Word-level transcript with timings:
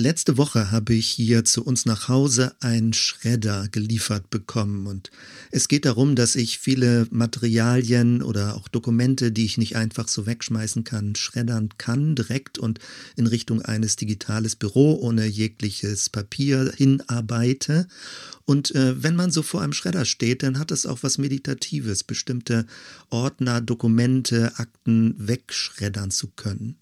Letzte 0.00 0.36
Woche 0.36 0.70
habe 0.70 0.94
ich 0.94 1.08
hier 1.08 1.44
zu 1.44 1.64
uns 1.64 1.84
nach 1.84 2.06
Hause 2.06 2.54
einen 2.60 2.92
Schredder 2.92 3.66
geliefert 3.68 4.30
bekommen 4.30 4.86
und 4.86 5.10
es 5.50 5.66
geht 5.66 5.84
darum, 5.86 6.14
dass 6.14 6.36
ich 6.36 6.60
viele 6.60 7.08
Materialien 7.10 8.22
oder 8.22 8.54
auch 8.54 8.68
Dokumente, 8.68 9.32
die 9.32 9.44
ich 9.44 9.58
nicht 9.58 9.74
einfach 9.74 10.06
so 10.06 10.24
wegschmeißen 10.24 10.84
kann, 10.84 11.16
schreddern 11.16 11.70
kann 11.78 12.14
direkt 12.14 12.58
und 12.58 12.78
in 13.16 13.26
Richtung 13.26 13.60
eines 13.60 13.96
digitales 13.96 14.54
Büro 14.54 14.94
ohne 15.00 15.26
jegliches 15.26 16.10
Papier 16.10 16.72
hinarbeite. 16.76 17.88
Und 18.44 18.72
äh, 18.76 19.02
wenn 19.02 19.16
man 19.16 19.32
so 19.32 19.42
vor 19.42 19.62
einem 19.62 19.72
Schredder 19.72 20.04
steht, 20.04 20.44
dann 20.44 20.60
hat 20.60 20.70
es 20.70 20.86
auch 20.86 21.02
was 21.02 21.18
Meditatives, 21.18 22.04
bestimmte 22.04 22.66
Ordner, 23.10 23.60
Dokumente, 23.60 24.52
Akten 24.60 25.16
wegschreddern 25.18 26.12
zu 26.12 26.28
können. 26.28 26.76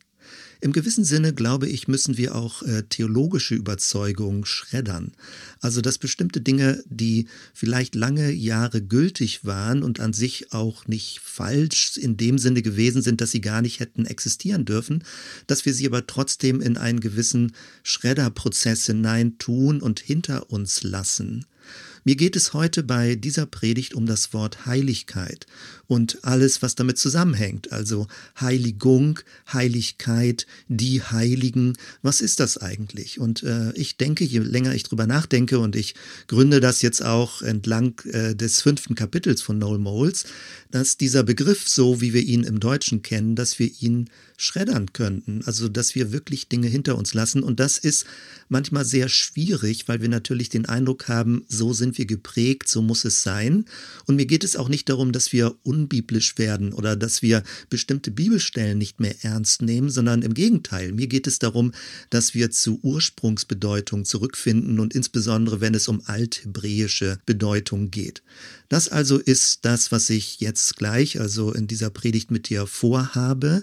Im 0.66 0.72
gewissen 0.72 1.04
Sinne, 1.04 1.32
glaube 1.32 1.68
ich, 1.68 1.86
müssen 1.86 2.16
wir 2.16 2.34
auch 2.34 2.60
äh, 2.62 2.82
theologische 2.82 3.54
Überzeugungen 3.54 4.44
schreddern. 4.44 5.12
Also, 5.60 5.80
dass 5.80 5.96
bestimmte 5.96 6.40
Dinge, 6.40 6.82
die 6.86 7.28
vielleicht 7.54 7.94
lange 7.94 8.32
Jahre 8.32 8.82
gültig 8.82 9.44
waren 9.44 9.84
und 9.84 10.00
an 10.00 10.12
sich 10.12 10.52
auch 10.52 10.88
nicht 10.88 11.20
falsch 11.20 11.96
in 11.96 12.16
dem 12.16 12.36
Sinne 12.36 12.62
gewesen 12.62 13.00
sind, 13.00 13.20
dass 13.20 13.30
sie 13.30 13.40
gar 13.40 13.62
nicht 13.62 13.78
hätten 13.78 14.06
existieren 14.06 14.64
dürfen, 14.64 15.04
dass 15.46 15.66
wir 15.66 15.72
sie 15.72 15.86
aber 15.86 16.04
trotzdem 16.08 16.60
in 16.60 16.76
einen 16.76 16.98
gewissen 16.98 17.52
Schredderprozess 17.84 18.86
hineintun 18.86 19.80
und 19.80 20.00
hinter 20.00 20.50
uns 20.50 20.82
lassen. 20.82 21.46
Mir 22.06 22.14
geht 22.14 22.36
es 22.36 22.52
heute 22.52 22.84
bei 22.84 23.16
dieser 23.16 23.46
Predigt 23.46 23.92
um 23.92 24.06
das 24.06 24.32
Wort 24.32 24.64
Heiligkeit 24.64 25.44
und 25.88 26.20
alles, 26.22 26.62
was 26.62 26.76
damit 26.76 26.98
zusammenhängt, 26.98 27.72
also 27.72 28.06
Heiligung, 28.40 29.18
Heiligkeit, 29.52 30.46
die 30.68 31.02
Heiligen. 31.02 31.76
Was 32.02 32.20
ist 32.20 32.38
das 32.38 32.58
eigentlich? 32.58 33.18
Und 33.18 33.42
äh, 33.42 33.72
ich 33.72 33.96
denke, 33.96 34.22
je 34.22 34.38
länger 34.38 34.72
ich 34.72 34.84
drüber 34.84 35.08
nachdenke 35.08 35.58
und 35.58 35.74
ich 35.74 35.96
gründe 36.28 36.60
das 36.60 36.80
jetzt 36.80 37.04
auch 37.04 37.42
entlang 37.42 38.00
äh, 38.04 38.36
des 38.36 38.62
fünften 38.62 38.94
Kapitels 38.94 39.42
von 39.42 39.58
Noel 39.58 39.78
Moles, 39.80 40.26
dass 40.70 40.96
dieser 40.96 41.24
Begriff, 41.24 41.68
so 41.68 42.00
wie 42.00 42.14
wir 42.14 42.22
ihn 42.22 42.44
im 42.44 42.60
Deutschen 42.60 43.02
kennen, 43.02 43.34
dass 43.34 43.58
wir 43.58 43.68
ihn 43.80 44.10
schreddern 44.36 44.92
könnten, 44.92 45.42
also 45.44 45.68
dass 45.68 45.94
wir 45.94 46.12
wirklich 46.12 46.48
Dinge 46.48 46.68
hinter 46.68 46.96
uns 46.96 47.14
lassen. 47.14 47.42
Und 47.42 47.60
das 47.60 47.78
ist 47.78 48.04
manchmal 48.48 48.84
sehr 48.84 49.08
schwierig, 49.08 49.88
weil 49.88 50.00
wir 50.02 50.08
natürlich 50.08 50.48
den 50.48 50.66
Eindruck 50.66 51.08
haben, 51.08 51.44
so 51.48 51.72
sind 51.72 51.98
wir 51.98 52.06
geprägt, 52.06 52.68
so 52.68 52.82
muss 52.82 53.04
es 53.04 53.22
sein. 53.22 53.64
Und 54.06 54.16
mir 54.16 54.26
geht 54.26 54.44
es 54.44 54.56
auch 54.56 54.68
nicht 54.68 54.88
darum, 54.88 55.12
dass 55.12 55.32
wir 55.32 55.56
unbiblisch 55.62 56.38
werden 56.38 56.72
oder 56.72 56.96
dass 56.96 57.22
wir 57.22 57.42
bestimmte 57.70 58.10
Bibelstellen 58.10 58.78
nicht 58.78 59.00
mehr 59.00 59.14
ernst 59.22 59.62
nehmen, 59.62 59.90
sondern 59.90 60.22
im 60.22 60.34
Gegenteil. 60.34 60.92
Mir 60.92 61.06
geht 61.06 61.26
es 61.26 61.38
darum, 61.38 61.72
dass 62.10 62.34
wir 62.34 62.50
zu 62.50 62.78
Ursprungsbedeutung 62.82 64.04
zurückfinden 64.04 64.80
und 64.80 64.94
insbesondere, 64.94 65.60
wenn 65.60 65.74
es 65.74 65.88
um 65.88 66.02
althebräische 66.04 67.18
Bedeutung 67.26 67.90
geht. 67.90 68.22
Das 68.68 68.88
also 68.88 69.18
ist 69.18 69.64
das, 69.64 69.92
was 69.92 70.10
ich 70.10 70.40
jetzt 70.40 70.76
gleich, 70.76 71.20
also 71.20 71.52
in 71.52 71.66
dieser 71.66 71.90
Predigt 71.90 72.30
mit 72.30 72.48
dir 72.48 72.66
vorhabe. 72.66 73.62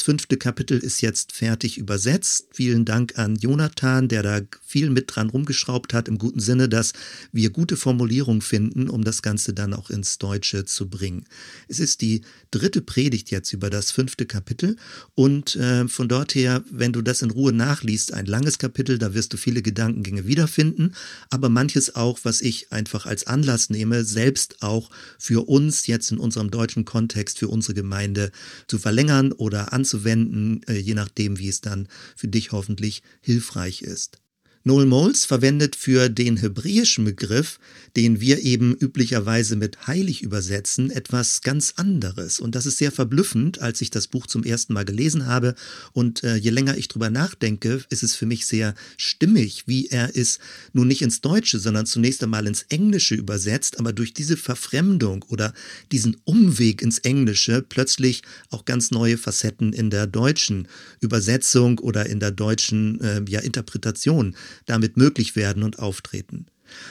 Das 0.00 0.06
fünfte 0.06 0.38
Kapitel 0.38 0.78
ist 0.78 1.02
jetzt 1.02 1.32
fertig 1.32 1.76
übersetzt. 1.76 2.46
Vielen 2.52 2.86
Dank 2.86 3.18
an 3.18 3.36
Jonathan, 3.36 4.08
der 4.08 4.22
da 4.22 4.40
viel 4.64 4.88
mit 4.88 5.14
dran 5.14 5.28
rumgeschraubt 5.28 5.92
hat, 5.92 6.08
im 6.08 6.16
guten 6.16 6.40
Sinne, 6.40 6.70
dass 6.70 6.94
wir 7.32 7.50
gute 7.50 7.76
Formulierungen 7.76 8.40
finden, 8.40 8.88
um 8.88 9.04
das 9.04 9.20
Ganze 9.20 9.52
dann 9.52 9.74
auch 9.74 9.90
ins 9.90 10.16
Deutsche 10.16 10.64
zu 10.64 10.88
bringen. 10.88 11.26
Es 11.68 11.80
ist 11.80 12.00
die 12.00 12.22
dritte 12.50 12.80
Predigt 12.80 13.30
jetzt 13.30 13.52
über 13.52 13.68
das 13.68 13.90
fünfte 13.90 14.24
Kapitel 14.24 14.76
und 15.14 15.56
äh, 15.56 15.86
von 15.86 16.08
dort 16.08 16.34
her, 16.34 16.64
wenn 16.70 16.94
du 16.94 17.02
das 17.02 17.20
in 17.20 17.30
Ruhe 17.30 17.52
nachliest, 17.52 18.14
ein 18.14 18.24
langes 18.24 18.58
Kapitel, 18.58 18.96
da 18.96 19.12
wirst 19.12 19.34
du 19.34 19.36
viele 19.36 19.60
Gedankengänge 19.60 20.26
wiederfinden, 20.26 20.94
aber 21.28 21.50
manches 21.50 21.94
auch, 21.94 22.20
was 22.22 22.40
ich 22.40 22.72
einfach 22.72 23.04
als 23.04 23.26
Anlass 23.26 23.68
nehme, 23.68 24.04
selbst 24.04 24.62
auch 24.62 24.88
für 25.18 25.46
uns 25.46 25.86
jetzt 25.86 26.10
in 26.10 26.16
unserem 26.16 26.50
deutschen 26.50 26.86
Kontext, 26.86 27.38
für 27.38 27.48
unsere 27.48 27.74
Gemeinde 27.74 28.32
zu 28.66 28.78
verlängern 28.78 29.32
oder 29.32 29.74
anzuwenden, 29.90 30.62
äh, 30.68 30.78
je 30.78 30.94
nachdem, 30.94 31.38
wie 31.38 31.48
es 31.48 31.60
dann 31.60 31.88
für 32.16 32.28
dich 32.28 32.52
hoffentlich 32.52 33.02
hilfreich 33.20 33.82
ist. 33.82 34.20
Noel 34.62 34.84
Moles 34.84 35.24
verwendet 35.24 35.74
für 35.74 36.10
den 36.10 36.36
hebräischen 36.36 37.06
Begriff, 37.06 37.58
den 37.96 38.20
wir 38.20 38.40
eben 38.40 38.74
üblicherweise 38.74 39.56
mit 39.56 39.86
heilig 39.86 40.20
übersetzen, 40.20 40.90
etwas 40.90 41.40
ganz 41.40 41.72
anderes. 41.76 42.40
Und 42.40 42.54
das 42.54 42.66
ist 42.66 42.76
sehr 42.76 42.92
verblüffend, 42.92 43.62
als 43.62 43.80
ich 43.80 43.88
das 43.88 44.06
Buch 44.06 44.26
zum 44.26 44.44
ersten 44.44 44.74
Mal 44.74 44.84
gelesen 44.84 45.24
habe. 45.24 45.54
Und 45.94 46.22
äh, 46.24 46.36
je 46.36 46.50
länger 46.50 46.76
ich 46.76 46.88
drüber 46.88 47.08
nachdenke, 47.08 47.82
ist 47.88 48.02
es 48.02 48.14
für 48.14 48.26
mich 48.26 48.44
sehr 48.44 48.74
stimmig, 48.98 49.64
wie 49.66 49.86
er 49.86 50.14
es 50.14 50.38
nun 50.74 50.88
nicht 50.88 51.00
ins 51.00 51.22
Deutsche, 51.22 51.58
sondern 51.58 51.86
zunächst 51.86 52.22
einmal 52.22 52.46
ins 52.46 52.66
Englische 52.68 53.14
übersetzt, 53.14 53.78
aber 53.78 53.94
durch 53.94 54.12
diese 54.12 54.36
Verfremdung 54.36 55.24
oder 55.28 55.54
diesen 55.90 56.18
Umweg 56.24 56.82
ins 56.82 56.98
Englische 56.98 57.64
plötzlich 57.66 58.22
auch 58.50 58.66
ganz 58.66 58.90
neue 58.90 59.16
Facetten 59.16 59.72
in 59.72 59.88
der 59.88 60.06
deutschen 60.06 60.68
Übersetzung 61.00 61.78
oder 61.78 62.04
in 62.04 62.20
der 62.20 62.30
deutschen 62.30 63.00
äh, 63.00 63.22
ja, 63.26 63.40
Interpretation 63.40 64.36
damit 64.66 64.96
möglich 64.96 65.36
werden 65.36 65.62
und 65.62 65.78
auftreten. 65.78 66.46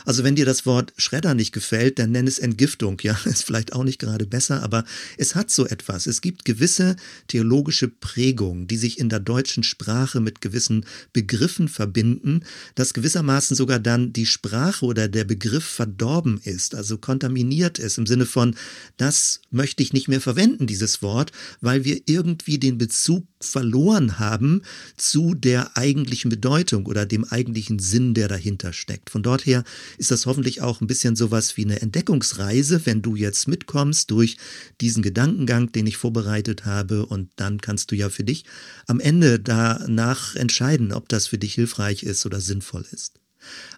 Also 0.05 0.23
wenn 0.23 0.35
dir 0.35 0.45
das 0.45 0.65
Wort 0.65 0.93
Schredder 0.97 1.33
nicht 1.33 1.51
gefällt, 1.51 1.99
dann 1.99 2.11
nenn 2.11 2.27
es 2.27 2.39
Entgiftung. 2.39 2.97
Ja, 3.01 3.17
ist 3.25 3.45
vielleicht 3.45 3.73
auch 3.73 3.83
nicht 3.83 3.99
gerade 3.99 4.25
besser, 4.25 4.63
aber 4.63 4.83
es 5.17 5.35
hat 5.35 5.49
so 5.49 5.65
etwas. 5.67 6.07
Es 6.07 6.21
gibt 6.21 6.45
gewisse 6.45 6.95
theologische 7.27 7.87
Prägungen, 7.87 8.67
die 8.67 8.77
sich 8.77 8.99
in 8.99 9.09
der 9.09 9.19
deutschen 9.19 9.63
Sprache 9.63 10.19
mit 10.19 10.41
gewissen 10.41 10.85
Begriffen 11.13 11.67
verbinden, 11.67 12.41
dass 12.75 12.93
gewissermaßen 12.93 13.55
sogar 13.55 13.79
dann 13.79 14.13
die 14.13 14.25
Sprache 14.25 14.85
oder 14.85 15.07
der 15.07 15.23
Begriff 15.23 15.65
verdorben 15.65 16.39
ist, 16.43 16.75
also 16.75 16.97
kontaminiert 16.97 17.79
ist 17.79 17.97
im 17.97 18.05
Sinne 18.05 18.25
von, 18.25 18.55
das 18.97 19.41
möchte 19.51 19.83
ich 19.83 19.93
nicht 19.93 20.07
mehr 20.07 20.21
verwenden, 20.21 20.67
dieses 20.67 21.01
Wort, 21.01 21.31
weil 21.61 21.85
wir 21.85 22.01
irgendwie 22.05 22.59
den 22.59 22.77
Bezug 22.77 23.25
verloren 23.41 24.19
haben 24.19 24.61
zu 24.97 25.33
der 25.33 25.77
eigentlichen 25.77 26.29
Bedeutung 26.29 26.85
oder 26.85 27.05
dem 27.05 27.23
eigentlichen 27.23 27.79
Sinn, 27.79 28.13
der 28.13 28.27
dahinter 28.27 28.73
steckt. 28.73 29.09
Von 29.09 29.23
dort 29.23 29.45
her 29.45 29.63
ist 29.97 30.11
das 30.11 30.25
hoffentlich 30.25 30.61
auch 30.61 30.81
ein 30.81 30.87
bisschen 30.87 31.15
sowas 31.15 31.55
wie 31.55 31.63
eine 31.63 31.81
Entdeckungsreise, 31.81 32.85
wenn 32.85 33.01
du 33.01 33.15
jetzt 33.15 33.47
mitkommst 33.47 34.11
durch 34.11 34.37
diesen 34.81 35.03
Gedankengang, 35.03 35.71
den 35.71 35.87
ich 35.87 35.97
vorbereitet 35.97 36.65
habe 36.65 37.05
und 37.05 37.31
dann 37.37 37.61
kannst 37.61 37.91
du 37.91 37.95
ja 37.95 38.09
für 38.09 38.23
dich 38.23 38.45
am 38.87 38.99
Ende 38.99 39.39
danach 39.39 40.35
entscheiden, 40.35 40.91
ob 40.91 41.07
das 41.07 41.27
für 41.27 41.37
dich 41.37 41.53
hilfreich 41.53 42.03
ist 42.03 42.25
oder 42.25 42.41
sinnvoll 42.41 42.85
ist. 42.91 43.19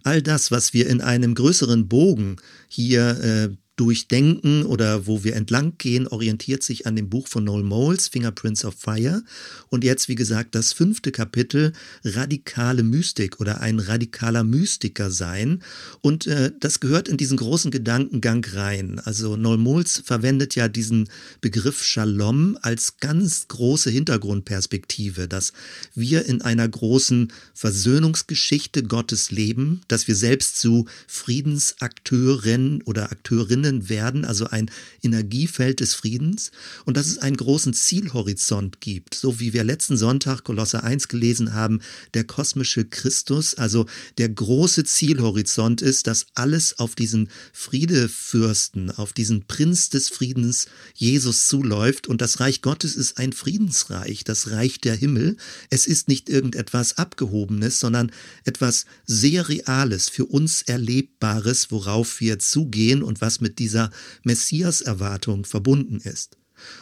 All 0.04 0.24
das, 0.24 0.50
was 0.50 0.74
wir 0.74 0.88
in 0.88 1.02
einem 1.02 1.36
größeren 1.36 1.88
Bogen 1.88 2.38
hier 2.68 3.24
äh, 3.24 3.56
durchdenken 3.82 4.64
oder 4.64 5.08
wo 5.08 5.24
wir 5.24 5.36
entlang 5.36 5.74
gehen, 5.80 6.08
orientiert 6.08 6.62
sich 6.62 6.86
an 6.86 6.96
dem 6.96 7.10
Buch 7.10 7.28
von 7.28 7.44
Noel 7.44 7.64
Moles, 7.64 8.10
Fingerprints 8.10 8.64
of 8.64 8.76
Fire. 8.76 9.24
Und 9.70 9.84
jetzt, 9.84 10.08
wie 10.08 10.14
gesagt, 10.14 10.54
das 10.54 10.72
fünfte 10.72 11.12
Kapitel, 11.12 11.74
radikale 12.04 12.84
Mystik 12.84 13.40
oder 13.40 13.60
ein 13.62 13.80
radikaler 13.80 14.44
Mystiker 14.44 15.10
sein. 15.10 15.64
Und 16.02 16.28
äh, 16.28 16.52
das 16.60 16.80
gehört 16.80 17.08
in 17.08 17.18
diesen 17.18 17.38
großen 17.38 17.72
Gedankengang 17.72 18.46
rein. 18.54 19.02
Also 19.04 19.36
Noel 19.36 19.58
Moles 19.58 20.04
verwendet 20.06 20.54
ja 20.54 20.68
diesen 20.68 21.10
Begriff 21.42 21.84
Shalom 21.84 22.60
als 22.62 22.98
ganz 22.98 23.48
große 23.48 23.90
Hintergrundperspektive, 23.90 25.28
dass 25.28 25.54
wir 25.96 26.28
in 26.28 26.44
einer 26.44 26.70
großen 26.70 27.34
Versöhnungsgeschichte 27.56 28.84
Gottes 28.84 29.32
leben, 29.32 29.82
dass 29.88 30.08
wir 30.08 30.16
selbst 30.16 30.60
zu 30.60 30.86
Friedensakteuren 31.08 32.84
oder 32.84 33.12
Akteurinnen 33.12 33.71
Ebenen 33.72 33.90
werden, 33.90 34.26
also 34.26 34.46
ein 34.48 34.70
Energiefeld 35.02 35.80
des 35.80 35.94
Friedens 35.94 36.52
und 36.86 36.98
dass 36.98 37.08
es 37.08 37.18
einen 37.18 37.38
großen 37.38 37.74
Zielhorizont 37.74 38.82
gibt, 38.82 39.16
so 39.16 39.40
wie 39.40 39.54
wir 39.54 39.64
letzten 39.64 39.98
Sonntag 39.98 40.44
Kolosse 40.44 40.84
1 40.84 41.08
gelesen 41.08 41.54
haben, 41.54 41.80
der 42.14 42.24
kosmische 42.24 42.86
Christus, 42.86 43.56
also 43.56 43.86
der 44.18 44.30
große 44.30 44.84
Zielhorizont 44.84 45.82
ist, 45.82 46.08
dass 46.08 46.28
alles 46.36 46.80
auf 46.80 46.96
diesen 46.96 47.30
Friedefürsten, 47.54 48.92
auf 48.92 49.14
diesen 49.14 49.46
Prinz 49.46 49.90
des 49.90 50.10
Friedens 50.10 50.68
Jesus 50.94 51.48
zuläuft 51.48 52.08
und 52.08 52.22
das 52.22 52.40
Reich 52.40 52.62
Gottes 52.62 52.96
ist 52.96 53.18
ein 53.18 53.34
Friedensreich, 53.34 54.24
das 54.24 54.52
Reich 54.52 54.80
der 54.82 54.96
Himmel. 54.96 55.38
Es 55.70 55.88
ist 55.88 56.08
nicht 56.08 56.30
irgendetwas 56.30 56.98
Abgehobenes, 56.98 57.80
sondern 57.80 58.12
etwas 58.44 58.86
sehr 59.06 59.48
Reales, 59.50 60.10
für 60.10 60.26
uns 60.26 60.62
Erlebbares, 60.64 61.72
worauf 61.72 62.20
wir 62.20 62.40
zugehen 62.40 63.04
und 63.04 63.22
was 63.22 63.40
mit 63.40 63.51
dieser 63.60 63.92
Messias-Erwartung 64.24 65.46
verbunden 65.46 66.00
ist. 66.00 66.38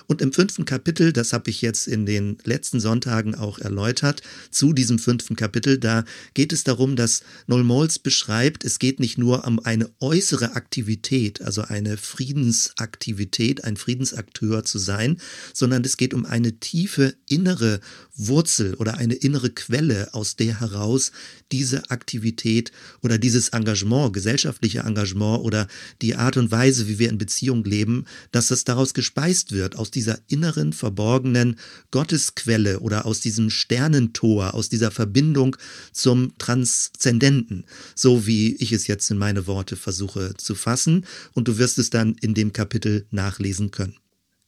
Und 0.08 0.22
im 0.22 0.34
fünften 0.34 0.66
Kapitel, 0.66 1.14
das 1.14 1.34
habe 1.34 1.50
ich 1.50 1.62
jetzt 1.62 1.88
in 1.88 2.06
den 2.06 2.38
letzten 2.44 2.80
Sonntagen 2.80 3.36
auch 3.36 3.60
erläutert, 3.60 4.22
zu 4.52 4.74
diesem 4.74 5.00
fünften 5.00 5.36
Kapitel, 5.36 5.78
da 5.78 6.04
geht 6.34 6.54
es 6.54 6.64
darum, 6.64 6.96
dass 6.96 7.22
Noel 7.48 7.64
Moles 7.64 8.00
beschreibt, 8.00 8.66
es 8.66 8.80
geht 8.80 9.00
nicht 9.00 9.18
nur 9.18 9.46
um 9.46 9.60
eine 9.60 9.90
äußere 10.00 10.56
Aktivität, 10.56 11.42
also 11.42 11.62
eine 11.62 11.98
Friedensaktivität, 11.98 13.64
ein 13.64 13.78
Friedensakteur 13.78 14.64
zu 14.64 14.80
sein, 14.80 15.20
sondern 15.54 15.84
es 15.84 15.98
geht 15.98 16.14
um 16.14 16.26
eine 16.26 16.60
tiefe 16.60 17.16
innere 17.28 17.80
Wurzel 18.16 18.76
oder 18.76 18.98
eine 18.98 19.16
innere 19.16 19.50
Quelle, 19.50 20.14
aus 20.14 20.36
der 20.36 20.60
heraus 20.60 21.12
diese 21.52 21.90
Aktivität 21.90 22.72
oder 23.02 23.18
dieses 23.18 23.50
Engagement, 23.50 24.14
gesellschaftliche 24.14 24.80
Engagement 24.80 25.44
oder 25.44 25.68
die 26.02 26.16
Art 26.16 26.38
und 26.38 26.52
Weise, 26.52 26.88
wie 26.88 27.00
wir 27.00 27.10
in 27.10 27.18
Beziehung 27.18 27.64
leben, 27.64 28.06
dass 28.32 28.48
das 28.48 28.64
daraus 28.64 28.94
gespeist 28.94 29.52
wird, 29.52 29.69
aus 29.76 29.92
dieser 29.92 30.20
inneren, 30.28 30.74
verborgenen 30.74 31.58
Gottesquelle 31.92 32.80
oder 32.80 33.06
aus 33.06 33.20
diesem 33.20 33.50
Sternentor, 33.50 34.54
aus 34.54 34.70
dieser 34.70 34.92
Verbindung 34.92 35.56
zum 35.92 36.38
Transzendenten, 36.38 37.66
so 37.96 38.26
wie 38.26 38.56
ich 38.56 38.72
es 38.72 38.88
jetzt 38.88 39.10
in 39.12 39.18
meine 39.18 39.48
Worte 39.48 39.76
versuche 39.76 40.34
zu 40.38 40.56
fassen. 40.56 41.06
Und 41.34 41.48
du 41.48 41.58
wirst 41.58 41.78
es 41.78 41.90
dann 41.90 42.16
in 42.16 42.34
dem 42.34 42.54
Kapitel 42.54 43.06
nachlesen 43.12 43.72
können. 43.72 43.96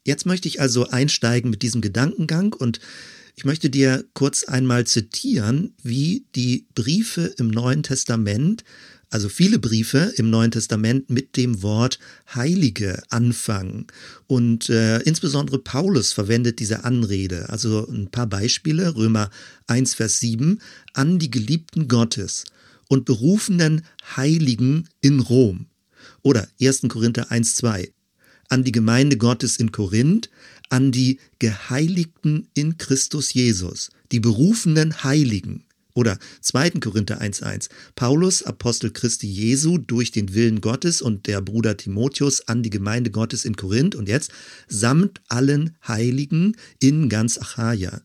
Jetzt 0.04 0.26
möchte 0.26 0.48
ich 0.48 0.60
also 0.60 0.88
einsteigen 0.88 1.52
mit 1.52 1.62
diesem 1.62 1.82
Gedankengang 1.82 2.54
und 2.54 2.80
ich 3.36 3.46
möchte 3.46 3.70
dir 3.70 4.06
kurz 4.14 4.44
einmal 4.44 4.86
zitieren, 4.86 5.74
wie 5.82 6.26
die 6.36 6.68
Briefe 6.76 7.34
im 7.38 7.48
Neuen 7.48 7.84
Testament, 7.84 8.64
also 9.12 9.28
viele 9.28 9.60
Briefe 9.60 10.14
im 10.16 10.30
Neuen 10.30 10.52
Testament 10.52 11.10
mit 11.10 11.36
dem 11.36 11.62
Wort 11.62 12.00
Heilige 12.34 13.04
anfangen. 13.10 13.88
Und 14.26 14.70
äh, 14.70 15.00
insbesondere 15.00 15.60
Paulus 15.60 16.14
verwendet 16.14 16.60
diese 16.60 16.86
Anrede. 16.86 17.50
Also 17.50 17.86
ein 17.88 18.10
paar 18.10 18.28
Beispiele, 18.28 18.96
Römer 18.96 19.30
1, 19.68 19.96
Vers 19.96 20.20
7, 20.20 20.62
an 20.94 21.20
die 21.20 21.30
Geliebten 21.30 21.90
Gottes 21.90 22.46
und 22.88 23.04
berufenen 23.04 23.84
Heiligen 24.16 24.88
in 25.02 25.20
Rom. 25.20 25.68
Oder 26.24 26.48
1. 26.62 26.84
Korinther 26.88 27.32
1, 27.32 27.56
2, 27.56 27.92
an 28.48 28.64
die 28.64 28.72
Gemeinde 28.72 29.18
Gottes 29.18 29.58
in 29.58 29.74
Korinth, 29.74 30.30
an 30.70 30.94
die 30.94 31.20
Geheiligten 31.40 32.48
in 32.54 32.78
Christus 32.78 33.34
Jesus, 33.34 33.90
die 34.14 34.22
berufenen 34.22 35.04
Heiligen. 35.04 35.66
Oder 35.94 36.18
2. 36.42 36.72
Korinther 36.82 37.22
1.1. 37.22 37.70
Paulus, 37.96 38.44
Apostel 38.44 38.92
Christi 38.92 39.28
Jesu, 39.28 39.78
durch 39.78 40.12
den 40.12 40.34
Willen 40.34 40.62
Gottes 40.62 41.02
und 41.02 41.28
der 41.28 41.42
Bruder 41.42 41.78
Timotheus 41.78 42.48
an 42.48 42.64
die 42.64 42.70
Gemeinde 42.70 43.12
Gottes 43.12 43.46
in 43.46 43.56
Korinth 43.56 43.96
und 43.96 44.08
jetzt 44.08 44.32
samt 44.68 45.22
allen 45.28 45.76
Heiligen 45.88 46.56
in 46.80 47.10
ganz 47.10 47.38
Achaia. 47.38 48.02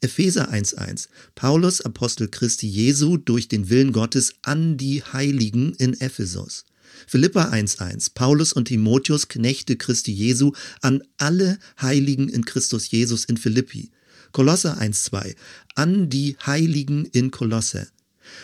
Epheser 0.00 0.52
1.1. 0.52 1.08
Paulus, 1.34 1.80
Apostel 1.80 2.28
Christi 2.28 2.68
Jesu, 2.68 3.16
durch 3.16 3.48
den 3.48 3.70
Willen 3.70 3.92
Gottes 3.92 4.34
an 4.42 4.76
die 4.76 5.02
Heiligen 5.02 5.72
in 5.74 5.98
Ephesus. 6.00 6.64
Philippa 7.06 7.50
1.1. 7.50 8.12
Paulus 8.14 8.52
und 8.52 8.66
Timotheus, 8.68 9.28
Knechte 9.28 9.76
Christi 9.76 10.12
Jesu, 10.12 10.52
an 10.80 11.02
alle 11.16 11.58
Heiligen 11.80 12.28
in 12.28 12.44
Christus 12.44 12.90
Jesus 12.90 13.24
in 13.24 13.36
Philippi. 13.36 13.90
Kolosser 14.32 14.80
1.2. 14.80 15.34
An 15.74 16.08
die 16.08 16.36
Heiligen 16.44 17.04
in 17.06 17.30
Kolosse. 17.30 17.88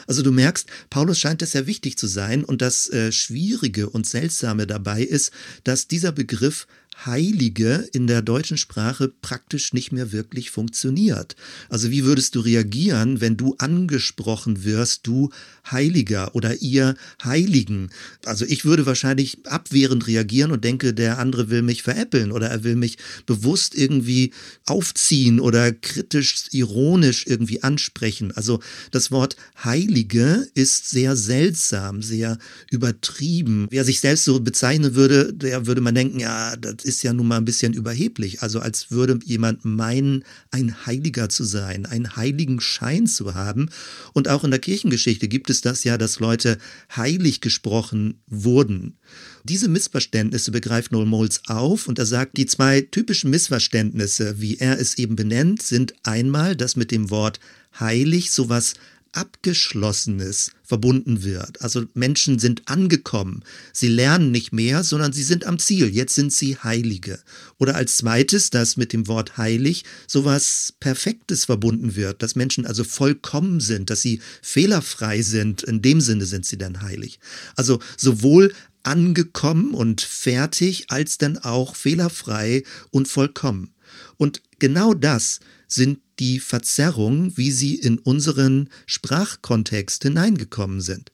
Also 0.06 0.22
du 0.22 0.30
merkst, 0.30 0.68
Paulus 0.90 1.18
scheint 1.18 1.42
es 1.42 1.52
sehr 1.52 1.66
wichtig 1.66 1.98
zu 1.98 2.06
sein 2.06 2.44
und 2.44 2.62
das 2.62 2.88
äh, 2.90 3.12
Schwierige 3.12 3.88
und 3.88 4.06
Seltsame 4.06 4.66
dabei 4.66 5.02
ist, 5.02 5.32
dass 5.64 5.88
dieser 5.88 6.12
Begriff 6.12 6.66
Heilige 7.04 7.88
in 7.92 8.06
der 8.06 8.22
deutschen 8.22 8.56
Sprache 8.56 9.12
praktisch 9.22 9.72
nicht 9.72 9.92
mehr 9.92 10.12
wirklich 10.12 10.50
funktioniert. 10.50 11.36
Also 11.68 11.90
wie 11.90 12.04
würdest 12.04 12.34
du 12.34 12.40
reagieren, 12.40 13.20
wenn 13.20 13.36
du 13.36 13.56
angesprochen 13.58 14.64
wirst, 14.64 15.06
du 15.06 15.30
Heiliger 15.70 16.34
oder 16.34 16.62
ihr 16.62 16.94
Heiligen? 17.24 17.90
Also 18.24 18.44
ich 18.44 18.64
würde 18.64 18.86
wahrscheinlich 18.86 19.38
abwehrend 19.46 20.06
reagieren 20.06 20.52
und 20.52 20.64
denke, 20.64 20.94
der 20.94 21.18
andere 21.18 21.50
will 21.50 21.62
mich 21.62 21.82
veräppeln 21.82 22.30
oder 22.30 22.48
er 22.48 22.62
will 22.62 22.76
mich 22.76 22.98
bewusst 23.26 23.74
irgendwie 23.74 24.32
aufziehen 24.66 25.40
oder 25.40 25.72
kritisch, 25.72 26.46
ironisch 26.52 27.26
irgendwie 27.26 27.62
ansprechen. 27.62 28.32
Also 28.32 28.60
das 28.90 29.10
Wort 29.10 29.36
Heilige 29.64 30.46
ist 30.54 30.90
sehr 30.90 31.16
seltsam, 31.16 32.02
sehr 32.02 32.38
übertrieben. 32.70 33.66
Wer 33.70 33.84
sich 33.84 34.00
selbst 34.00 34.24
so 34.24 34.38
bezeichnen 34.40 34.94
würde, 34.94 35.32
der 35.32 35.66
würde 35.66 35.80
man 35.80 35.94
denken, 35.94 36.20
ja, 36.20 36.54
das 36.56 36.81
ist 36.84 37.02
ja 37.02 37.12
nun 37.12 37.28
mal 37.28 37.38
ein 37.38 37.44
bisschen 37.44 37.72
überheblich. 37.72 38.42
Also 38.42 38.60
als 38.60 38.90
würde 38.90 39.18
jemand 39.24 39.64
meinen, 39.64 40.24
ein 40.50 40.86
Heiliger 40.86 41.28
zu 41.28 41.44
sein, 41.44 41.86
einen 41.86 42.16
heiligen 42.16 42.60
Schein 42.60 43.06
zu 43.06 43.34
haben. 43.34 43.68
Und 44.12 44.28
auch 44.28 44.44
in 44.44 44.50
der 44.50 44.60
Kirchengeschichte 44.60 45.28
gibt 45.28 45.50
es 45.50 45.60
das 45.60 45.84
ja, 45.84 45.98
dass 45.98 46.20
Leute 46.20 46.58
heilig 46.96 47.40
gesprochen 47.40 48.20
wurden. 48.26 48.98
Diese 49.44 49.68
Missverständnisse 49.68 50.52
begreift 50.52 50.92
Noel 50.92 51.06
Moles 51.06 51.42
auf 51.46 51.88
und 51.88 51.98
er 51.98 52.06
sagt, 52.06 52.36
die 52.36 52.46
zwei 52.46 52.80
typischen 52.82 53.30
Missverständnisse, 53.30 54.40
wie 54.40 54.58
er 54.58 54.78
es 54.78 54.98
eben 54.98 55.16
benennt, 55.16 55.62
sind 55.62 55.94
einmal, 56.04 56.54
dass 56.54 56.76
mit 56.76 56.90
dem 56.90 57.10
Wort 57.10 57.40
heilig 57.78 58.30
sowas 58.30 58.74
Abgeschlossenes 59.12 60.52
verbunden 60.64 61.22
wird. 61.22 61.60
Also 61.60 61.84
Menschen 61.94 62.38
sind 62.38 62.62
angekommen. 62.66 63.44
Sie 63.72 63.88
lernen 63.88 64.30
nicht 64.30 64.52
mehr, 64.52 64.84
sondern 64.84 65.12
sie 65.12 65.22
sind 65.22 65.44
am 65.44 65.58
Ziel. 65.58 65.88
Jetzt 65.88 66.14
sind 66.14 66.32
sie 66.32 66.56
Heilige. 66.56 67.20
Oder 67.58 67.74
als 67.74 67.98
zweites, 67.98 68.50
dass 68.50 68.76
mit 68.76 68.92
dem 68.92 69.06
Wort 69.08 69.36
heilig 69.36 69.84
sowas 70.06 70.74
Perfektes 70.80 71.44
verbunden 71.44 71.94
wird, 71.94 72.22
dass 72.22 72.36
Menschen 72.36 72.66
also 72.66 72.84
vollkommen 72.84 73.60
sind, 73.60 73.90
dass 73.90 74.00
sie 74.00 74.20
fehlerfrei 74.40 75.20
sind. 75.22 75.62
In 75.62 75.82
dem 75.82 76.00
Sinne 76.00 76.24
sind 76.24 76.46
sie 76.46 76.58
dann 76.58 76.80
heilig. 76.80 77.20
Also 77.54 77.80
sowohl 77.96 78.54
angekommen 78.82 79.74
und 79.74 80.00
fertig, 80.00 80.86
als 80.88 81.18
dann 81.18 81.38
auch 81.38 81.76
fehlerfrei 81.76 82.64
und 82.90 83.08
vollkommen. 83.08 83.74
Und 84.16 84.42
genau 84.58 84.94
das 84.94 85.40
sind 85.74 86.00
die 86.18 86.40
Verzerrung, 86.40 87.36
wie 87.36 87.50
sie 87.50 87.74
in 87.74 87.98
unseren 87.98 88.68
Sprachkontext 88.86 90.02
hineingekommen 90.02 90.80
sind. 90.80 91.12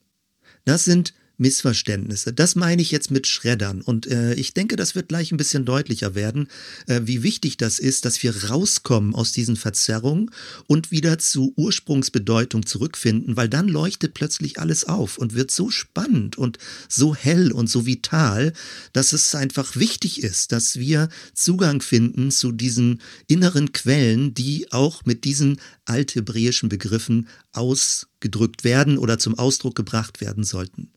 Das 0.65 0.85
sind 0.85 1.13
Missverständnisse. 1.39 2.33
Das 2.33 2.55
meine 2.55 2.81
ich 2.81 2.91
jetzt 2.91 3.11
mit 3.11 3.27
Schreddern. 3.27 3.81
Und 3.81 4.07
äh, 4.07 4.33
ich 4.35 4.53
denke, 4.53 4.75
das 4.75 4.93
wird 4.93 5.07
gleich 5.07 5.31
ein 5.31 5.37
bisschen 5.37 5.65
deutlicher 5.65 6.13
werden, 6.15 6.47
äh, 6.87 7.01
wie 7.03 7.23
wichtig 7.23 7.57
das 7.57 7.79
ist, 7.79 8.05
dass 8.05 8.21
wir 8.21 8.49
rauskommen 8.49 9.15
aus 9.15 9.31
diesen 9.31 9.55
Verzerrungen 9.55 10.31
und 10.67 10.91
wieder 10.91 11.17
zu 11.17 11.53
Ursprungsbedeutung 11.55 12.65
zurückfinden, 12.65 13.37
weil 13.37 13.49
dann 13.49 13.67
leuchtet 13.67 14.13
plötzlich 14.13 14.59
alles 14.59 14.83
auf 14.83 15.17
und 15.17 15.33
wird 15.33 15.51
so 15.51 15.69
spannend 15.69 16.37
und 16.37 16.57
so 16.87 17.15
hell 17.15 17.51
und 17.51 17.69
so 17.69 17.85
vital, 17.85 18.53
dass 18.93 19.13
es 19.13 19.33
einfach 19.33 19.75
wichtig 19.75 20.21
ist, 20.21 20.51
dass 20.51 20.77
wir 20.77 21.09
Zugang 21.33 21.81
finden 21.81 22.31
zu 22.31 22.51
diesen 22.51 23.01
inneren 23.27 23.71
Quellen, 23.71 24.33
die 24.33 24.71
auch 24.71 25.05
mit 25.05 25.23
diesen 25.23 25.59
althebräischen 25.85 26.69
Begriffen 26.69 27.27
ausgedrückt 27.53 28.63
werden 28.63 28.97
oder 28.97 29.17
zum 29.19 29.37
Ausdruck 29.37 29.75
gebracht 29.75 30.21
werden 30.21 30.43
sollten. 30.43 30.91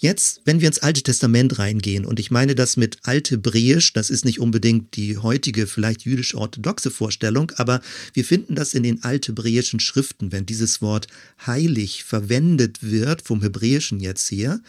Jetzt, 0.00 0.42
wenn 0.44 0.60
wir 0.60 0.68
ins 0.68 0.78
Alte 0.78 1.02
Testament 1.02 1.58
reingehen, 1.58 2.04
und 2.04 2.20
ich 2.20 2.30
meine 2.30 2.54
das 2.54 2.76
mit 2.76 2.98
Althebräisch, 3.02 3.92
das 3.94 4.10
ist 4.10 4.24
nicht 4.24 4.38
unbedingt 4.38 4.94
die 4.94 5.18
heutige, 5.18 5.66
vielleicht 5.66 6.02
jüdisch-orthodoxe 6.02 6.92
Vorstellung, 6.92 7.50
aber 7.56 7.80
wir 8.12 8.24
finden 8.24 8.54
das 8.54 8.74
in 8.74 8.84
den 8.84 9.02
althebräischen 9.02 9.80
Schriften, 9.80 10.30
wenn 10.30 10.46
dieses 10.46 10.80
Wort 10.80 11.08
heilig 11.44 12.04
verwendet 12.04 12.78
wird, 12.80 13.22
vom 13.22 13.42
Hebräischen 13.42 13.98
jetzt 13.98 14.30
her. 14.30 14.60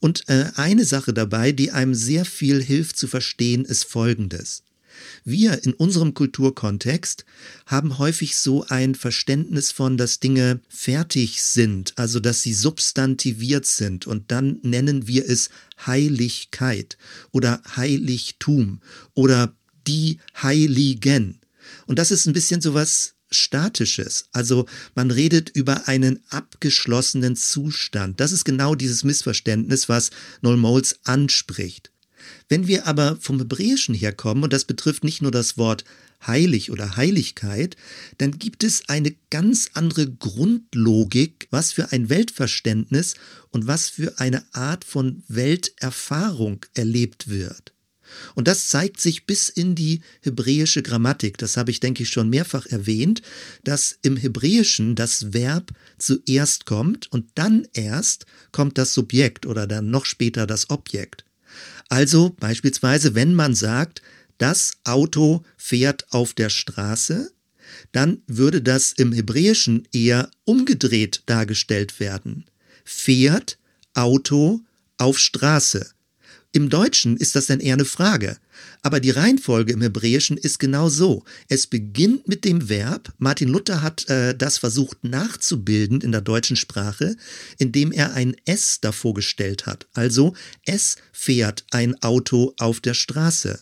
Und 0.00 0.28
äh, 0.28 0.50
eine 0.54 0.84
Sache 0.84 1.14
dabei, 1.14 1.52
die 1.52 1.70
einem 1.70 1.94
sehr 1.94 2.26
viel 2.26 2.62
hilft 2.62 2.98
zu 2.98 3.06
verstehen, 3.06 3.64
ist 3.64 3.86
folgendes. 3.86 4.64
Wir 5.24 5.64
in 5.64 5.72
unserem 5.72 6.14
Kulturkontext 6.14 7.24
haben 7.66 7.98
häufig 7.98 8.36
so 8.36 8.64
ein 8.68 8.94
Verständnis 8.94 9.72
von, 9.72 9.96
dass 9.96 10.20
Dinge 10.20 10.60
fertig 10.68 11.42
sind, 11.42 11.92
also 11.96 12.20
dass 12.20 12.42
sie 12.42 12.54
substantiviert 12.54 13.66
sind 13.66 14.06
und 14.06 14.30
dann 14.30 14.58
nennen 14.62 15.06
wir 15.06 15.28
es 15.28 15.50
Heiligkeit 15.86 16.98
oder 17.32 17.62
Heiligtum 17.76 18.80
oder 19.14 19.54
die 19.86 20.18
Heiligen. 20.42 21.40
Und 21.86 21.98
das 21.98 22.10
ist 22.10 22.26
ein 22.26 22.32
bisschen 22.32 22.60
so 22.60 22.74
was 22.74 23.14
Statisches. 23.30 24.28
Also 24.32 24.66
man 24.94 25.10
redet 25.10 25.50
über 25.50 25.88
einen 25.88 26.20
abgeschlossenen 26.30 27.36
Zustand. 27.36 28.20
Das 28.20 28.32
ist 28.32 28.44
genau 28.44 28.74
dieses 28.74 29.04
Missverständnis, 29.04 29.88
was 29.88 30.10
Noel 30.40 30.56
Moles 30.56 31.00
anspricht. 31.04 31.90
Wenn 32.48 32.66
wir 32.66 32.86
aber 32.86 33.16
vom 33.20 33.38
Hebräischen 33.38 33.94
herkommen, 33.94 34.44
und 34.44 34.52
das 34.52 34.64
betrifft 34.64 35.04
nicht 35.04 35.22
nur 35.22 35.30
das 35.30 35.56
Wort 35.56 35.84
heilig 36.26 36.70
oder 36.70 36.96
Heiligkeit, 36.96 37.76
dann 38.18 38.38
gibt 38.38 38.64
es 38.64 38.88
eine 38.88 39.14
ganz 39.30 39.70
andere 39.74 40.10
Grundlogik, 40.10 41.48
was 41.50 41.72
für 41.72 41.92
ein 41.92 42.08
Weltverständnis 42.08 43.14
und 43.50 43.66
was 43.66 43.88
für 43.88 44.18
eine 44.18 44.44
Art 44.54 44.84
von 44.84 45.22
Welterfahrung 45.28 46.64
erlebt 46.74 47.28
wird. 47.28 47.74
Und 48.34 48.48
das 48.48 48.68
zeigt 48.68 49.00
sich 49.00 49.26
bis 49.26 49.48
in 49.48 49.74
die 49.74 50.00
hebräische 50.20 50.82
Grammatik. 50.82 51.38
Das 51.38 51.56
habe 51.56 51.70
ich, 51.70 51.80
denke 51.80 52.02
ich, 52.02 52.10
schon 52.10 52.30
mehrfach 52.30 52.66
erwähnt, 52.66 53.22
dass 53.64 53.98
im 54.02 54.16
Hebräischen 54.16 54.94
das 54.94 55.32
Verb 55.32 55.72
zuerst 55.98 56.66
kommt 56.66 57.10
und 57.10 57.30
dann 57.34 57.66
erst 57.72 58.26
kommt 58.52 58.78
das 58.78 58.94
Subjekt 58.94 59.46
oder 59.46 59.66
dann 59.66 59.90
noch 59.90 60.04
später 60.04 60.46
das 60.46 60.70
Objekt. 60.70 61.24
Also 61.88 62.34
beispielsweise, 62.38 63.14
wenn 63.14 63.34
man 63.34 63.54
sagt, 63.54 64.02
das 64.38 64.72
Auto 64.84 65.44
fährt 65.56 66.12
auf 66.12 66.34
der 66.34 66.50
Straße, 66.50 67.32
dann 67.92 68.22
würde 68.26 68.62
das 68.62 68.92
im 68.92 69.12
Hebräischen 69.12 69.86
eher 69.92 70.30
umgedreht 70.44 71.22
dargestellt 71.26 72.00
werden. 72.00 72.44
Fährt 72.84 73.58
Auto 73.94 74.60
auf 74.98 75.18
Straße. 75.18 75.93
Im 76.54 76.70
Deutschen 76.70 77.16
ist 77.16 77.34
das 77.34 77.46
dann 77.46 77.58
eher 77.58 77.74
eine 77.74 77.84
Frage. 77.84 78.36
Aber 78.80 79.00
die 79.00 79.10
Reihenfolge 79.10 79.72
im 79.72 79.82
Hebräischen 79.82 80.36
ist 80.36 80.60
genau 80.60 80.88
so. 80.88 81.24
Es 81.48 81.66
beginnt 81.66 82.28
mit 82.28 82.44
dem 82.44 82.68
Verb. 82.68 83.12
Martin 83.18 83.48
Luther 83.48 83.82
hat 83.82 84.08
äh, 84.08 84.36
das 84.36 84.58
versucht 84.58 85.02
nachzubilden 85.02 86.00
in 86.00 86.12
der 86.12 86.20
deutschen 86.20 86.54
Sprache, 86.54 87.16
indem 87.58 87.90
er 87.90 88.14
ein 88.14 88.36
S 88.44 88.78
davor 88.80 89.14
gestellt 89.14 89.66
hat. 89.66 89.88
Also 89.94 90.34
es 90.64 90.94
fährt 91.12 91.64
ein 91.72 92.00
Auto 92.04 92.54
auf 92.56 92.78
der 92.78 92.94
Straße. 92.94 93.58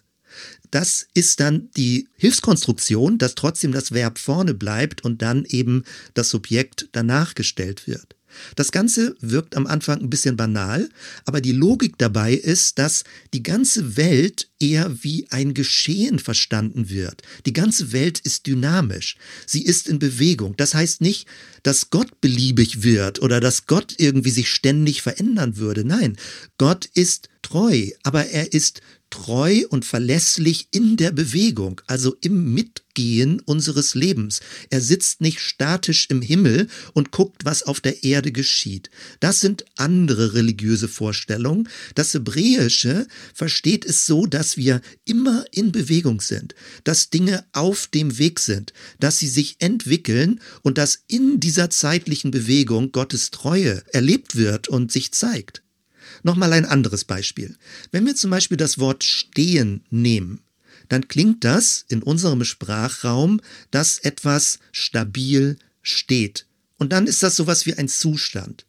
Das 0.71 1.07
ist 1.15 1.41
dann 1.41 1.71
die 1.79 2.09
Hilfskonstruktion, 2.17 3.17
dass 3.17 3.37
trotzdem 3.37 3.73
das 3.73 3.93
Verb 3.93 4.19
vorne 4.19 4.53
bleibt 4.53 5.03
und 5.03 5.23
dann 5.23 5.47
eben 5.47 5.85
das 6.13 6.29
Subjekt 6.29 6.91
danach 6.93 7.35
gestellt 7.35 7.87
wird. 7.87 8.17
Das 8.57 8.73
Ganze 8.73 9.17
wirkt 9.21 9.57
am 9.57 9.67
Anfang 9.67 10.01
ein 10.01 10.11
bisschen 10.11 10.37
banal, 10.37 10.89
aber 11.25 11.41
die 11.41 11.53
Logik 11.53 11.99
dabei 11.99 12.35
ist, 12.35 12.79
dass 12.79 13.05
die 13.33 13.43
ganze 13.43 13.97
Welt 13.97 14.49
eher 14.61 15.03
wie 15.03 15.27
ein 15.31 15.55
Geschehen 15.55 16.19
verstanden 16.19 16.89
wird. 16.89 17.23
Die 17.47 17.53
ganze 17.53 17.93
Welt 17.93 18.21
ist 18.21 18.47
dynamisch. 18.47 19.17
Sie 19.47 19.65
ist 19.65 19.89
in 19.89 19.99
Bewegung. 19.99 20.57
Das 20.57 20.75
heißt 20.75 21.01
nicht, 21.01 21.27
dass 21.63 21.91
Gott 21.91 22.21
beliebig 22.21 22.83
wird 22.83 23.21
oder 23.23 23.41
dass 23.41 23.67
Gott 23.67 23.95
irgendwie 23.99 24.31
sich 24.31 24.51
ständig 24.51 25.03
verändern 25.03 25.57
würde. 25.57 25.85
Nein, 25.85 26.17
Gott 26.59 26.87
ist 26.95 27.29
treu, 27.43 27.89
aber 28.03 28.27
er 28.27 28.53
ist 28.53 28.81
treu 29.11 29.63
und 29.69 29.85
verlässlich 29.85 30.69
in 30.71 30.97
der 30.97 31.13
Bewegung, 31.13 31.81
also 31.87 32.17
im 32.23 32.55
Mitgehen 32.93 33.41
unseres 33.41 33.95
Lebens. 33.95 34.41
Er 34.71 34.81
sitzt 34.81 35.21
nicht 35.21 35.41
statisch 35.41 36.09
im 36.11 36.21
Himmel 36.21 36.69
und 36.93 37.11
guckt, 37.11 37.45
was 37.45 37.63
auf 37.63 37.81
der 37.81 38.05
Erde 38.05 38.33
geschieht. 38.33 38.91
Das 39.21 39.41
sind 39.41 39.65
andere 39.77 40.35
religiöse 40.35 40.89
Vorstellungen. 40.89 41.69
Das 41.95 42.13
Hebräische 42.13 43.07
versteht 43.33 43.87
es 43.87 44.05
so, 44.05 44.27
dass 44.27 44.57
wir 44.57 44.83
immer 45.05 45.45
in 45.53 45.73
Bewegung 45.73 46.21
sind, 46.21 46.55
dass 46.85 47.09
Dinge 47.09 47.45
auf 47.53 47.87
dem 47.87 48.19
Weg 48.19 48.41
sind, 48.41 48.75
dass 49.01 49.19
sie 49.19 49.29
sich 49.29 49.57
entwickeln 49.61 50.41
und 50.63 50.77
dass 50.77 51.05
in 51.09 51.41
dieser 51.41 51.71
zeitlichen 51.71 52.31
Bewegung 52.31 52.93
Gottes 52.93 53.31
Treue 53.31 53.83
erlebt 53.93 54.37
wird 54.37 54.69
und 54.69 54.93
sich 54.93 55.13
zeigt. 55.13 55.63
Nochmal 56.23 56.53
ein 56.53 56.67
anderes 56.67 57.05
Beispiel. 57.05 57.57
Wenn 57.91 58.05
wir 58.05 58.15
zum 58.15 58.31
Beispiel 58.31 58.59
das 58.59 58.79
Wort 58.79 59.03
stehen 59.03 59.85
nehmen, 59.91 60.41
dann 60.89 61.09
klingt 61.09 61.45
das 61.45 61.85
in 61.89 62.03
unserem 62.03 62.45
Sprachraum, 62.45 63.41
dass 63.71 63.99
etwas 63.99 64.59
stabil 64.73 65.59
steht. 65.83 66.47
Und 66.79 66.93
dann 66.93 67.07
ist 67.07 67.23
das 67.23 67.37
sowas 67.37 67.67
wie 67.67 67.75
ein 67.75 67.89
Zustand. 67.89 68.67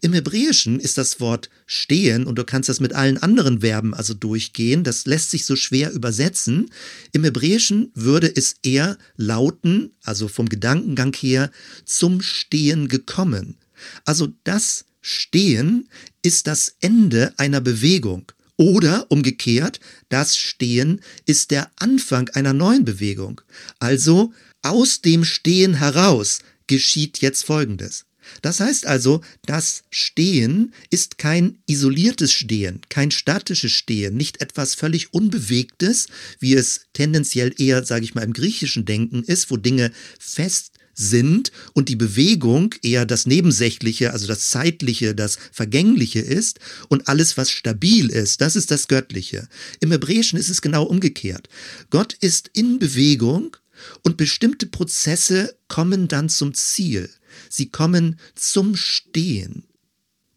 Im 0.00 0.12
Hebräischen 0.12 0.78
ist 0.80 0.98
das 0.98 1.20
Wort 1.20 1.50
stehen, 1.66 2.26
und 2.26 2.36
du 2.36 2.44
kannst 2.44 2.68
das 2.68 2.80
mit 2.80 2.92
allen 2.92 3.18
anderen 3.18 3.60
Verben 3.60 3.94
also 3.94 4.14
durchgehen, 4.14 4.84
das 4.84 5.06
lässt 5.06 5.30
sich 5.30 5.44
so 5.44 5.56
schwer 5.56 5.92
übersetzen. 5.92 6.70
Im 7.12 7.24
Hebräischen 7.24 7.90
würde 7.94 8.34
es 8.34 8.56
eher 8.62 8.98
lauten, 9.16 9.92
also 10.02 10.28
vom 10.28 10.48
Gedankengang 10.48 11.14
her, 11.14 11.50
zum 11.84 12.22
Stehen 12.22 12.88
gekommen. 12.88 13.56
Also 14.04 14.28
das 14.44 14.84
Stehen 15.00 15.88
ist 16.22 16.46
das 16.46 16.76
Ende 16.80 17.32
einer 17.38 17.60
Bewegung. 17.60 18.32
Oder 18.60 19.06
umgekehrt, 19.10 19.80
das 20.10 20.36
Stehen 20.36 21.00
ist 21.24 21.50
der 21.50 21.70
Anfang 21.76 22.28
einer 22.34 22.52
neuen 22.52 22.84
Bewegung. 22.84 23.40
Also 23.78 24.34
aus 24.60 25.00
dem 25.00 25.24
Stehen 25.24 25.72
heraus 25.72 26.40
geschieht 26.66 27.22
jetzt 27.22 27.46
Folgendes. 27.46 28.04
Das 28.42 28.60
heißt 28.60 28.84
also, 28.84 29.22
das 29.46 29.84
Stehen 29.88 30.74
ist 30.90 31.16
kein 31.16 31.62
isoliertes 31.66 32.34
Stehen, 32.34 32.82
kein 32.90 33.10
statisches 33.10 33.72
Stehen, 33.72 34.18
nicht 34.18 34.42
etwas 34.42 34.74
völlig 34.74 35.14
Unbewegtes, 35.14 36.08
wie 36.38 36.52
es 36.52 36.82
tendenziell 36.92 37.54
eher, 37.56 37.82
sage 37.86 38.04
ich 38.04 38.14
mal, 38.14 38.24
im 38.24 38.34
griechischen 38.34 38.84
Denken 38.84 39.22
ist, 39.22 39.50
wo 39.50 39.56
Dinge 39.56 39.90
fest 40.18 40.72
sind 41.00 41.50
und 41.72 41.88
die 41.88 41.96
Bewegung 41.96 42.74
eher 42.82 43.06
das 43.06 43.26
Nebensächliche, 43.26 44.12
also 44.12 44.26
das 44.26 44.50
Zeitliche, 44.50 45.14
das 45.14 45.38
Vergängliche 45.50 46.20
ist 46.20 46.60
und 46.88 47.08
alles, 47.08 47.36
was 47.36 47.50
stabil 47.50 48.10
ist, 48.10 48.40
das 48.40 48.54
ist 48.54 48.70
das 48.70 48.86
Göttliche. 48.86 49.48
Im 49.80 49.90
Hebräischen 49.90 50.38
ist 50.38 50.50
es 50.50 50.60
genau 50.60 50.84
umgekehrt. 50.84 51.48
Gott 51.88 52.12
ist 52.20 52.50
in 52.52 52.78
Bewegung 52.78 53.56
und 54.02 54.18
bestimmte 54.18 54.66
Prozesse 54.66 55.56
kommen 55.68 56.06
dann 56.06 56.28
zum 56.28 56.52
Ziel. 56.54 57.08
Sie 57.48 57.70
kommen 57.70 58.20
zum 58.34 58.76
Stehen. 58.76 59.64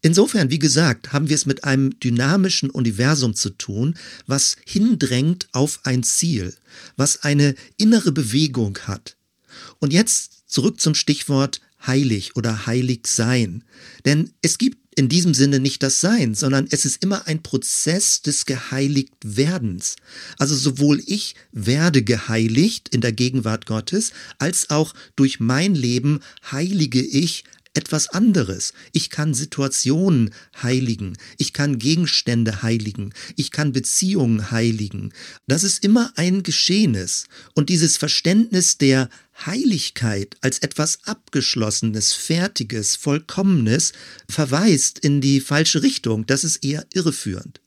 Insofern, 0.00 0.50
wie 0.50 0.58
gesagt, 0.58 1.12
haben 1.12 1.28
wir 1.28 1.34
es 1.34 1.46
mit 1.46 1.64
einem 1.64 1.98
dynamischen 1.98 2.70
Universum 2.70 3.34
zu 3.34 3.50
tun, 3.50 3.96
was 4.26 4.56
hindrängt 4.66 5.48
auf 5.52 5.80
ein 5.84 6.02
Ziel, 6.02 6.54
was 6.96 7.22
eine 7.22 7.54
innere 7.76 8.12
Bewegung 8.12 8.78
hat. 8.86 9.16
Und 9.78 9.92
jetzt 9.92 10.34
Zurück 10.46 10.80
zum 10.80 10.94
Stichwort 10.94 11.60
heilig 11.84 12.36
oder 12.36 12.66
heilig 12.66 13.08
sein. 13.08 13.64
Denn 14.04 14.30
es 14.40 14.58
gibt 14.58 14.78
in 14.96 15.08
diesem 15.08 15.34
Sinne 15.34 15.58
nicht 15.58 15.82
das 15.82 16.00
Sein, 16.00 16.36
sondern 16.36 16.68
es 16.70 16.84
ist 16.84 17.02
immer 17.02 17.26
ein 17.26 17.42
Prozess 17.42 18.22
des 18.22 18.46
geheiligt 18.46 19.14
Werdens. 19.24 19.96
Also 20.38 20.54
sowohl 20.54 21.02
ich 21.06 21.34
werde 21.50 22.04
geheiligt 22.04 22.88
in 22.90 23.00
der 23.00 23.10
Gegenwart 23.10 23.66
Gottes, 23.66 24.12
als 24.38 24.70
auch 24.70 24.94
durch 25.16 25.40
mein 25.40 25.74
Leben 25.74 26.20
heilige 26.52 27.02
ich 27.02 27.42
etwas 27.74 28.08
anderes. 28.08 28.72
Ich 28.92 29.10
kann 29.10 29.34
Situationen 29.34 30.30
heiligen. 30.62 31.18
Ich 31.38 31.52
kann 31.52 31.78
Gegenstände 31.78 32.62
heiligen. 32.62 33.12
Ich 33.36 33.50
kann 33.50 33.72
Beziehungen 33.72 34.50
heiligen. 34.50 35.12
Das 35.46 35.64
ist 35.64 35.84
immer 35.84 36.12
ein 36.16 36.42
Geschehnis. 36.42 37.26
Und 37.54 37.68
dieses 37.68 37.96
Verständnis 37.96 38.78
der 38.78 39.10
Heiligkeit 39.44 40.36
als 40.40 40.60
etwas 40.60 41.00
Abgeschlossenes, 41.04 42.12
Fertiges, 42.12 42.96
Vollkommenes 42.96 43.92
verweist 44.28 44.98
in 45.00 45.20
die 45.20 45.40
falsche 45.40 45.82
Richtung. 45.82 46.26
Das 46.26 46.44
ist 46.44 46.64
eher 46.64 46.86
irreführend. 46.94 47.60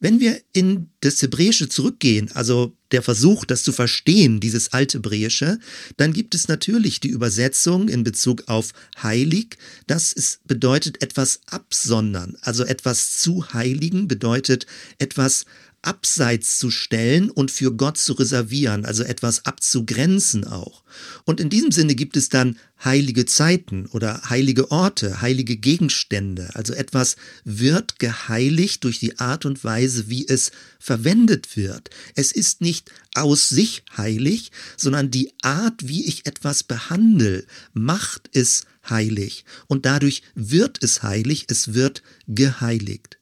Wenn 0.00 0.20
wir 0.20 0.40
in 0.52 0.90
das 1.00 1.22
Hebräische 1.22 1.68
zurückgehen, 1.68 2.30
also 2.32 2.76
der 2.94 3.02
Versuch, 3.02 3.44
das 3.44 3.64
zu 3.64 3.72
verstehen, 3.72 4.38
dieses 4.38 4.72
Althebräische, 4.72 5.58
dann 5.96 6.12
gibt 6.12 6.36
es 6.36 6.46
natürlich 6.46 7.00
die 7.00 7.08
Übersetzung 7.08 7.88
in 7.88 8.04
Bezug 8.04 8.44
auf 8.46 8.70
heilig, 9.02 9.58
das 9.88 10.12
ist, 10.12 10.46
bedeutet 10.46 11.02
etwas 11.02 11.40
absondern, 11.46 12.36
also 12.40 12.64
etwas 12.64 13.16
zu 13.16 13.52
heiligen 13.52 14.06
bedeutet 14.06 14.66
etwas 14.98 15.44
abseits 15.84 16.58
zu 16.58 16.70
stellen 16.70 17.30
und 17.30 17.50
für 17.50 17.72
Gott 17.72 17.98
zu 17.98 18.14
reservieren, 18.14 18.84
also 18.84 19.02
etwas 19.02 19.44
abzugrenzen 19.44 20.44
auch. 20.44 20.82
Und 21.24 21.40
in 21.40 21.50
diesem 21.50 21.70
Sinne 21.72 21.94
gibt 21.94 22.16
es 22.16 22.28
dann 22.28 22.58
heilige 22.82 23.26
Zeiten 23.26 23.86
oder 23.86 24.22
heilige 24.28 24.70
Orte, 24.70 25.20
heilige 25.20 25.56
Gegenstände, 25.56 26.50
also 26.54 26.72
etwas 26.72 27.16
wird 27.44 27.98
geheiligt 27.98 28.84
durch 28.84 28.98
die 28.98 29.18
Art 29.18 29.44
und 29.44 29.62
Weise, 29.64 30.08
wie 30.08 30.26
es 30.26 30.52
verwendet 30.78 31.56
wird. 31.56 31.90
Es 32.14 32.32
ist 32.32 32.60
nicht 32.60 32.90
aus 33.14 33.48
sich 33.48 33.84
heilig, 33.96 34.50
sondern 34.76 35.10
die 35.10 35.32
Art, 35.42 35.86
wie 35.88 36.06
ich 36.06 36.26
etwas 36.26 36.62
behandle, 36.62 37.44
macht 37.72 38.30
es 38.32 38.64
heilig 38.88 39.44
und 39.66 39.86
dadurch 39.86 40.22
wird 40.34 40.82
es 40.82 41.02
heilig, 41.02 41.46
es 41.48 41.74
wird 41.74 42.02
geheiligt. 42.26 43.18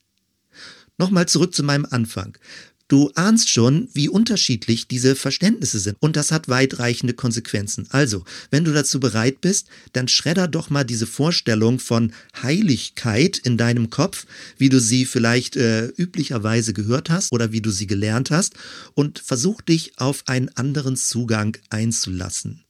Nochmal 0.99 1.27
zurück 1.27 1.55
zu 1.55 1.63
meinem 1.63 1.87
Anfang. 1.91 2.37
Du 2.93 3.11
ahnst 3.15 3.49
schon, 3.49 3.89
wie 3.95 4.11
unterschiedlich 4.11 4.87
diese 4.87 5.17
Verständnisse 5.17 5.79
sind. 5.79 5.97
Und 6.01 6.15
das 6.15 6.31
hat 6.31 6.49
weitreichende 6.49 7.15
Konsequenzen. 7.15 7.87
Also, 7.89 8.23
wenn 8.51 8.65
du 8.65 8.73
dazu 8.75 9.01
bereit 9.01 9.41
bist, 9.41 9.69
dann 9.95 10.09
schredder 10.09 10.47
doch 10.47 10.69
mal 10.69 10.85
diese 10.85 11.07
Vorstellung 11.07 11.79
von 11.79 12.13
Heiligkeit 12.43 13.39
in 13.39 13.57
deinem 13.57 13.89
Kopf, 13.89 14.27
wie 14.59 14.69
du 14.69 14.79
sie 14.79 15.07
vielleicht 15.07 15.57
äh, 15.57 15.87
üblicherweise 15.87 16.75
gehört 16.75 17.09
hast 17.09 17.33
oder 17.33 17.51
wie 17.51 17.63
du 17.63 17.71
sie 17.71 17.87
gelernt 17.87 18.31
hast, 18.31 18.57
und 18.93 19.21
versuch 19.21 19.63
dich 19.63 19.99
auf 19.99 20.25
einen 20.27 20.51
anderen 20.51 20.97
Zugang 20.97 21.57
einzulassen. 21.71 22.63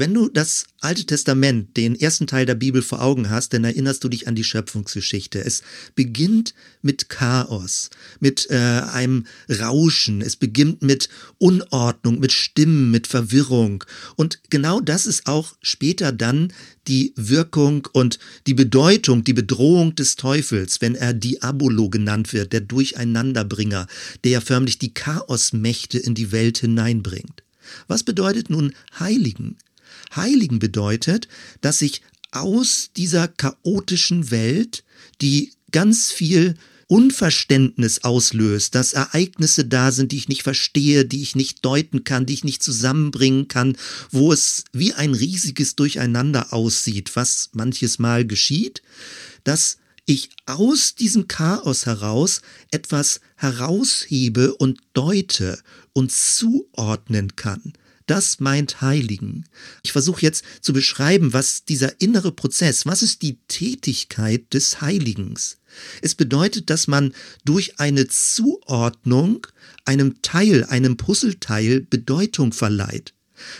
Wenn 0.00 0.14
du 0.14 0.30
das 0.30 0.64
Alte 0.80 1.04
Testament, 1.04 1.76
den 1.76 1.94
ersten 1.94 2.26
Teil 2.26 2.46
der 2.46 2.54
Bibel 2.54 2.80
vor 2.80 3.02
Augen 3.02 3.28
hast, 3.28 3.52
dann 3.52 3.64
erinnerst 3.64 4.02
du 4.02 4.08
dich 4.08 4.26
an 4.26 4.34
die 4.34 4.44
Schöpfungsgeschichte. 4.44 5.44
Es 5.44 5.62
beginnt 5.94 6.54
mit 6.80 7.10
Chaos, 7.10 7.90
mit 8.18 8.48
äh, 8.48 8.56
einem 8.56 9.26
Rauschen, 9.50 10.22
es 10.22 10.36
beginnt 10.36 10.80
mit 10.80 11.10
Unordnung, 11.36 12.18
mit 12.18 12.32
Stimmen, 12.32 12.90
mit 12.90 13.08
Verwirrung. 13.08 13.84
Und 14.16 14.40
genau 14.48 14.80
das 14.80 15.04
ist 15.04 15.26
auch 15.26 15.54
später 15.60 16.12
dann 16.12 16.50
die 16.88 17.12
Wirkung 17.16 17.86
und 17.92 18.18
die 18.46 18.54
Bedeutung, 18.54 19.22
die 19.22 19.34
Bedrohung 19.34 19.94
des 19.96 20.16
Teufels, 20.16 20.80
wenn 20.80 20.94
er 20.94 21.12
Diabolo 21.12 21.90
genannt 21.90 22.32
wird, 22.32 22.54
der 22.54 22.62
Durcheinanderbringer, 22.62 23.86
der 24.24 24.40
förmlich 24.40 24.78
die 24.78 24.94
Chaosmächte 24.94 25.98
in 25.98 26.14
die 26.14 26.32
Welt 26.32 26.56
hineinbringt. 26.56 27.42
Was 27.86 28.02
bedeutet 28.02 28.48
nun 28.48 28.72
Heiligen? 28.98 29.58
Heiligen 30.14 30.58
bedeutet, 30.58 31.28
dass 31.60 31.82
ich 31.82 32.02
aus 32.32 32.90
dieser 32.96 33.28
chaotischen 33.28 34.30
Welt, 34.30 34.84
die 35.20 35.52
ganz 35.72 36.10
viel 36.12 36.56
Unverständnis 36.90 38.02
auslöst, 38.02 38.74
dass 38.74 38.94
Ereignisse 38.94 39.64
da 39.64 39.92
sind, 39.92 40.10
die 40.10 40.16
ich 40.16 40.28
nicht 40.28 40.42
verstehe, 40.42 41.04
die 41.04 41.22
ich 41.22 41.36
nicht 41.36 41.64
deuten 41.64 42.02
kann, 42.02 42.26
die 42.26 42.34
ich 42.34 42.42
nicht 42.42 42.64
zusammenbringen 42.64 43.46
kann, 43.46 43.76
wo 44.10 44.32
es 44.32 44.64
wie 44.72 44.92
ein 44.94 45.14
riesiges 45.14 45.76
Durcheinander 45.76 46.52
aussieht, 46.52 47.14
was 47.14 47.50
manches 47.52 48.00
Mal 48.00 48.26
geschieht, 48.26 48.82
dass 49.44 49.78
ich 50.04 50.30
aus 50.46 50.96
diesem 50.96 51.28
Chaos 51.28 51.86
heraus 51.86 52.42
etwas 52.72 53.20
heraushebe 53.36 54.56
und 54.56 54.80
deute 54.92 55.60
und 55.92 56.10
zuordnen 56.10 57.36
kann. 57.36 57.72
Das 58.10 58.40
meint 58.40 58.80
Heiligen. 58.80 59.44
Ich 59.84 59.92
versuche 59.92 60.22
jetzt 60.22 60.42
zu 60.62 60.72
beschreiben, 60.72 61.32
was 61.32 61.64
dieser 61.64 62.00
innere 62.00 62.32
Prozess, 62.32 62.84
was 62.84 63.02
ist 63.02 63.22
die 63.22 63.38
Tätigkeit 63.46 64.52
des 64.52 64.80
Heiligens? 64.80 65.58
Es 66.02 66.16
bedeutet, 66.16 66.70
dass 66.70 66.88
man 66.88 67.14
durch 67.44 67.78
eine 67.78 68.08
Zuordnung 68.08 69.46
einem 69.84 70.22
Teil, 70.22 70.64
einem 70.64 70.96
Puzzleteil 70.96 71.82
Bedeutung 71.82 72.52
verleiht. 72.52 73.14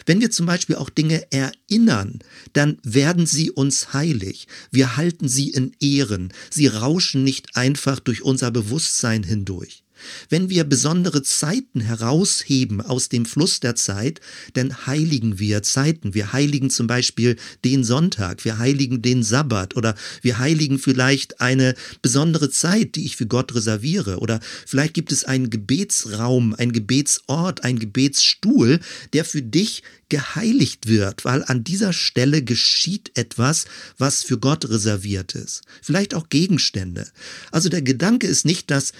Wenn 0.04 0.21
wir 0.21 0.33
zum 0.33 0.47
Beispiel 0.47 0.75
auch 0.75 0.90
Dinge 0.90 1.30
erinnern, 1.30 2.19
dann 2.52 2.78
werden 2.83 3.26
sie 3.26 3.52
uns 3.52 3.92
heilig. 3.92 4.49
Wir 4.73 4.97
halten 4.97 5.28
sie 5.28 5.50
in 5.50 5.76
Ehren. 5.78 6.33
Sie 6.50 6.66
rauschen 6.66 7.23
nicht 7.23 7.54
einfach 7.54 8.00
durch 8.00 8.23
unser 8.23 8.50
Bewusstsein 8.50 9.23
hindurch. 9.23 9.85
Wenn 10.28 10.50
wir 10.50 10.64
besondere 10.64 11.23
Zeiten 11.23 11.80
herausheben 11.80 12.80
aus 12.80 13.09
dem 13.09 13.26
Fluss 13.26 13.61
der 13.61 13.75
Zeit, 13.75 14.21
dann 14.54 14.87
heiligen 14.87 15.38
wir 15.38 15.62
Zeiten. 15.62 16.14
Wir 16.14 16.33
heiligen 16.33 16.71
zum 16.71 16.87
Beispiel 16.87 17.37
den 17.64 17.85
Sonntag, 17.85 18.45
wir 18.45 18.59
heiligen 18.59 19.02
den 19.02 19.23
Sabbat 19.23 19.76
oder 19.76 19.95
wir 20.23 20.38
heiligen 20.38 20.78
vielleicht 20.78 21.40
eine 21.40 21.75
besondere 22.02 22.50
Zeit, 22.50 22.95
die 22.97 23.04
ich 23.04 23.16
für 23.16 23.26
Gott 23.26 23.54
reserviere. 23.54 24.19
Oder 24.19 24.40
vielleicht 24.66 24.95
gibt 24.95 25.12
es 25.12 25.25
einen 25.25 25.50
Gebetsraum, 25.50 26.54
einen 26.54 26.73
Gebetsort, 26.73 27.64
einen 27.64 27.78
Gebetsstuhl, 27.78 28.80
der 29.12 29.25
für 29.25 29.42
dich 29.42 29.83
geheiligt 30.11 30.88
wird, 30.88 31.25
weil 31.25 31.45
an 31.45 31.64
dieser 31.64 31.95
Stelle 31.95 32.42
geschieht 32.42 33.12
etwas, 33.14 33.64
was 33.97 34.23
für 34.23 34.38
Gott 34.38 34.69
reserviert 34.69 35.35
ist. 35.35 35.62
Vielleicht 35.80 36.14
auch 36.14 36.28
Gegenstände. 36.28 37.09
Also 37.50 37.69
der 37.71 37.80
Gedanke 37.80 38.26
ist 38.26 38.45
nicht, 38.45 38.71
dass 38.71 38.92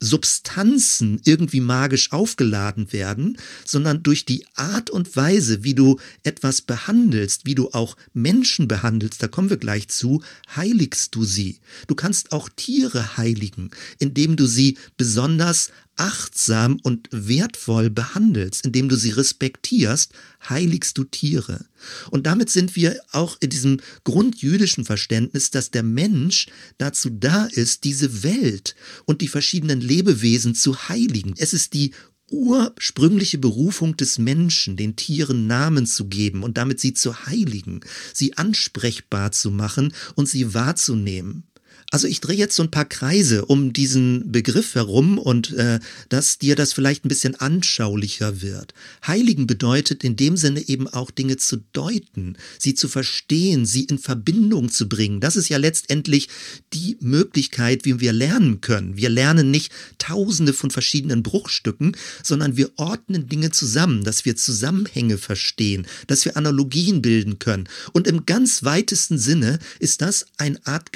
Substanzen 0.00 1.20
irgendwie 1.24 1.60
magisch 1.60 2.12
aufgeladen 2.12 2.92
werden, 2.92 3.38
sondern 3.64 4.02
durch 4.02 4.24
die 4.24 4.46
Art 4.54 4.90
und 4.90 5.16
Weise, 5.16 5.64
wie 5.64 5.74
du 5.74 5.98
etwas 6.22 6.60
behandelst, 6.62 7.46
wie 7.46 7.54
du 7.54 7.70
auch 7.72 7.96
Menschen 8.12 8.68
behandelst, 8.68 9.22
da 9.22 9.28
kommen 9.28 9.50
wir 9.50 9.56
gleich 9.56 9.88
zu, 9.88 10.22
heiligst 10.54 11.14
du 11.14 11.24
sie. 11.24 11.58
Du 11.88 11.94
kannst 11.94 12.32
auch 12.32 12.48
Tiere 12.48 13.16
heiligen, 13.16 13.70
indem 13.98 14.36
du 14.36 14.46
sie 14.46 14.78
besonders 14.96 15.70
achtsam 15.98 16.78
und 16.82 17.08
wertvoll 17.10 17.90
behandelst, 17.90 18.64
indem 18.64 18.88
du 18.88 18.96
sie 18.96 19.10
respektierst, 19.10 20.12
heiligst 20.48 20.96
du 20.96 21.04
Tiere. 21.04 21.66
Und 22.10 22.26
damit 22.26 22.50
sind 22.50 22.76
wir 22.76 22.98
auch 23.12 23.36
in 23.40 23.50
diesem 23.50 23.80
grundjüdischen 24.04 24.84
Verständnis, 24.84 25.50
dass 25.50 25.70
der 25.70 25.82
Mensch 25.82 26.46
dazu 26.78 27.10
da 27.10 27.46
ist, 27.46 27.84
diese 27.84 28.22
Welt 28.22 28.74
und 29.04 29.20
die 29.20 29.28
verschiedenen 29.28 29.80
Lebewesen 29.80 30.54
zu 30.54 30.88
heiligen. 30.88 31.34
Es 31.36 31.52
ist 31.52 31.74
die 31.74 31.92
ursprüngliche 32.30 33.38
Berufung 33.38 33.96
des 33.96 34.18
Menschen, 34.18 34.76
den 34.76 34.96
Tieren 34.96 35.46
Namen 35.46 35.86
zu 35.86 36.06
geben 36.08 36.42
und 36.42 36.58
damit 36.58 36.80
sie 36.80 36.92
zu 36.92 37.26
heiligen, 37.26 37.80
sie 38.12 38.36
ansprechbar 38.36 39.32
zu 39.32 39.50
machen 39.50 39.94
und 40.14 40.28
sie 40.28 40.52
wahrzunehmen. 40.54 41.44
Also 41.90 42.06
ich 42.06 42.20
drehe 42.20 42.36
jetzt 42.36 42.54
so 42.54 42.62
ein 42.62 42.70
paar 42.70 42.84
Kreise 42.84 43.46
um 43.46 43.72
diesen 43.72 44.30
Begriff 44.30 44.74
herum 44.74 45.16
und 45.16 45.54
äh, 45.54 45.80
dass 46.10 46.36
dir 46.36 46.54
das 46.54 46.74
vielleicht 46.74 47.06
ein 47.06 47.08
bisschen 47.08 47.34
anschaulicher 47.34 48.42
wird. 48.42 48.74
Heiligen 49.06 49.46
bedeutet 49.46 50.04
in 50.04 50.14
dem 50.14 50.36
Sinne 50.36 50.68
eben 50.68 50.86
auch 50.86 51.10
Dinge 51.10 51.38
zu 51.38 51.64
deuten, 51.72 52.36
sie 52.58 52.74
zu 52.74 52.88
verstehen, 52.88 53.64
sie 53.64 53.84
in 53.84 53.98
Verbindung 53.98 54.70
zu 54.70 54.86
bringen. 54.86 55.20
Das 55.20 55.36
ist 55.36 55.48
ja 55.48 55.56
letztendlich 55.56 56.28
die 56.74 56.98
Möglichkeit, 57.00 57.86
wie 57.86 58.00
wir 58.00 58.12
lernen 58.12 58.60
können. 58.60 58.98
Wir 58.98 59.08
lernen 59.08 59.50
nicht 59.50 59.72
tausende 59.96 60.52
von 60.52 60.70
verschiedenen 60.70 61.22
Bruchstücken, 61.22 61.96
sondern 62.22 62.58
wir 62.58 62.70
ordnen 62.76 63.30
Dinge 63.30 63.50
zusammen, 63.50 64.04
dass 64.04 64.26
wir 64.26 64.36
Zusammenhänge 64.36 65.16
verstehen, 65.16 65.86
dass 66.06 66.26
wir 66.26 66.36
Analogien 66.36 67.00
bilden 67.00 67.38
können. 67.38 67.66
Und 67.94 68.06
im 68.06 68.26
ganz 68.26 68.62
weitesten 68.62 69.16
Sinne 69.16 69.58
ist 69.78 70.02
das 70.02 70.26
eine 70.36 70.58
Art 70.66 70.92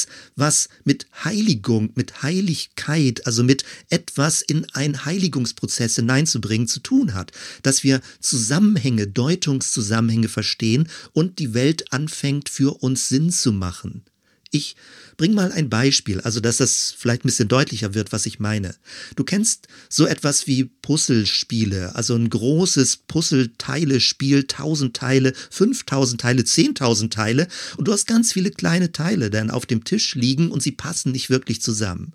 Geschehnis, 0.00 0.06
was 0.36 0.68
mit 0.84 1.06
Heiligung, 1.24 1.90
mit 1.94 2.22
Heiligkeit, 2.22 3.26
also 3.26 3.42
mit 3.42 3.64
etwas 3.88 4.42
in 4.42 4.66
einen 4.72 5.04
Heiligungsprozess 5.04 5.96
hineinzubringen 5.96 6.68
zu 6.68 6.80
tun 6.80 7.14
hat, 7.14 7.32
dass 7.62 7.84
wir 7.84 8.00
Zusammenhänge, 8.20 9.06
Deutungszusammenhänge 9.06 10.28
verstehen 10.28 10.88
und 11.12 11.38
die 11.38 11.54
Welt 11.54 11.92
anfängt 11.92 12.48
für 12.48 12.82
uns 12.82 13.08
Sinn 13.08 13.30
zu 13.30 13.52
machen. 13.52 14.04
Ich 14.50 14.76
bring 15.20 15.34
mal 15.34 15.52
ein 15.52 15.68
Beispiel, 15.68 16.22
also 16.22 16.40
dass 16.40 16.56
das 16.56 16.94
vielleicht 16.96 17.26
ein 17.26 17.28
bisschen 17.28 17.46
deutlicher 17.46 17.92
wird, 17.92 18.10
was 18.10 18.24
ich 18.24 18.40
meine. 18.40 18.74
Du 19.16 19.24
kennst 19.24 19.68
so 19.90 20.06
etwas 20.06 20.46
wie 20.46 20.64
Puzzlespiele, 20.64 21.94
also 21.94 22.14
ein 22.14 22.30
großes 22.30 23.00
Puzzleteile-Spiel, 23.06 24.46
1000 24.50 24.96
Teile, 24.96 25.34
5000 25.50 26.18
Teile, 26.18 26.40
10.000 26.40 27.10
Teile 27.10 27.48
und 27.76 27.86
du 27.86 27.92
hast 27.92 28.06
ganz 28.06 28.32
viele 28.32 28.50
kleine 28.50 28.92
Teile 28.92 29.28
dann 29.28 29.50
auf 29.50 29.66
dem 29.66 29.84
Tisch 29.84 30.14
liegen 30.14 30.50
und 30.50 30.62
sie 30.62 30.72
passen 30.72 31.12
nicht 31.12 31.28
wirklich 31.28 31.60
zusammen. 31.60 32.14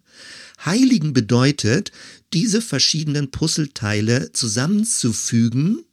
Heiligen 0.65 1.13
bedeutet, 1.13 1.91
diese 2.33 2.59
verschiedenen 2.59 3.29
Puzzleteile 3.29 4.31
zusammenzufügen 4.31 5.83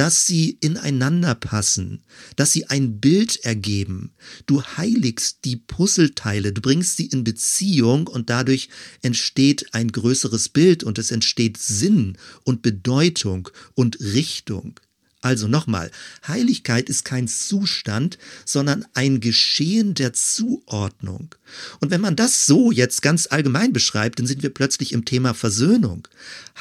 dass 0.00 0.26
sie 0.26 0.56
ineinander 0.62 1.34
passen, 1.34 2.02
dass 2.36 2.52
sie 2.52 2.64
ein 2.70 3.00
Bild 3.00 3.44
ergeben. 3.44 4.14
Du 4.46 4.62
heiligst 4.62 5.40
die 5.44 5.56
Puzzleteile, 5.56 6.54
du 6.54 6.62
bringst 6.62 6.96
sie 6.96 7.04
in 7.04 7.22
Beziehung 7.22 8.06
und 8.06 8.30
dadurch 8.30 8.70
entsteht 9.02 9.74
ein 9.74 9.92
größeres 9.92 10.48
Bild 10.48 10.84
und 10.84 10.96
es 10.96 11.10
entsteht 11.10 11.58
Sinn 11.58 12.16
und 12.44 12.62
Bedeutung 12.62 13.50
und 13.74 14.00
Richtung. 14.00 14.80
Also 15.22 15.48
nochmal, 15.48 15.90
Heiligkeit 16.26 16.88
ist 16.88 17.04
kein 17.04 17.28
Zustand, 17.28 18.16
sondern 18.46 18.86
ein 18.94 19.20
Geschehen 19.20 19.92
der 19.92 20.14
Zuordnung. 20.14 21.34
Und 21.80 21.90
wenn 21.90 22.00
man 22.00 22.16
das 22.16 22.46
so 22.46 22.72
jetzt 22.72 23.02
ganz 23.02 23.26
allgemein 23.30 23.74
beschreibt, 23.74 24.18
dann 24.18 24.26
sind 24.26 24.42
wir 24.42 24.48
plötzlich 24.48 24.92
im 24.92 25.04
Thema 25.04 25.34
Versöhnung. 25.34 26.08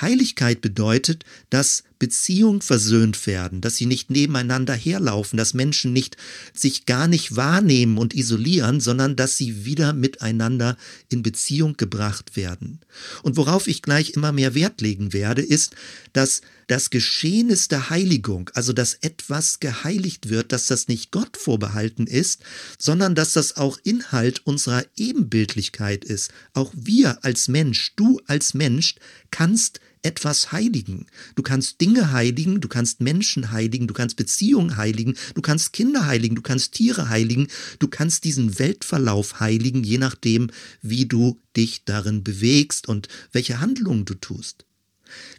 Heiligkeit 0.02 0.60
bedeutet, 0.60 1.24
dass 1.50 1.84
Beziehungen 2.00 2.62
versöhnt 2.62 3.28
werden, 3.28 3.62
dass 3.62 3.78
sie 3.78 3.86
nicht 3.86 4.10
nebeneinander 4.10 4.74
herlaufen, 4.74 5.38
dass 5.38 5.54
Menschen 5.54 5.93
nicht 5.93 6.17
sich 6.54 6.86
gar 6.86 7.08
nicht 7.08 7.38
wahrnehmen 7.38 7.98
und 7.98 8.13
isolieren, 8.13 8.82
sondern 8.82 9.15
dass 9.15 9.38
sie 9.38 9.65
wieder 9.65 9.93
miteinander 9.93 10.78
in 11.10 11.24
Beziehung 11.24 11.78
gebracht 11.78 12.36
werden. 12.36 12.80
Und 13.22 13.38
worauf 13.38 13.67
ich 13.67 13.82
gleich 13.82 14.12
immer 14.12 14.34
mehr 14.34 14.54
Wert 14.54 14.82
legen 14.82 15.13
werde, 15.13 15.41
ist, 15.41 15.76
dass 16.12 16.41
das 16.69 16.91
Geschehen 16.91 17.49
ist 17.49 17.71
der 17.71 17.89
Heiligung, 17.89 18.51
also 18.53 18.73
dass 18.73 18.93
etwas 18.93 19.60
geheiligt 19.60 20.29
wird, 20.29 20.51
dass 20.51 20.67
das 20.67 20.88
nicht 20.88 21.12
Gott 21.12 21.36
vorbehalten 21.36 22.05
ist, 22.05 22.43
sondern 22.77 23.15
dass 23.15 23.34
das 23.34 23.58
auch 23.58 23.79
Inhalt 23.84 24.45
unserer 24.45 24.86
Ebenbildlichkeit 24.95 26.05
ist. 26.05 26.32
Auch 26.53 26.71
wir 26.75 27.25
als 27.25 27.47
Mensch, 27.47 27.93
du 27.95 28.21
als 28.27 28.53
Mensch 28.53 28.95
kannst 29.32 29.79
etwas 30.03 30.51
heiligen. 30.51 31.08
Du 31.36 31.41
kannst 31.41 31.82
Dinge 31.82 32.12
heiligen, 32.12 32.62
du 32.62 32.67
kannst 32.67 33.01
Menschen 33.01 33.51
heiligen, 33.51 33.88
du 33.88 33.95
kannst 33.95 34.15
Beziehungen 34.15 34.77
heiligen, 34.77 35.15
du 35.34 35.41
kannst 35.41 35.73
Kinder 35.73 36.05
heiligen, 36.05 36.36
du 36.36 36.41
kannst 36.43 36.73
Tiere 36.73 37.10
heiligen, 37.10 37.47
du 37.79 37.88
kannst 37.88 38.23
diesen 38.25 38.60
Weltverlauf 38.60 39.39
heiligen, 39.39 39.84
je 39.84 39.97
nachdem, 39.97 40.51
wie 40.84 41.08
du 41.08 41.41
dich 41.58 41.84
darin 41.84 42.23
bewegst 42.23 42.88
und 42.88 43.08
welche 43.32 43.60
Handlungen 43.60 44.05
du 44.05 44.13
tust. 44.13 44.65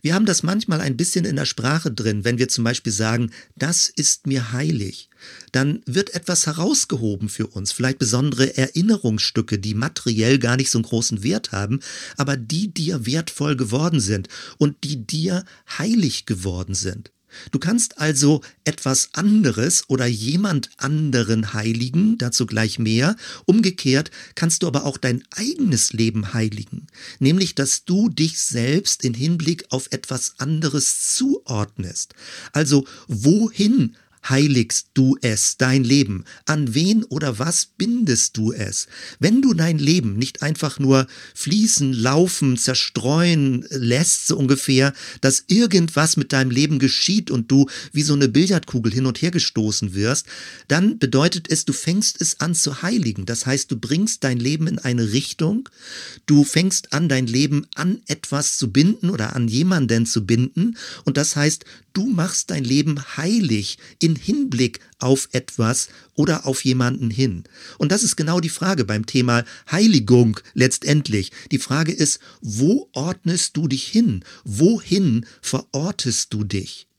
Wir 0.02 0.14
haben 0.14 0.26
das 0.26 0.42
manchmal 0.42 0.80
ein 0.80 0.96
bisschen 0.96 1.24
in 1.24 1.36
der 1.36 1.44
Sprache 1.44 1.90
drin, 1.90 2.24
wenn 2.24 2.38
wir 2.38 2.48
zum 2.48 2.64
Beispiel 2.64 2.92
sagen, 2.92 3.30
das 3.56 3.88
ist 3.88 4.26
mir 4.26 4.52
heilig. 4.52 5.08
Dann 5.52 5.82
wird 5.86 6.14
etwas 6.14 6.46
herausgehoben 6.46 7.28
für 7.28 7.46
uns, 7.46 7.72
vielleicht 7.72 7.98
besondere 7.98 8.56
Erinnerungsstücke, 8.56 9.58
die 9.58 9.74
materiell 9.74 10.38
gar 10.38 10.56
nicht 10.56 10.70
so 10.70 10.78
einen 10.78 10.86
großen 10.86 11.22
Wert 11.22 11.52
haben, 11.52 11.80
aber 12.16 12.36
die 12.36 12.72
dir 12.72 13.06
wertvoll 13.06 13.56
geworden 13.56 14.00
sind 14.00 14.28
und 14.58 14.84
die 14.84 15.06
dir 15.06 15.44
heilig 15.78 16.26
geworden 16.26 16.74
sind. 16.74 17.10
Du 17.50 17.58
kannst 17.58 17.98
also 17.98 18.42
etwas 18.64 19.10
anderes 19.12 19.84
oder 19.88 20.06
jemand 20.06 20.70
anderen 20.76 21.52
heiligen, 21.54 22.18
dazu 22.18 22.46
gleich 22.46 22.78
mehr. 22.78 23.16
Umgekehrt 23.46 24.10
kannst 24.34 24.62
du 24.62 24.66
aber 24.66 24.84
auch 24.84 24.96
dein 24.96 25.22
eigenes 25.30 25.92
Leben 25.92 26.34
heiligen, 26.34 26.86
nämlich 27.18 27.54
dass 27.54 27.84
du 27.84 28.08
dich 28.08 28.38
selbst 28.38 29.04
in 29.04 29.14
Hinblick 29.14 29.66
auf 29.70 29.88
etwas 29.90 30.34
anderes 30.38 31.14
zuordnest. 31.14 32.14
Also 32.52 32.86
wohin 33.08 33.96
heiligst 34.28 34.88
du 34.94 35.16
es, 35.22 35.56
dein 35.56 35.84
Leben? 35.84 36.24
An 36.46 36.74
wen 36.74 37.04
oder 37.04 37.38
was 37.38 37.66
bindest 37.66 38.36
du 38.36 38.52
es? 38.52 38.86
Wenn 39.18 39.42
du 39.42 39.54
dein 39.54 39.78
Leben 39.78 40.16
nicht 40.16 40.42
einfach 40.42 40.78
nur 40.78 41.06
fließen, 41.34 41.92
laufen, 41.92 42.56
zerstreuen 42.56 43.64
lässt, 43.70 44.26
so 44.26 44.36
ungefähr, 44.36 44.92
dass 45.20 45.44
irgendwas 45.46 46.16
mit 46.16 46.32
deinem 46.32 46.50
Leben 46.50 46.78
geschieht 46.78 47.30
und 47.30 47.50
du 47.50 47.66
wie 47.92 48.02
so 48.02 48.14
eine 48.14 48.28
Billardkugel 48.28 48.92
hin 48.92 49.06
und 49.06 49.22
her 49.22 49.30
gestoßen 49.30 49.94
wirst, 49.94 50.26
dann 50.68 50.98
bedeutet 50.98 51.50
es, 51.50 51.64
du 51.64 51.72
fängst 51.72 52.20
es 52.20 52.40
an 52.40 52.54
zu 52.54 52.82
heiligen. 52.82 53.26
Das 53.26 53.46
heißt, 53.46 53.70
du 53.70 53.78
bringst 53.78 54.24
dein 54.24 54.38
Leben 54.38 54.66
in 54.66 54.78
eine 54.78 55.12
Richtung, 55.12 55.68
du 56.26 56.44
fängst 56.44 56.92
an, 56.92 57.08
dein 57.08 57.26
Leben 57.26 57.66
an 57.74 58.00
etwas 58.06 58.58
zu 58.58 58.70
binden 58.70 59.10
oder 59.10 59.34
an 59.34 59.48
jemanden 59.48 60.06
zu 60.06 60.26
binden 60.26 60.76
und 61.04 61.16
das 61.16 61.36
heißt, 61.36 61.64
du 61.92 62.06
machst 62.06 62.50
dein 62.50 62.64
Leben 62.64 63.00
heilig 63.16 63.78
in 63.98 64.09
Hinblick 64.16 64.80
auf 64.98 65.28
etwas 65.32 65.88
oder 66.14 66.46
auf 66.46 66.64
jemanden 66.64 67.10
hin. 67.10 67.44
Und 67.78 67.92
das 67.92 68.02
ist 68.02 68.16
genau 68.16 68.40
die 68.40 68.48
Frage 68.48 68.84
beim 68.84 69.06
Thema 69.06 69.44
Heiligung 69.70 70.38
letztendlich. 70.54 71.32
Die 71.50 71.58
Frage 71.58 71.92
ist, 71.92 72.20
wo 72.40 72.88
ordnest 72.92 73.56
du 73.56 73.68
dich 73.68 73.86
hin? 73.86 74.24
Wohin 74.44 75.26
verortest 75.40 76.32
du 76.32 76.44
dich? 76.44 76.89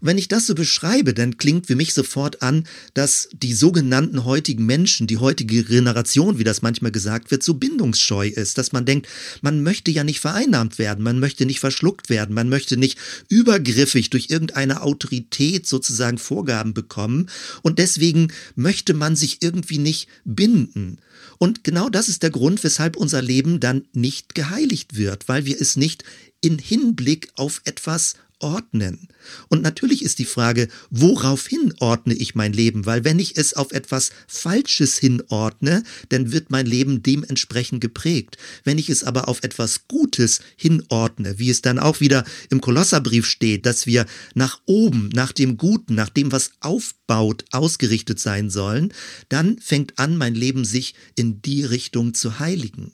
Und 0.00 0.08
wenn 0.08 0.18
ich 0.18 0.28
das 0.28 0.46
so 0.46 0.54
beschreibe, 0.54 1.14
dann 1.14 1.36
klingt 1.36 1.66
für 1.66 1.76
mich 1.76 1.94
sofort 1.94 2.42
an, 2.42 2.64
dass 2.94 3.28
die 3.32 3.54
sogenannten 3.54 4.24
heutigen 4.24 4.66
Menschen, 4.66 5.06
die 5.06 5.18
heutige 5.18 5.64
Generation, 5.64 6.38
wie 6.38 6.44
das 6.44 6.62
manchmal 6.62 6.92
gesagt 6.92 7.30
wird, 7.30 7.42
so 7.42 7.54
bindungsscheu 7.54 8.28
ist, 8.28 8.58
dass 8.58 8.72
man 8.72 8.84
denkt, 8.84 9.08
man 9.40 9.62
möchte 9.62 9.90
ja 9.90 10.04
nicht 10.04 10.20
vereinnahmt 10.20 10.78
werden, 10.78 11.04
man 11.04 11.18
möchte 11.18 11.46
nicht 11.46 11.60
verschluckt 11.60 12.08
werden, 12.08 12.34
man 12.34 12.48
möchte 12.48 12.76
nicht 12.76 12.98
übergriffig 13.28 14.10
durch 14.10 14.28
irgendeine 14.30 14.82
Autorität 14.82 15.66
sozusagen 15.66 16.18
Vorgaben 16.18 16.74
bekommen 16.74 17.28
und 17.62 17.78
deswegen 17.78 18.28
möchte 18.54 18.94
man 18.94 19.16
sich 19.16 19.38
irgendwie 19.40 19.78
nicht 19.78 20.08
binden. 20.24 20.98
Und 21.38 21.64
genau 21.64 21.88
das 21.88 22.08
ist 22.08 22.22
der 22.22 22.30
Grund, 22.30 22.62
weshalb 22.62 22.96
unser 22.96 23.20
Leben 23.20 23.58
dann 23.58 23.84
nicht 23.92 24.34
geheiligt 24.34 24.96
wird, 24.96 25.28
weil 25.28 25.44
wir 25.44 25.60
es 25.60 25.76
nicht 25.76 26.04
in 26.40 26.58
Hinblick 26.58 27.28
auf 27.36 27.62
etwas 27.64 28.14
ordnen. 28.42 29.08
Und 29.48 29.62
natürlich 29.62 30.02
ist 30.02 30.18
die 30.18 30.24
Frage, 30.24 30.68
woraufhin 30.90 31.74
ordne 31.78 32.14
ich 32.14 32.34
mein 32.34 32.52
Leben? 32.52 32.86
Weil 32.86 33.04
wenn 33.04 33.18
ich 33.18 33.36
es 33.36 33.54
auf 33.54 33.72
etwas 33.72 34.10
Falsches 34.26 34.98
hinordne, 34.98 35.84
dann 36.08 36.32
wird 36.32 36.50
mein 36.50 36.66
Leben 36.66 37.02
dementsprechend 37.02 37.80
geprägt. 37.80 38.36
Wenn 38.64 38.78
ich 38.78 38.90
es 38.90 39.04
aber 39.04 39.28
auf 39.28 39.42
etwas 39.42 39.88
Gutes 39.88 40.40
hinordne, 40.56 41.38
wie 41.38 41.50
es 41.50 41.62
dann 41.62 41.78
auch 41.78 42.00
wieder 42.00 42.24
im 42.50 42.60
Kolosserbrief 42.60 43.26
steht, 43.26 43.66
dass 43.66 43.86
wir 43.86 44.06
nach 44.34 44.60
oben, 44.66 45.08
nach 45.12 45.32
dem 45.32 45.56
Guten, 45.56 45.94
nach 45.94 46.08
dem, 46.08 46.32
was 46.32 46.52
aufbaut, 46.60 47.44
ausgerichtet 47.52 48.18
sein 48.18 48.50
sollen, 48.50 48.92
dann 49.28 49.58
fängt 49.58 49.98
an, 49.98 50.16
mein 50.16 50.34
Leben 50.34 50.64
sich 50.64 50.94
in 51.14 51.42
die 51.42 51.64
Richtung 51.64 52.14
zu 52.14 52.38
heiligen. 52.38 52.92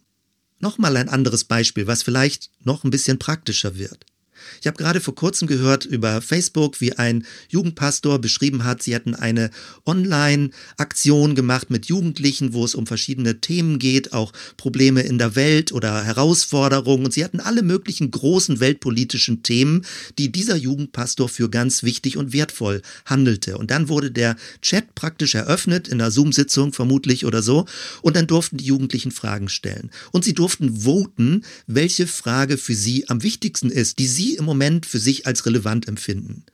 Nochmal 0.60 0.96
ein 0.96 1.08
anderes 1.08 1.44
Beispiel, 1.44 1.86
was 1.86 2.02
vielleicht 2.02 2.50
noch 2.64 2.84
ein 2.84 2.90
bisschen 2.90 3.18
praktischer 3.18 3.78
wird. 3.78 4.04
Ich 4.60 4.66
habe 4.66 4.76
gerade 4.76 5.00
vor 5.00 5.14
kurzem 5.14 5.48
gehört 5.48 5.84
über 5.84 6.20
Facebook, 6.20 6.80
wie 6.80 6.92
ein 6.92 7.24
Jugendpastor 7.48 8.18
beschrieben 8.18 8.64
hat, 8.64 8.82
sie 8.82 8.94
hätten 8.94 9.14
eine 9.14 9.50
Online-Aktion 9.86 11.34
gemacht 11.34 11.70
mit 11.70 11.86
Jugendlichen, 11.86 12.52
wo 12.52 12.64
es 12.64 12.74
um 12.74 12.86
verschiedene 12.86 13.40
Themen 13.40 13.78
geht, 13.78 14.12
auch 14.12 14.32
Probleme 14.56 15.02
in 15.02 15.18
der 15.18 15.34
Welt 15.34 15.72
oder 15.72 16.04
Herausforderungen. 16.04 17.06
Und 17.06 17.12
sie 17.12 17.24
hatten 17.24 17.40
alle 17.40 17.62
möglichen 17.62 18.10
großen 18.10 18.60
weltpolitischen 18.60 19.42
Themen, 19.42 19.84
die 20.18 20.30
dieser 20.32 20.56
Jugendpastor 20.56 21.28
für 21.28 21.48
ganz 21.50 21.82
wichtig 21.82 22.16
und 22.16 22.32
wertvoll 22.32 22.82
handelte. 23.04 23.58
Und 23.58 23.70
dann 23.70 23.88
wurde 23.88 24.10
der 24.10 24.36
Chat 24.62 24.94
praktisch 24.94 25.34
eröffnet, 25.34 25.88
in 25.88 26.00
einer 26.00 26.10
Zoom-Sitzung 26.10 26.72
vermutlich 26.72 27.24
oder 27.24 27.42
so. 27.42 27.66
Und 28.02 28.16
dann 28.16 28.26
durften 28.26 28.56
die 28.56 28.64
Jugendlichen 28.64 29.10
Fragen 29.10 29.48
stellen. 29.48 29.90
Und 30.12 30.24
sie 30.24 30.34
durften 30.34 30.82
voten, 30.82 31.44
welche 31.66 32.06
Frage 32.06 32.58
für 32.58 32.74
sie 32.74 33.08
am 33.08 33.22
wichtigsten 33.22 33.70
ist, 33.70 33.98
die 33.98 34.06
sie 34.06 34.27
im 34.36 34.44
Moment 34.44 34.86
für 34.86 34.98
sich 34.98 35.26
als 35.26 35.46
relevant 35.46 35.88
empfinden. 35.88 36.44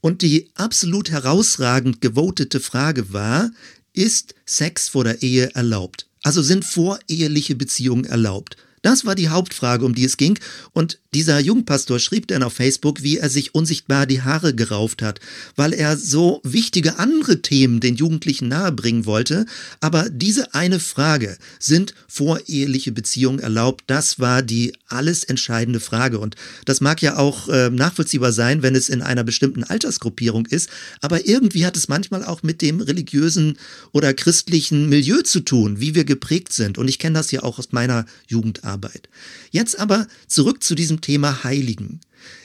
Und 0.00 0.22
die 0.22 0.50
absolut 0.54 1.10
herausragend 1.10 2.00
gewotete 2.00 2.60
Frage 2.60 3.12
war, 3.12 3.50
ist 3.92 4.34
Sex 4.46 4.88
vor 4.88 5.04
der 5.04 5.22
Ehe 5.22 5.54
erlaubt? 5.54 6.06
Also 6.22 6.42
sind 6.42 6.64
voreheliche 6.64 7.54
Beziehungen 7.54 8.04
erlaubt? 8.04 8.56
Das 8.88 9.04
war 9.04 9.14
die 9.14 9.28
Hauptfrage, 9.28 9.84
um 9.84 9.94
die 9.94 10.06
es 10.06 10.16
ging. 10.16 10.38
Und 10.72 10.98
dieser 11.12 11.40
Jungpastor 11.40 11.98
schrieb 11.98 12.26
dann 12.28 12.42
auf 12.42 12.54
Facebook, 12.54 13.02
wie 13.02 13.18
er 13.18 13.28
sich 13.28 13.54
unsichtbar 13.54 14.06
die 14.06 14.22
Haare 14.22 14.54
gerauft 14.54 15.02
hat, 15.02 15.20
weil 15.56 15.74
er 15.74 15.98
so 15.98 16.40
wichtige 16.42 16.98
andere 16.98 17.42
Themen 17.42 17.80
den 17.80 17.96
Jugendlichen 17.96 18.48
nahebringen 18.48 19.04
wollte. 19.04 19.44
Aber 19.80 20.08
diese 20.08 20.54
eine 20.54 20.80
Frage, 20.80 21.36
sind 21.58 21.92
voreheliche 22.08 22.90
Beziehungen 22.90 23.40
erlaubt, 23.40 23.84
das 23.88 24.20
war 24.20 24.40
die 24.40 24.72
alles 24.86 25.22
entscheidende 25.22 25.80
Frage. 25.80 26.18
Und 26.18 26.36
das 26.64 26.80
mag 26.80 27.02
ja 27.02 27.18
auch 27.18 27.50
äh, 27.50 27.68
nachvollziehbar 27.68 28.32
sein, 28.32 28.62
wenn 28.62 28.74
es 28.74 28.88
in 28.88 29.02
einer 29.02 29.22
bestimmten 29.22 29.64
Altersgruppierung 29.64 30.46
ist. 30.46 30.70
Aber 31.02 31.26
irgendwie 31.26 31.66
hat 31.66 31.76
es 31.76 31.88
manchmal 31.88 32.24
auch 32.24 32.42
mit 32.42 32.62
dem 32.62 32.80
religiösen 32.80 33.58
oder 33.92 34.14
christlichen 34.14 34.88
Milieu 34.88 35.20
zu 35.20 35.40
tun, 35.40 35.78
wie 35.78 35.94
wir 35.94 36.06
geprägt 36.06 36.54
sind. 36.54 36.78
Und 36.78 36.88
ich 36.88 36.98
kenne 36.98 37.18
das 37.18 37.30
ja 37.32 37.42
auch 37.42 37.58
aus 37.58 37.72
meiner 37.72 38.06
Jugendarbeit. 38.28 38.77
Jetzt 39.50 39.78
aber 39.78 40.06
zurück 40.26 40.62
zu 40.62 40.74
diesem 40.74 41.00
Thema 41.00 41.44
Heiligen. 41.44 42.00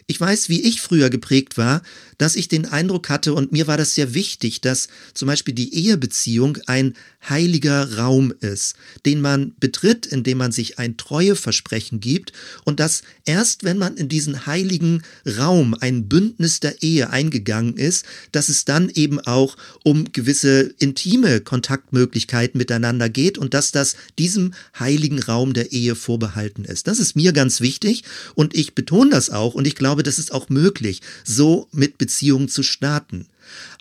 Ich 0.08 0.20
weiß, 0.20 0.50
wie 0.50 0.62
ich 0.62 0.82
früher 0.82 1.10
geprägt 1.10 1.58
war, 1.58 1.82
dass 2.18 2.36
ich 2.36 2.48
den 2.48 2.66
Eindruck 2.66 3.10
hatte, 3.10 3.34
und 3.34 3.52
mir 3.52 3.68
war 3.68 3.78
das 3.78 3.96
sehr 3.96 4.14
wichtig, 4.14 4.62
dass 4.62 4.88
zum 5.14 5.28
Beispiel 5.28 5.54
die 5.54 5.74
Ehebeziehung 5.74 6.58
ein 6.68 6.94
heiliger 7.28 7.98
Raum 7.98 8.34
ist, 8.42 8.76
den 9.06 9.22
man 9.22 9.54
betritt, 9.60 10.06
indem 10.06 10.40
man 10.40 10.52
sich 10.52 10.80
ein 10.80 10.98
Treueversprechen 10.98 12.00
gibt, 12.00 12.34
und 12.66 12.80
dass 12.80 13.04
erst 13.26 13.64
wenn 13.64 13.78
man 13.78 13.96
in 13.96 14.10
diesen 14.10 14.46
heiligen 14.46 15.04
Raum, 15.38 15.74
ein 15.74 16.08
Bündnis 16.08 16.60
der 16.60 16.82
Ehe 16.82 17.10
eingegangen 17.10 17.78
ist, 17.78 18.06
dass 18.32 18.50
es 18.50 18.66
dann 18.66 18.90
eben 18.90 19.20
auch 19.20 19.56
um 19.84 20.12
gewisse 20.12 20.74
intime 20.80 21.42
Kontaktmöglichkeiten 21.42 22.58
miteinander 22.58 23.10
geht 23.10 23.38
und 23.38 23.54
dass 23.54 23.72
das 23.72 23.96
diesem 24.20 24.54
heiligen 24.78 25.22
Raum 25.22 25.54
der 25.54 25.72
Ehe 25.72 25.96
vorbehalten 25.96 26.66
ist. 26.66 26.88
Das 26.88 27.00
ist 27.00 27.16
mir 27.16 27.32
ganz 27.34 27.62
wichtig 27.62 28.04
und 28.36 28.56
ich 28.56 28.76
betone 28.76 29.12
das 29.12 29.30
auch 29.30 29.54
und 29.54 29.68
ich 29.68 29.76
glaube, 29.76 29.93
das 30.02 30.18
ist 30.18 30.32
auch 30.32 30.50
möglich, 30.50 31.02
so 31.24 31.68
mit 31.72 32.00
Beziehungen 32.00 32.50
zu 32.50 32.64
starten. 32.64 33.28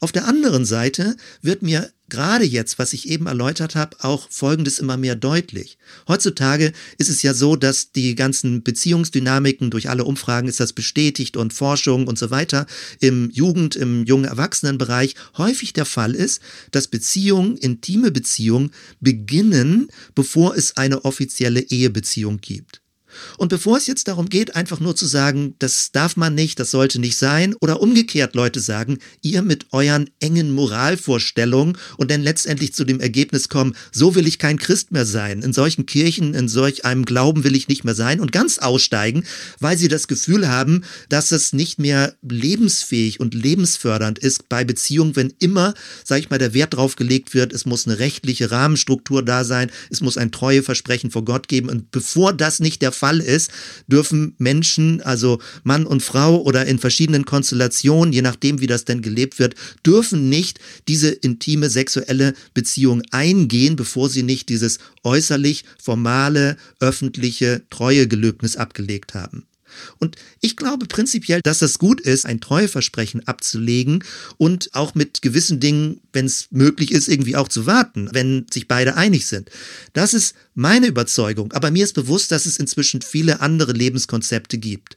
Auf 0.00 0.12
der 0.12 0.26
anderen 0.26 0.64
Seite 0.64 1.16
wird 1.40 1.62
mir 1.62 1.90
gerade 2.12 2.44
jetzt, 2.44 2.78
was 2.78 2.92
ich 2.92 3.08
eben 3.08 3.26
erläutert 3.26 3.74
habe, 3.74 3.96
auch 4.00 4.28
Folgendes 4.30 4.78
immer 4.78 4.98
mehr 4.98 5.16
deutlich. 5.16 5.78
Heutzutage 6.08 6.72
ist 6.98 7.08
es 7.08 7.22
ja 7.22 7.32
so, 7.32 7.56
dass 7.56 7.92
die 7.92 8.14
ganzen 8.14 8.62
Beziehungsdynamiken 8.62 9.70
durch 9.70 9.88
alle 9.88 10.04
Umfragen 10.04 10.46
ist 10.46 10.60
das 10.60 10.74
bestätigt 10.74 11.38
und 11.38 11.54
Forschung 11.54 12.06
und 12.06 12.18
so 12.18 12.30
weiter 12.30 12.66
im 13.00 13.30
Jugend-, 13.30 13.76
im 13.76 14.04
jungen 14.04 14.26
Erwachsenenbereich 14.26 15.14
häufig 15.38 15.72
der 15.72 15.86
Fall 15.86 16.14
ist, 16.14 16.42
dass 16.70 16.86
Beziehungen, 16.86 17.56
intime 17.56 18.10
Beziehungen 18.10 18.72
beginnen, 19.00 19.88
bevor 20.14 20.54
es 20.54 20.76
eine 20.76 21.06
offizielle 21.06 21.60
Ehebeziehung 21.60 22.42
gibt. 22.42 22.81
Und 23.38 23.48
bevor 23.48 23.76
es 23.76 23.86
jetzt 23.86 24.08
darum 24.08 24.28
geht, 24.28 24.56
einfach 24.56 24.80
nur 24.80 24.96
zu 24.96 25.06
sagen, 25.06 25.54
das 25.58 25.92
darf 25.92 26.16
man 26.16 26.34
nicht, 26.34 26.58
das 26.58 26.70
sollte 26.70 26.98
nicht 26.98 27.16
sein, 27.16 27.54
oder 27.60 27.80
umgekehrt 27.80 28.34
Leute 28.34 28.60
sagen, 28.60 28.98
ihr 29.22 29.42
mit 29.42 29.66
euren 29.72 30.10
engen 30.20 30.52
Moralvorstellungen 30.52 31.76
und 31.96 32.10
dann 32.10 32.22
letztendlich 32.22 32.74
zu 32.74 32.84
dem 32.84 33.00
Ergebnis 33.00 33.48
kommen, 33.48 33.74
so 33.92 34.14
will 34.14 34.26
ich 34.26 34.38
kein 34.38 34.58
Christ 34.58 34.92
mehr 34.92 35.06
sein, 35.06 35.42
in 35.42 35.52
solchen 35.52 35.86
Kirchen, 35.86 36.34
in 36.34 36.48
solch 36.48 36.84
einem 36.84 37.04
Glauben 37.04 37.44
will 37.44 37.56
ich 37.56 37.68
nicht 37.68 37.84
mehr 37.84 37.94
sein 37.94 38.20
und 38.20 38.32
ganz 38.32 38.58
aussteigen, 38.58 39.24
weil 39.60 39.76
sie 39.76 39.88
das 39.88 40.08
Gefühl 40.08 40.48
haben, 40.48 40.84
dass 41.08 41.32
es 41.32 41.52
nicht 41.52 41.78
mehr 41.78 42.14
lebensfähig 42.22 43.20
und 43.20 43.34
lebensfördernd 43.34 44.18
ist 44.18 44.48
bei 44.48 44.64
Beziehungen, 44.64 45.16
wenn 45.16 45.32
immer, 45.38 45.74
sag 46.04 46.18
ich 46.18 46.30
mal, 46.30 46.38
der 46.38 46.54
Wert 46.54 46.74
drauf 46.74 46.96
gelegt 46.96 47.34
wird, 47.34 47.52
es 47.52 47.66
muss 47.66 47.86
eine 47.86 47.98
rechtliche 47.98 48.50
Rahmenstruktur 48.50 49.22
da 49.22 49.44
sein, 49.44 49.70
es 49.90 50.00
muss 50.00 50.16
ein 50.16 50.32
Treueversprechen 50.32 51.10
vor 51.10 51.24
Gott 51.24 51.48
geben 51.48 51.68
und 51.68 51.90
bevor 51.90 52.32
das 52.32 52.60
nicht 52.60 52.82
der 52.82 52.92
Fall 53.02 53.18
ist, 53.18 53.50
dürfen 53.88 54.36
Menschen, 54.38 55.00
also 55.00 55.40
Mann 55.64 55.86
und 55.86 56.04
Frau 56.04 56.40
oder 56.40 56.66
in 56.66 56.78
verschiedenen 56.78 57.24
Konstellationen, 57.24 58.12
je 58.12 58.22
nachdem, 58.22 58.60
wie 58.60 58.68
das 58.68 58.84
denn 58.84 59.02
gelebt 59.02 59.40
wird, 59.40 59.56
dürfen 59.84 60.28
nicht 60.28 60.60
diese 60.86 61.08
intime 61.08 61.68
sexuelle 61.68 62.34
Beziehung 62.54 63.02
eingehen, 63.10 63.74
bevor 63.74 64.08
sie 64.08 64.22
nicht 64.22 64.48
dieses 64.50 64.78
äußerlich 65.02 65.64
formale, 65.82 66.56
öffentliche 66.78 67.62
Treuegelöbnis 67.70 68.56
abgelegt 68.56 69.14
haben. 69.14 69.46
Und 69.98 70.16
ich 70.40 70.56
glaube 70.56 70.86
prinzipiell, 70.86 71.40
dass 71.42 71.58
das 71.58 71.78
gut 71.78 72.00
ist, 72.00 72.26
ein 72.26 72.40
Treueversprechen 72.40 73.26
abzulegen 73.26 74.04
und 74.36 74.70
auch 74.74 74.94
mit 74.94 75.22
gewissen 75.22 75.60
Dingen, 75.60 76.00
wenn 76.12 76.26
es 76.26 76.48
möglich 76.50 76.92
ist, 76.92 77.08
irgendwie 77.08 77.36
auch 77.36 77.48
zu 77.48 77.66
warten, 77.66 78.08
wenn 78.12 78.46
sich 78.52 78.68
beide 78.68 78.96
einig 78.96 79.26
sind. 79.26 79.50
Das 79.92 80.14
ist 80.14 80.34
meine 80.54 80.86
Überzeugung. 80.86 81.52
Aber 81.52 81.70
mir 81.70 81.84
ist 81.84 81.94
bewusst, 81.94 82.30
dass 82.32 82.46
es 82.46 82.58
inzwischen 82.58 83.02
viele 83.02 83.40
andere 83.40 83.72
Lebenskonzepte 83.72 84.58
gibt. 84.58 84.96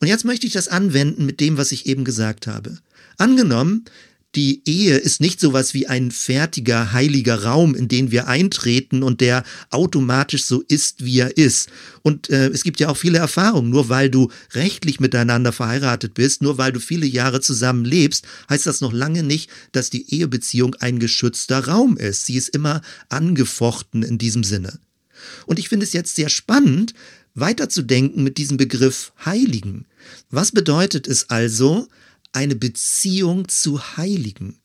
Und 0.00 0.08
jetzt 0.08 0.24
möchte 0.24 0.46
ich 0.46 0.52
das 0.52 0.68
anwenden 0.68 1.26
mit 1.26 1.40
dem, 1.40 1.56
was 1.56 1.70
ich 1.70 1.86
eben 1.86 2.04
gesagt 2.04 2.46
habe. 2.46 2.78
Angenommen, 3.18 3.84
die 4.34 4.62
Ehe 4.64 4.96
ist 4.96 5.20
nicht 5.20 5.40
sowas 5.40 5.74
wie 5.74 5.86
ein 5.86 6.10
fertiger, 6.10 6.92
heiliger 6.92 7.42
Raum, 7.44 7.74
in 7.74 7.88
den 7.88 8.10
wir 8.10 8.28
eintreten 8.28 9.02
und 9.02 9.20
der 9.20 9.44
automatisch 9.70 10.44
so 10.44 10.62
ist, 10.66 11.04
wie 11.04 11.18
er 11.18 11.36
ist. 11.36 11.68
Und 12.00 12.30
äh, 12.30 12.48
es 12.48 12.64
gibt 12.64 12.80
ja 12.80 12.88
auch 12.88 12.96
viele 12.96 13.18
Erfahrungen. 13.18 13.68
Nur 13.68 13.90
weil 13.90 14.08
du 14.08 14.30
rechtlich 14.54 15.00
miteinander 15.00 15.52
verheiratet 15.52 16.14
bist, 16.14 16.40
nur 16.40 16.56
weil 16.56 16.72
du 16.72 16.80
viele 16.80 17.06
Jahre 17.06 17.42
zusammen 17.42 17.84
lebst, 17.84 18.26
heißt 18.48 18.66
das 18.66 18.80
noch 18.80 18.92
lange 18.92 19.22
nicht, 19.22 19.50
dass 19.72 19.90
die 19.90 20.10
Ehebeziehung 20.14 20.76
ein 20.76 20.98
geschützter 20.98 21.66
Raum 21.66 21.98
ist. 21.98 22.24
Sie 22.24 22.36
ist 22.36 22.48
immer 22.48 22.80
angefochten 23.10 24.02
in 24.02 24.16
diesem 24.16 24.44
Sinne. 24.44 24.78
Und 25.46 25.58
ich 25.58 25.68
finde 25.68 25.84
es 25.84 25.92
jetzt 25.92 26.16
sehr 26.16 26.30
spannend, 26.30 26.94
weiterzudenken 27.34 28.22
mit 28.22 28.38
diesem 28.38 28.56
Begriff 28.56 29.12
Heiligen. 29.24 29.86
Was 30.30 30.52
bedeutet 30.52 31.06
es 31.06 31.30
also, 31.30 31.88
eine 32.32 32.54
Beziehung 32.56 33.48
zu 33.48 33.96
Heiligen. 33.96 34.58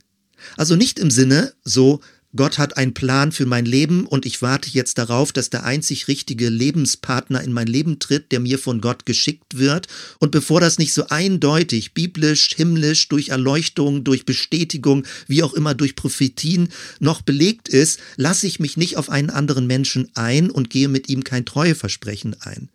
Also 0.55 0.75
nicht 0.75 0.99
im 0.99 1.11
Sinne 1.11 1.53
so, 1.63 2.01
Gott 2.35 2.57
hat 2.57 2.75
einen 2.75 2.93
Plan 2.93 3.31
für 3.31 3.45
mein 3.45 3.65
Leben 3.65 4.05
und 4.05 4.25
ich 4.25 4.41
warte 4.41 4.69
jetzt 4.69 4.97
darauf, 4.97 5.31
dass 5.31 5.49
der 5.49 5.63
einzig 5.63 6.09
richtige 6.09 6.49
Lebenspartner 6.49 7.41
in 7.41 7.53
mein 7.53 7.67
Leben 7.67 7.99
tritt, 7.99 8.33
der 8.33 8.41
mir 8.41 8.59
von 8.59 8.81
Gott 8.81 9.05
geschickt 9.05 9.57
wird. 9.57 9.87
Und 10.19 10.31
bevor 10.31 10.59
das 10.59 10.77
nicht 10.77 10.93
so 10.93 11.07
eindeutig, 11.07 11.93
biblisch, 11.93 12.49
himmlisch, 12.55 13.07
durch 13.07 13.29
Erleuchtung, 13.29 14.03
durch 14.03 14.25
Bestätigung, 14.25 15.05
wie 15.27 15.41
auch 15.41 15.53
immer 15.53 15.73
durch 15.73 15.95
Prophetien 15.95 16.67
noch 16.99 17.21
belegt 17.21 17.69
ist, 17.69 17.99
lasse 18.17 18.45
ich 18.45 18.59
mich 18.59 18.75
nicht 18.75 18.97
auf 18.97 19.09
einen 19.09 19.29
anderen 19.29 19.65
Menschen 19.65 20.09
ein 20.13 20.49
und 20.49 20.69
gehe 20.69 20.89
mit 20.89 21.07
ihm 21.07 21.23
kein 21.23 21.45
Treueversprechen 21.45 22.35
ein. 22.41 22.69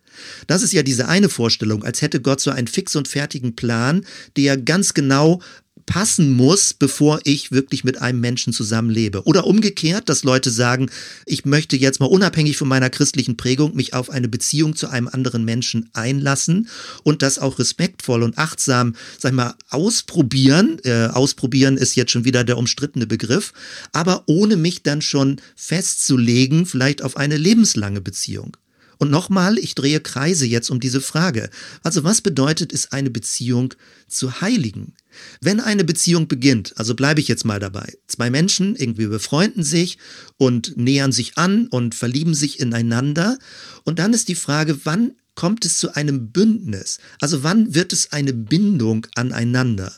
Das 0.47 0.61
ist 0.61 0.73
ja 0.73 0.83
diese 0.83 1.07
eine 1.07 1.29
Vorstellung, 1.29 1.83
als 1.83 2.01
hätte 2.01 2.21
Gott 2.21 2.39
so 2.39 2.51
einen 2.51 2.67
fix 2.67 2.95
und 2.95 3.07
fertigen 3.07 3.55
Plan, 3.55 4.05
der 4.37 4.57
ganz 4.57 4.93
genau 4.93 5.41
passen 5.85 6.31
muss, 6.31 6.73
bevor 6.73 7.19
ich 7.23 7.51
wirklich 7.51 7.83
mit 7.83 8.01
einem 8.01 8.19
Menschen 8.19 8.53
zusammenlebe. 8.53 9.23
Oder 9.23 9.45
umgekehrt, 9.45 10.09
dass 10.09 10.23
Leute 10.23 10.49
sagen, 10.49 10.89
ich 11.25 11.45
möchte 11.45 11.75
jetzt 11.75 11.99
mal 11.99 12.05
unabhängig 12.05 12.57
von 12.57 12.67
meiner 12.67 12.89
christlichen 12.89 13.37
Prägung 13.37 13.75
mich 13.75 13.93
auf 13.93 14.09
eine 14.09 14.27
Beziehung 14.27 14.75
zu 14.75 14.87
einem 14.87 15.07
anderen 15.07 15.45
Menschen 15.45 15.89
einlassen 15.93 16.67
und 17.03 17.21
das 17.21 17.39
auch 17.39 17.59
respektvoll 17.59 18.23
und 18.23 18.37
achtsam, 18.37 18.95
sag 19.17 19.31
ich 19.31 19.35
mal, 19.35 19.55
ausprobieren. 19.69 20.79
Äh, 20.83 21.07
ausprobieren 21.07 21.77
ist 21.77 21.95
jetzt 21.95 22.11
schon 22.11 22.25
wieder 22.25 22.43
der 22.43 22.57
umstrittene 22.57 23.07
Begriff, 23.07 23.53
aber 23.91 24.23
ohne 24.27 24.57
mich 24.57 24.83
dann 24.83 25.01
schon 25.01 25.41
festzulegen, 25.55 26.65
vielleicht 26.65 27.01
auf 27.01 27.17
eine 27.17 27.37
lebenslange 27.37 28.01
Beziehung. 28.01 28.57
Und 28.97 29.11
nochmal, 29.11 29.57
ich 29.57 29.75
drehe 29.75 29.99
Kreise 29.99 30.45
jetzt 30.45 30.69
um 30.69 30.79
diese 30.79 31.01
Frage. 31.01 31.49
Also 31.83 32.03
was 32.03 32.21
bedeutet 32.21 32.71
es, 32.71 32.91
eine 32.93 33.09
Beziehung 33.09 33.73
zu 34.07 34.39
heiligen? 34.39 34.93
Wenn 35.41 35.59
eine 35.59 35.83
Beziehung 35.83 36.27
beginnt, 36.27 36.73
also 36.77 36.95
bleibe 36.95 37.19
ich 37.19 37.27
jetzt 37.27 37.45
mal 37.45 37.59
dabei, 37.59 37.93
zwei 38.07 38.29
Menschen 38.29 38.75
irgendwie 38.75 39.07
befreunden 39.07 39.63
sich 39.63 39.97
und 40.37 40.77
nähern 40.77 41.11
sich 41.11 41.37
an 41.37 41.67
und 41.67 41.95
verlieben 41.95 42.33
sich 42.33 42.59
ineinander 42.59 43.37
und 43.83 43.99
dann 43.99 44.13
ist 44.13 44.27
die 44.27 44.35
Frage, 44.35 44.79
wann 44.85 45.13
kommt 45.35 45.65
es 45.65 45.77
zu 45.77 45.95
einem 45.95 46.31
Bündnis? 46.31 46.99
Also 47.19 47.43
wann 47.43 47.73
wird 47.73 47.93
es 47.93 48.11
eine 48.11 48.33
Bindung 48.33 49.07
aneinander? 49.15 49.93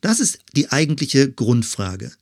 Das 0.00 0.20
ist 0.20 0.38
die 0.56 0.70
eigentliche 0.70 1.30
Grundfrage. 1.30 2.12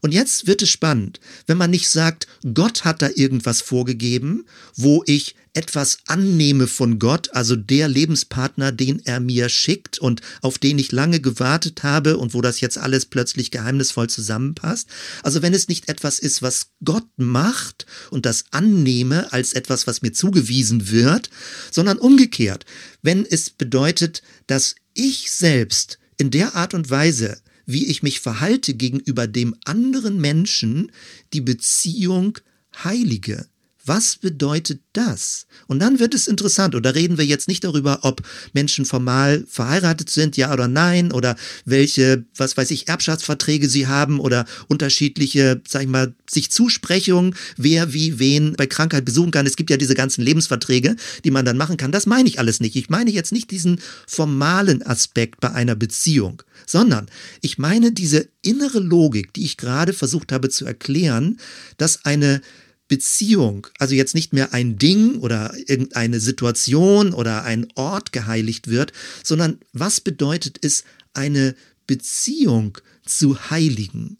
Und 0.00 0.12
jetzt 0.12 0.46
wird 0.46 0.62
es 0.62 0.70
spannend, 0.70 1.20
wenn 1.46 1.58
man 1.58 1.70
nicht 1.70 1.88
sagt, 1.88 2.26
Gott 2.54 2.84
hat 2.84 3.02
da 3.02 3.10
irgendwas 3.14 3.60
vorgegeben, 3.60 4.46
wo 4.76 5.02
ich 5.06 5.34
etwas 5.54 5.98
annehme 6.06 6.66
von 6.66 6.98
Gott, 6.98 7.32
also 7.32 7.54
der 7.54 7.86
Lebenspartner, 7.88 8.72
den 8.72 9.00
er 9.06 9.20
mir 9.20 9.48
schickt 9.48 9.98
und 9.98 10.20
auf 10.42 10.58
den 10.58 10.78
ich 10.78 10.90
lange 10.90 11.20
gewartet 11.20 11.84
habe 11.84 12.18
und 12.18 12.34
wo 12.34 12.42
das 12.42 12.60
jetzt 12.60 12.76
alles 12.76 13.06
plötzlich 13.06 13.52
geheimnisvoll 13.52 14.10
zusammenpasst. 14.10 14.88
Also 15.22 15.42
wenn 15.42 15.54
es 15.54 15.68
nicht 15.68 15.88
etwas 15.88 16.18
ist, 16.18 16.42
was 16.42 16.66
Gott 16.84 17.06
macht 17.16 17.86
und 18.10 18.26
das 18.26 18.46
annehme 18.50 19.32
als 19.32 19.52
etwas, 19.52 19.86
was 19.86 20.02
mir 20.02 20.12
zugewiesen 20.12 20.90
wird, 20.90 21.30
sondern 21.70 21.98
umgekehrt, 21.98 22.66
wenn 23.02 23.24
es 23.24 23.50
bedeutet, 23.50 24.22
dass 24.48 24.74
ich 24.92 25.30
selbst 25.30 25.98
in 26.16 26.32
der 26.32 26.56
Art 26.56 26.74
und 26.74 26.90
Weise 26.90 27.40
wie 27.66 27.86
ich 27.86 28.02
mich 28.02 28.20
verhalte 28.20 28.74
gegenüber 28.74 29.26
dem 29.26 29.54
anderen 29.64 30.20
Menschen, 30.20 30.92
die 31.32 31.40
Beziehung 31.40 32.38
heilige. 32.82 33.46
Was 33.86 34.16
bedeutet 34.16 34.80
das? 34.94 35.46
Und 35.66 35.80
dann 35.80 35.98
wird 35.98 36.14
es 36.14 36.26
interessant. 36.26 36.74
Und 36.74 36.84
da 36.84 36.90
reden 36.90 37.18
wir 37.18 37.26
jetzt 37.26 37.48
nicht 37.48 37.64
darüber, 37.64 37.98
ob 38.02 38.22
Menschen 38.54 38.86
formal 38.86 39.44
verheiratet 39.46 40.08
sind, 40.08 40.38
ja 40.38 40.52
oder 40.52 40.68
nein, 40.68 41.12
oder 41.12 41.36
welche, 41.66 42.24
was 42.34 42.56
weiß 42.56 42.70
ich, 42.70 42.88
Erbschaftsverträge 42.88 43.68
sie 43.68 43.86
haben 43.86 44.20
oder 44.20 44.46
unterschiedliche, 44.68 45.60
sag 45.68 45.82
ich 45.82 45.88
mal, 45.88 46.14
sich 46.30 46.50
Zusprechungen, 46.50 47.34
wer 47.58 47.92
wie 47.92 48.18
wen 48.18 48.54
bei 48.54 48.66
Krankheit 48.66 49.04
besuchen 49.04 49.30
kann. 49.30 49.46
Es 49.46 49.56
gibt 49.56 49.68
ja 49.68 49.76
diese 49.76 49.94
ganzen 49.94 50.22
Lebensverträge, 50.22 50.96
die 51.24 51.30
man 51.30 51.44
dann 51.44 51.58
machen 51.58 51.76
kann. 51.76 51.92
Das 51.92 52.06
meine 52.06 52.28
ich 52.28 52.38
alles 52.38 52.60
nicht. 52.60 52.76
Ich 52.76 52.88
meine 52.88 53.10
jetzt 53.10 53.32
nicht 53.32 53.50
diesen 53.50 53.80
formalen 54.06 54.82
Aspekt 54.82 55.40
bei 55.40 55.52
einer 55.52 55.74
Beziehung, 55.74 56.42
sondern 56.64 57.06
ich 57.42 57.58
meine 57.58 57.92
diese 57.92 58.28
innere 58.40 58.80
Logik, 58.80 59.34
die 59.34 59.44
ich 59.44 59.58
gerade 59.58 59.92
versucht 59.92 60.32
habe 60.32 60.48
zu 60.48 60.64
erklären, 60.64 61.38
dass 61.76 62.04
eine 62.04 62.40
Beziehung, 62.88 63.66
also 63.78 63.94
jetzt 63.94 64.14
nicht 64.14 64.32
mehr 64.32 64.52
ein 64.52 64.76
Ding 64.76 65.16
oder 65.16 65.54
irgendeine 65.66 66.20
Situation 66.20 67.14
oder 67.14 67.44
ein 67.44 67.66
Ort 67.74 68.12
geheiligt 68.12 68.68
wird, 68.68 68.92
sondern 69.22 69.58
was 69.72 70.00
bedeutet 70.00 70.58
es, 70.62 70.84
eine 71.14 71.54
Beziehung 71.86 72.78
zu 73.04 73.50
heiligen? 73.50 74.18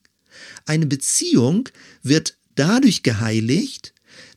Eine 0.67 0.87
Beziehung 0.87 1.69
wird 2.03 2.37
dadurch 2.55 3.03
geheiligt, 3.03 3.93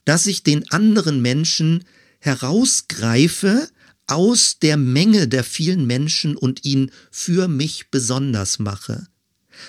dass 0.06 0.26
ich 0.26 0.44
den 0.44 0.70
anderen 0.72 1.22
Menschen 1.22 1.86
herausgreife 2.20 3.70
aus 4.08 4.60
der 4.60 4.78
Menge 4.78 5.28
der 5.28 5.44
vielen 5.44 5.86
Menschen 5.86 6.36
und 6.36 6.66
ihn 6.66 6.92
für 7.12 7.48
mich 7.48 7.92
besonders 7.92 8.60
mache. 8.60 9.08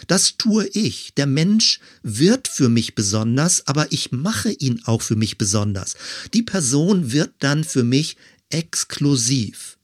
Das 0.07 0.37
tue 0.37 0.67
ich. 0.67 1.15
Der 1.17 1.27
Mensch 1.27 1.81
wird 2.03 2.49
für 2.49 2.69
mich 2.69 2.95
besonders, 2.95 3.67
aber 3.67 3.93
ich 3.93 4.13
mache 4.13 4.51
ihn 4.51 4.83
auch 4.85 5.03
für 5.03 5.17
mich 5.17 5.39
besonders. 5.39 5.97
Die 6.35 6.43
Person 6.43 7.13
wird 7.13 7.33
dann 7.39 7.65
für 7.65 7.85
mich 7.85 8.17
exklusiv. 8.51 9.79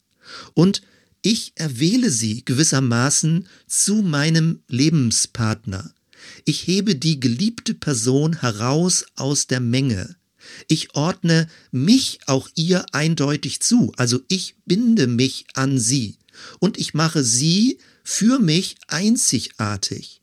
Und 0.53 0.81
ich 1.21 1.53
erwähle 1.55 2.11
sie 2.11 2.45
gewissermaßen 2.45 3.47
zu 3.67 3.95
meinem 3.95 4.59
Lebenspartner. 4.67 5.93
Ich 6.45 6.67
hebe 6.67 6.95
die 6.95 7.19
geliebte 7.19 7.73
Person 7.73 8.41
heraus 8.41 9.05
aus 9.15 9.47
der 9.47 9.59
Menge. 9.59 10.15
Ich 10.67 10.95
ordne 10.95 11.47
mich 11.71 12.19
auch 12.27 12.49
ihr 12.55 12.85
eindeutig 12.91 13.61
zu, 13.61 13.91
also 13.97 14.19
ich 14.27 14.55
binde 14.65 15.07
mich 15.07 15.45
an 15.53 15.79
sie 15.79 16.17
und 16.59 16.77
ich 16.77 16.93
mache 16.93 17.23
sie 17.23 17.79
für 18.05 18.39
mich 18.39 18.75
einzigartig. 18.87 20.21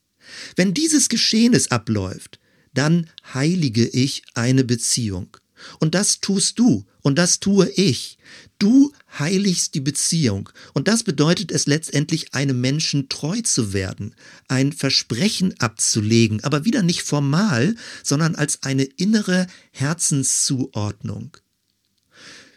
Wenn 0.57 0.73
dieses 0.73 1.11
Geschehnis 1.11 1.71
abläuft, 1.71 2.39
dann 2.73 3.11
heilige 3.35 3.87
ich 3.87 4.23
eine 4.33 4.65
Beziehung. 4.65 5.37
Und 5.79 5.95
das 5.95 6.21
tust 6.21 6.59
du 6.59 6.87
und 7.03 7.19
das 7.19 7.41
tue 7.41 7.69
ich. 7.69 8.19
Du 8.59 8.93
heiligst 9.19 9.75
die 9.75 9.81
Beziehung. 9.81 10.49
Und 10.73 10.89
das 10.89 11.03
bedeutet 11.03 11.53
es 11.53 11.67
letztendlich, 11.67 12.35
einem 12.35 12.61
Menschen 12.61 13.09
treu 13.09 13.41
zu 13.43 13.73
werden, 13.73 14.15
ein 14.49 14.73
Versprechen 14.73 15.59
abzulegen, 15.61 16.43
aber 16.45 16.65
wieder 16.65 16.83
nicht 16.83 17.03
formal, 17.03 17.75
sondern 18.03 18.37
als 18.37 18.63
eine 18.63 18.85
innere 18.85 19.49
Herzenszuordnung. 19.73 21.37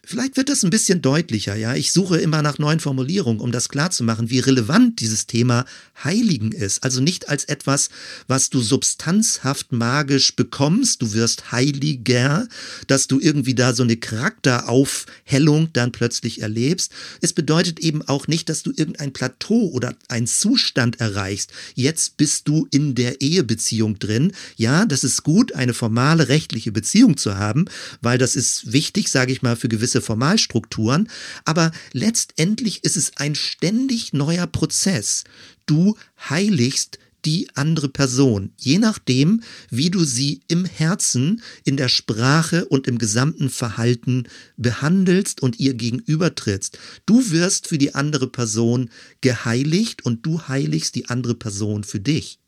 Vielleicht 0.05 0.37
wird 0.37 0.49
das 0.49 0.63
ein 0.63 0.69
bisschen 0.69 1.01
deutlicher, 1.01 1.55
ja. 1.55 1.75
Ich 1.75 1.91
suche 1.91 2.17
immer 2.17 2.41
nach 2.41 2.59
neuen 2.59 2.79
Formulierungen, 2.79 3.41
um 3.41 3.51
das 3.51 3.69
klarzumachen, 3.69 4.29
wie 4.29 4.39
relevant 4.39 4.99
dieses 4.99 5.25
Thema 5.25 5.65
Heiligen 6.03 6.51
ist. 6.51 6.83
Also 6.83 7.01
nicht 7.01 7.29
als 7.29 7.45
etwas, 7.45 7.89
was 8.27 8.49
du 8.49 8.61
substanzhaft 8.61 9.71
magisch 9.71 10.35
bekommst, 10.35 11.01
du 11.01 11.13
wirst 11.13 11.51
heiliger, 11.51 12.47
dass 12.87 13.07
du 13.07 13.19
irgendwie 13.19 13.55
da 13.55 13.73
so 13.73 13.83
eine 13.83 13.97
Charakteraufhellung 13.97 15.69
dann 15.73 15.91
plötzlich 15.91 16.41
erlebst. 16.41 16.91
Es 17.21 17.33
bedeutet 17.33 17.79
eben 17.79 18.01
auch 18.03 18.27
nicht, 18.27 18.49
dass 18.49 18.63
du 18.63 18.71
irgendein 18.75 19.13
Plateau 19.13 19.69
oder 19.71 19.95
einen 20.07 20.27
Zustand 20.27 20.99
erreichst. 20.99 21.51
Jetzt 21.73 22.17
bist 22.17 22.47
du 22.47 22.67
in 22.71 22.95
der 22.95 23.21
Ehebeziehung 23.21 23.99
drin. 23.99 24.33
Ja, 24.55 24.85
das 24.85 25.03
ist 25.03 25.23
gut, 25.23 25.53
eine 25.55 25.73
formale 25.73 26.27
rechtliche 26.27 26.71
Beziehung 26.71 27.17
zu 27.17 27.37
haben, 27.37 27.65
weil 28.01 28.17
das 28.17 28.35
ist 28.35 28.71
wichtig, 28.71 29.09
sage 29.09 29.31
ich 29.31 29.41
mal, 29.41 29.55
für 29.55 29.69
gewisse 29.69 29.94
Formalstrukturen. 30.01 31.09
Aber 31.45 31.71
letztendlich 31.93 32.83
ist 32.83 32.97
es 32.97 33.17
ein 33.17 33.35
ständig 33.35 34.13
neuer 34.13 34.47
Prozess. 34.47 35.23
Du 35.65 35.97
heiligst 36.29 36.99
die 37.25 37.49
andere 37.55 37.89
Person, 37.89 38.51
je 38.57 38.77
nachdem, 38.77 39.41
wie 39.69 39.89
du 39.89 40.03
sie 40.03 40.41
im 40.47 40.63
Herzen, 40.63 41.41
in 41.63 41.75
der 41.75 41.89
Sprache 41.89 42.65
und 42.65 42.87
im 42.87 42.97
gesamten 42.97 43.49
Verhalten 43.49 44.27
behandelst 44.57 45.41
und 45.41 45.59
ihr 45.59 45.73
gegenübertrittst. 45.73 46.77
Du 47.05 47.31
wirst 47.31 47.67
für 47.67 47.77
die 47.77 47.95
andere 47.95 48.27
Person 48.27 48.89
geheiligt 49.21 50.05
und 50.05 50.25
du 50.25 50.47
heiligst 50.47 50.95
die 50.95 51.09
andere 51.09 51.35
Person 51.35 51.83
für 51.83 51.99
dich. 51.99 52.39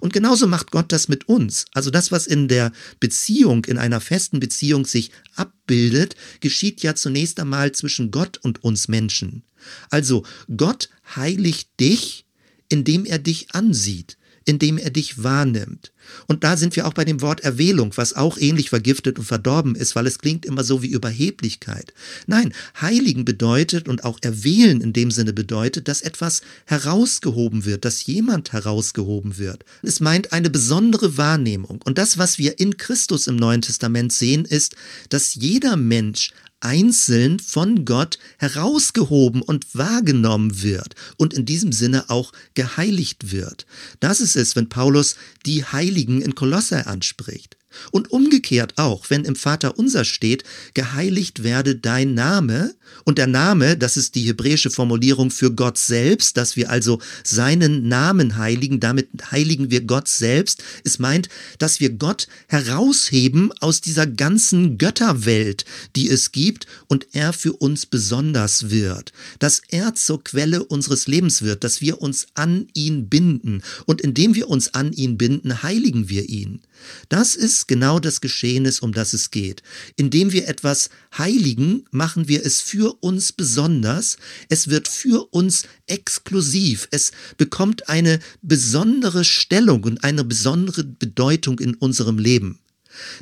Und 0.00 0.12
genauso 0.12 0.46
macht 0.46 0.70
Gott 0.70 0.92
das 0.92 1.08
mit 1.08 1.28
uns. 1.28 1.66
Also 1.72 1.90
das, 1.90 2.12
was 2.12 2.26
in 2.26 2.48
der 2.48 2.72
Beziehung, 3.00 3.64
in 3.64 3.78
einer 3.78 4.00
festen 4.00 4.40
Beziehung 4.40 4.86
sich 4.86 5.10
abbildet, 5.34 6.16
geschieht 6.40 6.82
ja 6.82 6.94
zunächst 6.94 7.40
einmal 7.40 7.72
zwischen 7.72 8.10
Gott 8.10 8.38
und 8.38 8.64
uns 8.64 8.88
Menschen. 8.88 9.42
Also 9.90 10.24
Gott 10.56 10.88
heiligt 11.14 11.68
dich, 11.80 12.24
indem 12.68 13.04
er 13.04 13.18
dich 13.18 13.52
ansieht 13.52 14.16
indem 14.46 14.78
er 14.78 14.90
dich 14.90 15.22
wahrnimmt. 15.22 15.92
Und 16.26 16.44
da 16.44 16.56
sind 16.56 16.76
wir 16.76 16.86
auch 16.86 16.94
bei 16.94 17.04
dem 17.04 17.20
Wort 17.20 17.40
Erwählung, 17.40 17.92
was 17.96 18.14
auch 18.14 18.38
ähnlich 18.38 18.70
vergiftet 18.70 19.18
und 19.18 19.24
verdorben 19.24 19.74
ist, 19.74 19.94
weil 19.96 20.06
es 20.06 20.18
klingt 20.18 20.44
immer 20.44 20.64
so 20.64 20.82
wie 20.82 20.88
Überheblichkeit. 20.88 21.92
Nein, 22.26 22.52
heiligen 22.80 23.24
bedeutet 23.24 23.88
und 23.88 24.04
auch 24.04 24.18
erwählen 24.22 24.80
in 24.80 24.92
dem 24.92 25.10
Sinne 25.10 25.32
bedeutet, 25.32 25.88
dass 25.88 26.02
etwas 26.02 26.42
herausgehoben 26.66 27.64
wird, 27.64 27.84
dass 27.84 28.06
jemand 28.06 28.52
herausgehoben 28.52 29.38
wird. 29.38 29.64
Es 29.82 30.00
meint 30.00 30.32
eine 30.32 30.50
besondere 30.50 31.16
Wahrnehmung. 31.16 31.80
Und 31.84 31.98
das, 31.98 32.18
was 32.18 32.38
wir 32.38 32.58
in 32.58 32.76
Christus 32.76 33.26
im 33.26 33.36
Neuen 33.36 33.62
Testament 33.62 34.12
sehen, 34.12 34.44
ist, 34.44 34.76
dass 35.08 35.34
jeder 35.34 35.76
Mensch 35.76 36.32
einzeln 36.60 37.38
von 37.38 37.84
Gott 37.84 38.18
herausgehoben 38.38 39.42
und 39.42 39.74
wahrgenommen 39.74 40.62
wird 40.62 40.94
und 41.16 41.34
in 41.34 41.44
diesem 41.44 41.72
Sinne 41.72 42.08
auch 42.08 42.32
geheiligt 42.54 43.30
wird. 43.30 43.66
Das 44.00 44.20
ist 44.20 44.36
es, 44.36 44.56
wenn 44.56 44.68
Paulus 44.68 45.16
die 45.44 45.64
Heiligen 45.64 45.95
in 46.04 46.34
Kolosser 46.34 46.86
anspricht. 46.86 47.56
Und 47.90 48.10
umgekehrt 48.10 48.74
auch, 48.76 49.10
wenn 49.10 49.24
im 49.24 49.36
Vater 49.36 49.78
unser 49.78 50.04
steht, 50.04 50.44
geheiligt 50.74 51.42
werde 51.42 51.76
dein 51.76 52.14
Name. 52.14 52.74
Und 53.04 53.18
der 53.18 53.26
Name, 53.26 53.76
das 53.76 53.96
ist 53.96 54.14
die 54.14 54.22
hebräische 54.22 54.70
Formulierung 54.70 55.30
für 55.30 55.52
Gott 55.52 55.78
selbst, 55.78 56.36
dass 56.36 56.56
wir 56.56 56.70
also 56.70 57.00
seinen 57.24 57.88
Namen 57.88 58.36
heiligen, 58.36 58.80
damit 58.80 59.08
heiligen 59.30 59.70
wir 59.70 59.82
Gott 59.82 60.08
selbst. 60.08 60.62
Es 60.84 60.98
meint, 60.98 61.28
dass 61.58 61.80
wir 61.80 61.90
Gott 61.90 62.28
herausheben 62.48 63.52
aus 63.60 63.80
dieser 63.80 64.06
ganzen 64.06 64.78
Götterwelt, 64.78 65.64
die 65.94 66.08
es 66.08 66.32
gibt 66.32 66.66
und 66.86 67.06
er 67.12 67.32
für 67.32 67.52
uns 67.52 67.86
besonders 67.86 68.70
wird. 68.70 69.12
Dass 69.38 69.62
er 69.68 69.94
zur 69.94 70.22
Quelle 70.22 70.64
unseres 70.64 71.06
Lebens 71.06 71.42
wird, 71.42 71.64
dass 71.64 71.80
wir 71.80 72.00
uns 72.00 72.26
an 72.34 72.68
ihn 72.74 73.08
binden. 73.08 73.62
Und 73.84 74.00
indem 74.00 74.34
wir 74.34 74.48
uns 74.48 74.74
an 74.74 74.92
ihn 74.92 75.18
binden, 75.18 75.62
heiligen 75.62 76.08
wir 76.08 76.28
ihn. 76.28 76.60
Das 77.08 77.36
ist 77.36 77.68
genau 77.68 77.98
das 77.98 78.20
Geschehnis, 78.20 78.80
um 78.80 78.92
das 78.92 79.12
es 79.12 79.30
geht. 79.30 79.62
Indem 79.96 80.32
wir 80.32 80.48
etwas 80.48 80.90
heiligen, 81.16 81.84
machen 81.90 82.28
wir 82.28 82.44
es 82.44 82.60
für 82.60 82.96
uns 83.02 83.32
besonders. 83.32 84.16
Es 84.48 84.68
wird 84.68 84.88
für 84.88 85.32
uns 85.32 85.64
exklusiv. 85.86 86.88
Es 86.90 87.12
bekommt 87.36 87.88
eine 87.88 88.20
besondere 88.42 89.24
Stellung 89.24 89.84
und 89.84 90.04
eine 90.04 90.24
besondere 90.24 90.84
Bedeutung 90.84 91.58
in 91.60 91.74
unserem 91.74 92.18
Leben. 92.18 92.58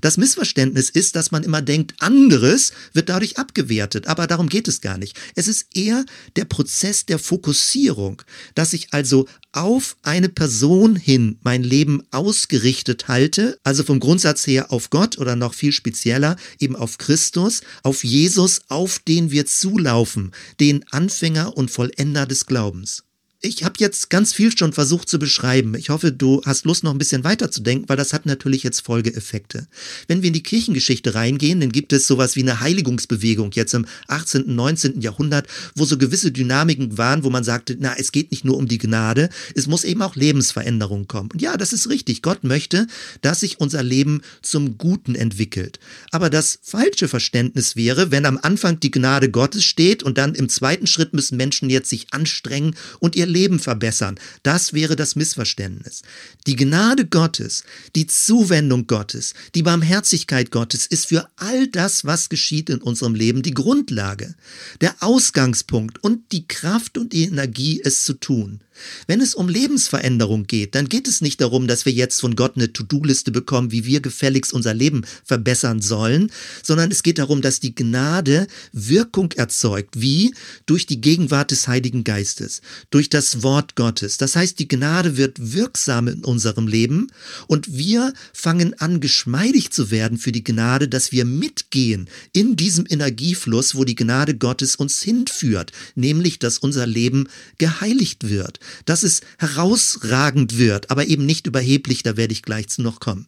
Das 0.00 0.16
Missverständnis 0.16 0.90
ist, 0.90 1.16
dass 1.16 1.30
man 1.30 1.42
immer 1.42 1.62
denkt, 1.62 1.94
anderes 1.98 2.72
wird 2.92 3.08
dadurch 3.08 3.38
abgewertet, 3.38 4.06
aber 4.06 4.26
darum 4.26 4.48
geht 4.48 4.68
es 4.68 4.80
gar 4.80 4.98
nicht. 4.98 5.16
Es 5.34 5.48
ist 5.48 5.66
eher 5.74 6.04
der 6.36 6.44
Prozess 6.44 7.06
der 7.06 7.18
Fokussierung, 7.18 8.22
dass 8.54 8.72
ich 8.72 8.92
also 8.92 9.26
auf 9.52 9.96
eine 10.02 10.28
Person 10.28 10.96
hin 10.96 11.38
mein 11.42 11.62
Leben 11.62 12.02
ausgerichtet 12.10 13.08
halte, 13.08 13.58
also 13.62 13.84
vom 13.84 14.00
Grundsatz 14.00 14.46
her 14.46 14.72
auf 14.72 14.90
Gott 14.90 15.18
oder 15.18 15.36
noch 15.36 15.54
viel 15.54 15.72
spezieller 15.72 16.36
eben 16.58 16.76
auf 16.76 16.98
Christus, 16.98 17.60
auf 17.82 18.04
Jesus, 18.04 18.62
auf 18.68 18.98
den 18.98 19.30
wir 19.30 19.46
zulaufen, 19.46 20.32
den 20.60 20.84
Anfänger 20.90 21.56
und 21.56 21.70
Vollender 21.70 22.26
des 22.26 22.46
Glaubens 22.46 23.04
ich 23.44 23.62
habe 23.62 23.74
jetzt 23.78 24.08
ganz 24.08 24.32
viel 24.32 24.56
schon 24.56 24.72
versucht 24.72 25.08
zu 25.08 25.18
beschreiben. 25.18 25.74
Ich 25.74 25.90
hoffe, 25.90 26.12
du 26.12 26.40
hast 26.44 26.64
Lust, 26.64 26.82
noch 26.82 26.92
ein 26.92 26.98
bisschen 26.98 27.24
weiter 27.24 27.50
zu 27.50 27.60
denken, 27.60 27.88
weil 27.88 27.96
das 27.96 28.12
hat 28.12 28.24
natürlich 28.24 28.62
jetzt 28.62 28.80
Folgeeffekte. 28.80 29.66
Wenn 30.08 30.22
wir 30.22 30.28
in 30.28 30.32
die 30.32 30.42
Kirchengeschichte 30.42 31.14
reingehen, 31.14 31.60
dann 31.60 31.70
gibt 31.70 31.92
es 31.92 32.06
sowas 32.06 32.36
wie 32.36 32.42
eine 32.42 32.60
Heiligungsbewegung 32.60 33.52
jetzt 33.52 33.74
im 33.74 33.86
18., 34.08 34.54
19. 34.54 35.00
Jahrhundert, 35.02 35.46
wo 35.74 35.84
so 35.84 35.98
gewisse 35.98 36.32
Dynamiken 36.32 36.96
waren, 36.96 37.22
wo 37.22 37.30
man 37.30 37.44
sagte, 37.44 37.76
na, 37.78 37.94
es 37.98 38.12
geht 38.12 38.30
nicht 38.30 38.44
nur 38.44 38.56
um 38.56 38.66
die 38.66 38.78
Gnade, 38.78 39.28
es 39.54 39.66
muss 39.66 39.84
eben 39.84 40.00
auch 40.00 40.16
Lebensveränderung 40.16 41.06
kommen. 41.06 41.30
Und 41.32 41.42
ja, 41.42 41.56
das 41.56 41.72
ist 41.72 41.90
richtig. 41.90 42.22
Gott 42.22 42.44
möchte, 42.44 42.86
dass 43.20 43.40
sich 43.40 43.60
unser 43.60 43.82
Leben 43.82 44.22
zum 44.40 44.78
Guten 44.78 45.14
entwickelt. 45.14 45.78
Aber 46.10 46.30
das 46.30 46.58
falsche 46.62 47.08
Verständnis 47.08 47.76
wäre, 47.76 48.10
wenn 48.10 48.24
am 48.24 48.38
Anfang 48.40 48.80
die 48.80 48.90
Gnade 48.90 49.30
Gottes 49.30 49.64
steht 49.64 50.02
und 50.02 50.16
dann 50.16 50.34
im 50.34 50.48
zweiten 50.48 50.86
Schritt 50.86 51.12
müssen 51.12 51.36
Menschen 51.36 51.68
jetzt 51.68 51.90
sich 51.90 52.06
anstrengen 52.12 52.74
und 53.00 53.16
ihr 53.16 53.26
Leben 53.34 53.58
verbessern. 53.58 54.18
Das 54.42 54.72
wäre 54.72 54.96
das 54.96 55.16
Missverständnis. 55.16 56.02
Die 56.46 56.56
Gnade 56.56 57.06
Gottes, 57.06 57.64
die 57.94 58.06
Zuwendung 58.06 58.86
Gottes, 58.86 59.34
die 59.54 59.62
Barmherzigkeit 59.62 60.50
Gottes 60.50 60.86
ist 60.86 61.06
für 61.06 61.28
all 61.36 61.66
das, 61.66 62.04
was 62.04 62.28
geschieht 62.28 62.70
in 62.70 62.80
unserem 62.80 63.14
Leben, 63.14 63.42
die 63.42 63.54
Grundlage, 63.54 64.34
der 64.80 64.94
Ausgangspunkt 65.00 66.02
und 66.02 66.32
die 66.32 66.48
Kraft 66.48 66.96
und 66.96 67.12
die 67.12 67.24
Energie, 67.24 67.82
es 67.84 68.04
zu 68.04 68.14
tun. 68.14 68.60
Wenn 69.06 69.20
es 69.20 69.34
um 69.34 69.48
Lebensveränderung 69.48 70.46
geht, 70.46 70.74
dann 70.74 70.88
geht 70.88 71.06
es 71.06 71.20
nicht 71.20 71.40
darum, 71.40 71.68
dass 71.68 71.86
wir 71.86 71.92
jetzt 71.92 72.20
von 72.20 72.34
Gott 72.34 72.56
eine 72.56 72.72
To-Do-Liste 72.72 73.30
bekommen, 73.30 73.70
wie 73.70 73.84
wir 73.84 74.00
gefälligst 74.00 74.52
unser 74.52 74.74
Leben 74.74 75.02
verbessern 75.24 75.80
sollen, 75.80 76.32
sondern 76.62 76.90
es 76.90 77.02
geht 77.02 77.18
darum, 77.18 77.40
dass 77.40 77.60
die 77.60 77.74
Gnade 77.74 78.46
Wirkung 78.72 79.30
erzeugt, 79.32 80.00
wie 80.00 80.34
durch 80.66 80.86
die 80.86 81.00
Gegenwart 81.00 81.52
des 81.52 81.68
Heiligen 81.68 82.02
Geistes, 82.04 82.62
durch 82.90 83.08
das 83.24 83.42
Wort 83.42 83.74
Gottes. 83.74 84.18
Das 84.18 84.36
heißt, 84.36 84.58
die 84.58 84.68
Gnade 84.68 85.16
wird 85.16 85.52
wirksam 85.54 86.08
in 86.08 86.24
unserem 86.24 86.66
Leben 86.66 87.06
und 87.46 87.76
wir 87.76 88.12
fangen 88.32 88.74
an, 88.80 89.00
geschmeidig 89.00 89.70
zu 89.70 89.90
werden 89.90 90.18
für 90.18 90.32
die 90.32 90.44
Gnade, 90.44 90.88
dass 90.88 91.10
wir 91.10 91.24
mitgehen 91.24 92.08
in 92.32 92.56
diesem 92.56 92.86
Energiefluss, 92.88 93.74
wo 93.74 93.84
die 93.84 93.94
Gnade 93.94 94.36
Gottes 94.36 94.76
uns 94.76 95.02
hinführt, 95.02 95.72
nämlich, 95.94 96.38
dass 96.38 96.58
unser 96.58 96.86
Leben 96.86 97.28
geheiligt 97.58 98.28
wird 98.28 98.60
dass 98.84 99.02
es 99.02 99.20
herausragend 99.38 100.58
wird, 100.58 100.90
aber 100.90 101.06
eben 101.06 101.26
nicht 101.26 101.46
überheblich, 101.46 102.02
da 102.02 102.16
werde 102.16 102.32
ich 102.32 102.42
gleich 102.42 102.68
zu 102.68 102.82
noch 102.82 103.00
kommen. 103.00 103.26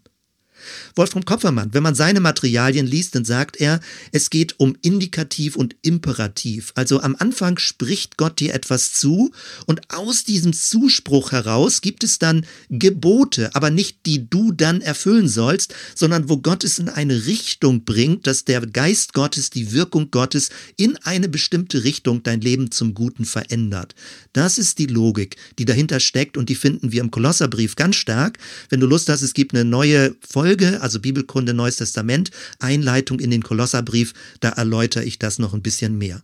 Wolfram 0.95 1.25
Kopfermann, 1.25 1.73
wenn 1.73 1.83
man 1.83 1.95
seine 1.95 2.21
Materialien 2.21 2.87
liest, 2.87 3.15
dann 3.15 3.25
sagt 3.25 3.57
er, 3.57 3.81
es 4.13 4.31
geht 4.31 4.59
um 4.59 4.77
Indikativ 4.83 5.57
und 5.57 5.77
Imperativ. 5.83 6.73
Also 6.75 7.01
am 7.01 7.17
Anfang 7.19 7.59
spricht 7.59 8.17
Gott 8.17 8.41
dir 8.41 8.55
etwas 8.55 8.93
zu 8.93 9.33
und 9.67 9.81
aus 9.93 10.25
diesem 10.25 10.53
Zuspruch 10.53 11.33
heraus 11.33 11.81
gibt 11.81 12.05
es 12.05 12.19
dann 12.19 12.47
Gebote, 12.71 13.55
aber 13.55 13.71
nicht 13.71 14.07
die 14.07 14.29
du 14.29 14.53
dann 14.53 14.81
erfüllen 14.81 15.29
sollst, 15.29 15.75
sondern 15.95 16.29
wo 16.29 16.39
Gott 16.39 16.65
es 16.65 16.79
in 16.79 16.89
eine 16.89 17.27
Richtung 17.27 17.85
bringt, 17.85 18.27
dass 18.27 18.45
der 18.45 18.61
Geist 18.67 19.13
Gottes, 19.13 19.51
die 19.51 19.73
Wirkung 19.73 20.11
Gottes 20.11 20.51
in 20.77 20.97
eine 20.99 21.29
bestimmte 21.29 21.85
Richtung 21.85 22.23
dein 22.23 22.41
Leben 22.41 22.71
zum 22.71 22.95
Guten 22.95 23.25
verändert. 23.25 23.95
Das 24.33 24.59
ist 24.59 24.79
die 24.79 24.87
Logik, 24.87 25.37
die 25.59 25.65
dahinter 25.65 26.01
steckt 26.01 26.37
und 26.37 26.49
die 26.49 26.55
finden 26.55 26.93
wir 26.93 27.01
im 27.01 27.11
Kolosserbrief 27.11 27.77
ganz 27.77 27.97
stark. 27.97 28.39
Wenn 28.69 28.81
du 28.81 28.87
Lust 28.87 29.09
hast, 29.09 29.23
es 29.23 29.35
gibt 29.35 29.55
eine 29.55 29.65
neue 29.65 30.15
Folge 30.27 30.56
Folge, 30.57 30.81
also 30.81 31.01
Bibelkunde 31.01 31.53
Neues 31.53 31.77
Testament, 31.77 32.31
Einleitung 32.61 33.21
in 33.21 33.31
den 33.31 33.43
Kolosserbrief, 33.43 34.15
da 34.41 34.49
erläutere 34.51 35.05
ich 35.05 35.19
das 35.19 35.39
noch 35.39 35.53
ein 35.53 35.61
bisschen 35.61 35.99
mehr. 35.99 36.23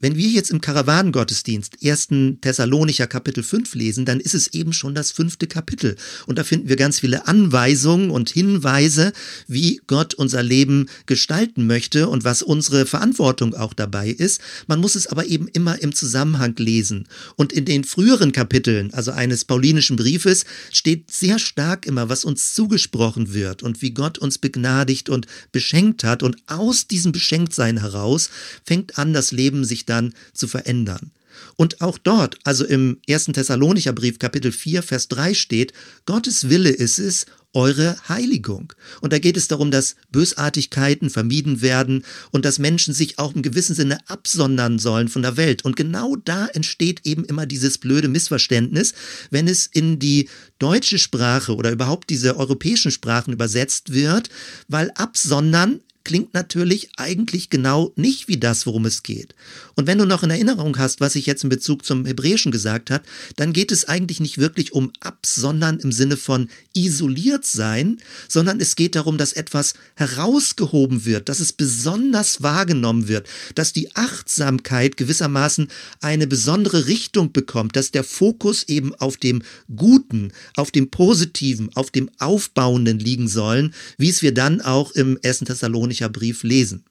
Wenn 0.00 0.16
wir 0.16 0.28
jetzt 0.28 0.50
im 0.50 0.60
Karawanengottesdienst 0.60 1.78
1. 1.84 2.08
Thessalonicher 2.40 3.08
Kapitel 3.08 3.42
5 3.42 3.74
lesen, 3.74 4.04
dann 4.04 4.20
ist 4.20 4.34
es 4.34 4.46
eben 4.48 4.72
schon 4.72 4.94
das 4.94 5.10
fünfte 5.10 5.48
Kapitel. 5.48 5.96
Und 6.26 6.38
da 6.38 6.44
finden 6.44 6.68
wir 6.68 6.76
ganz 6.76 7.00
viele 7.00 7.26
Anweisungen 7.26 8.10
und 8.10 8.30
Hinweise, 8.30 9.12
wie 9.48 9.80
Gott 9.88 10.14
unser 10.14 10.44
Leben 10.44 10.88
gestalten 11.06 11.66
möchte 11.66 12.08
und 12.08 12.22
was 12.22 12.42
unsere 12.42 12.86
Verantwortung 12.86 13.54
auch 13.54 13.74
dabei 13.74 14.10
ist. 14.10 14.40
Man 14.68 14.80
muss 14.80 14.94
es 14.94 15.08
aber 15.08 15.26
eben 15.26 15.48
immer 15.48 15.82
im 15.82 15.92
Zusammenhang 15.92 16.54
lesen. 16.58 17.08
Und 17.34 17.52
in 17.52 17.64
den 17.64 17.82
früheren 17.82 18.30
Kapiteln, 18.30 18.94
also 18.94 19.10
eines 19.10 19.44
paulinischen 19.44 19.96
Briefes, 19.96 20.44
steht 20.70 21.10
sehr 21.10 21.40
stark 21.40 21.86
immer, 21.86 22.08
was 22.08 22.24
uns 22.24 22.54
zugesprochen 22.54 23.34
wird 23.34 23.64
und 23.64 23.82
wie 23.82 23.90
Gott 23.90 24.18
uns 24.18 24.38
begnadigt 24.38 25.08
und 25.08 25.26
beschenkt 25.50 26.04
hat. 26.04 26.22
Und 26.22 26.36
aus 26.46 26.86
diesem 26.86 27.10
Beschenktsein 27.10 27.80
heraus 27.80 28.30
fängt 28.64 28.96
an, 28.96 29.12
das 29.12 29.32
Leben 29.32 29.64
sich 29.64 29.87
dann 29.88 30.14
zu 30.32 30.48
verändern. 30.48 31.12
Und 31.56 31.80
auch 31.80 31.98
dort, 31.98 32.38
also 32.44 32.64
im 32.64 32.98
1. 33.08 33.26
Thessalonicher 33.26 33.92
Brief 33.92 34.18
Kapitel 34.18 34.52
4, 34.52 34.82
Vers 34.82 35.08
3 35.08 35.34
steht, 35.34 35.72
Gottes 36.04 36.48
Wille 36.48 36.70
ist 36.70 36.98
es, 36.98 37.26
eure 37.54 37.96
Heiligung. 38.08 38.74
Und 39.00 39.12
da 39.12 39.18
geht 39.18 39.36
es 39.36 39.48
darum, 39.48 39.70
dass 39.70 39.96
Bösartigkeiten 40.10 41.08
vermieden 41.08 41.62
werden 41.62 42.04
und 42.30 42.44
dass 42.44 42.58
Menschen 42.58 42.92
sich 42.92 43.18
auch 43.18 43.34
im 43.34 43.42
gewissen 43.42 43.74
Sinne 43.74 43.98
absondern 44.06 44.78
sollen 44.78 45.08
von 45.08 45.22
der 45.22 45.36
Welt. 45.36 45.64
Und 45.64 45.74
genau 45.74 46.16
da 46.16 46.46
entsteht 46.46 47.00
eben 47.04 47.24
immer 47.24 47.46
dieses 47.46 47.78
blöde 47.78 48.08
Missverständnis, 48.08 48.92
wenn 49.30 49.48
es 49.48 49.66
in 49.66 49.98
die 49.98 50.28
deutsche 50.58 50.98
Sprache 50.98 51.54
oder 51.54 51.70
überhaupt 51.70 52.10
diese 52.10 52.36
europäischen 52.36 52.90
Sprachen 52.90 53.32
übersetzt 53.32 53.94
wird, 53.94 54.28
weil 54.68 54.90
absondern 54.94 55.80
klingt 56.08 56.32
natürlich 56.32 56.88
eigentlich 56.96 57.50
genau 57.50 57.92
nicht 57.94 58.28
wie 58.28 58.38
das, 58.38 58.64
worum 58.64 58.86
es 58.86 59.02
geht. 59.02 59.34
Und 59.74 59.86
wenn 59.86 59.98
du 59.98 60.06
noch 60.06 60.22
in 60.22 60.30
Erinnerung 60.30 60.78
hast, 60.78 61.00
was 61.00 61.16
ich 61.16 61.26
jetzt 61.26 61.44
in 61.44 61.50
Bezug 61.50 61.84
zum 61.84 62.06
Hebräischen 62.06 62.50
gesagt 62.50 62.90
habe, 62.90 63.04
dann 63.36 63.52
geht 63.52 63.70
es 63.72 63.86
eigentlich 63.88 64.18
nicht 64.18 64.38
wirklich 64.38 64.72
um 64.72 64.90
absondern 65.00 65.80
im 65.80 65.92
Sinne 65.92 66.16
von 66.16 66.48
isoliert 66.72 67.44
sein, 67.44 67.98
sondern 68.26 68.58
es 68.58 68.74
geht 68.74 68.94
darum, 68.94 69.18
dass 69.18 69.34
etwas 69.34 69.74
herausgehoben 69.96 71.04
wird, 71.04 71.28
dass 71.28 71.40
es 71.40 71.52
besonders 71.52 72.42
wahrgenommen 72.42 73.06
wird, 73.06 73.26
dass 73.54 73.74
die 73.74 73.94
Achtsamkeit 73.94 74.96
gewissermaßen 74.96 75.68
eine 76.00 76.26
besondere 76.26 76.86
Richtung 76.86 77.32
bekommt, 77.32 77.76
dass 77.76 77.90
der 77.90 78.02
Fokus 78.02 78.64
eben 78.66 78.94
auf 78.94 79.18
dem 79.18 79.42
Guten, 79.76 80.32
auf 80.56 80.70
dem 80.70 80.90
Positiven, 80.90 81.68
auf 81.74 81.90
dem 81.90 82.08
Aufbauenden 82.18 82.98
liegen 82.98 83.28
sollen, 83.28 83.74
wie 83.98 84.08
es 84.08 84.22
wir 84.22 84.32
dann 84.32 84.62
auch 84.62 84.92
im 84.92 85.18
1. 85.22 85.40
Thessalonicher 85.40 85.97
Brief 86.06 86.44
lesen. 86.44 86.84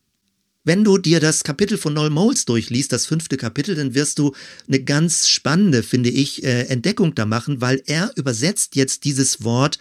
Wenn 0.68 0.84
du 0.84 0.98
dir 0.98 1.22
das 1.22 1.46
Kapitel 1.46 1.78
von 1.78 1.94
Noel 1.94 2.10
Moles 2.10 2.44
durchliest, 2.44 2.92
das 2.92 3.06
fünfte 3.06 3.38
Kapitel, 3.38 3.74
dann 3.76 3.94
wirst 3.94 4.20
du 4.20 4.36
eine 4.68 4.84
ganz 4.84 5.30
spannende, 5.30 5.82
finde 5.82 6.10
ich, 6.10 6.44
äh, 6.44 6.64
Entdeckung 6.64 7.16
da 7.16 7.26
machen, 7.26 7.62
weil 7.62 7.82
er 7.86 8.12
übersetzt 8.18 8.76
jetzt 8.76 9.06
dieses 9.06 9.46
Wort 9.46 9.80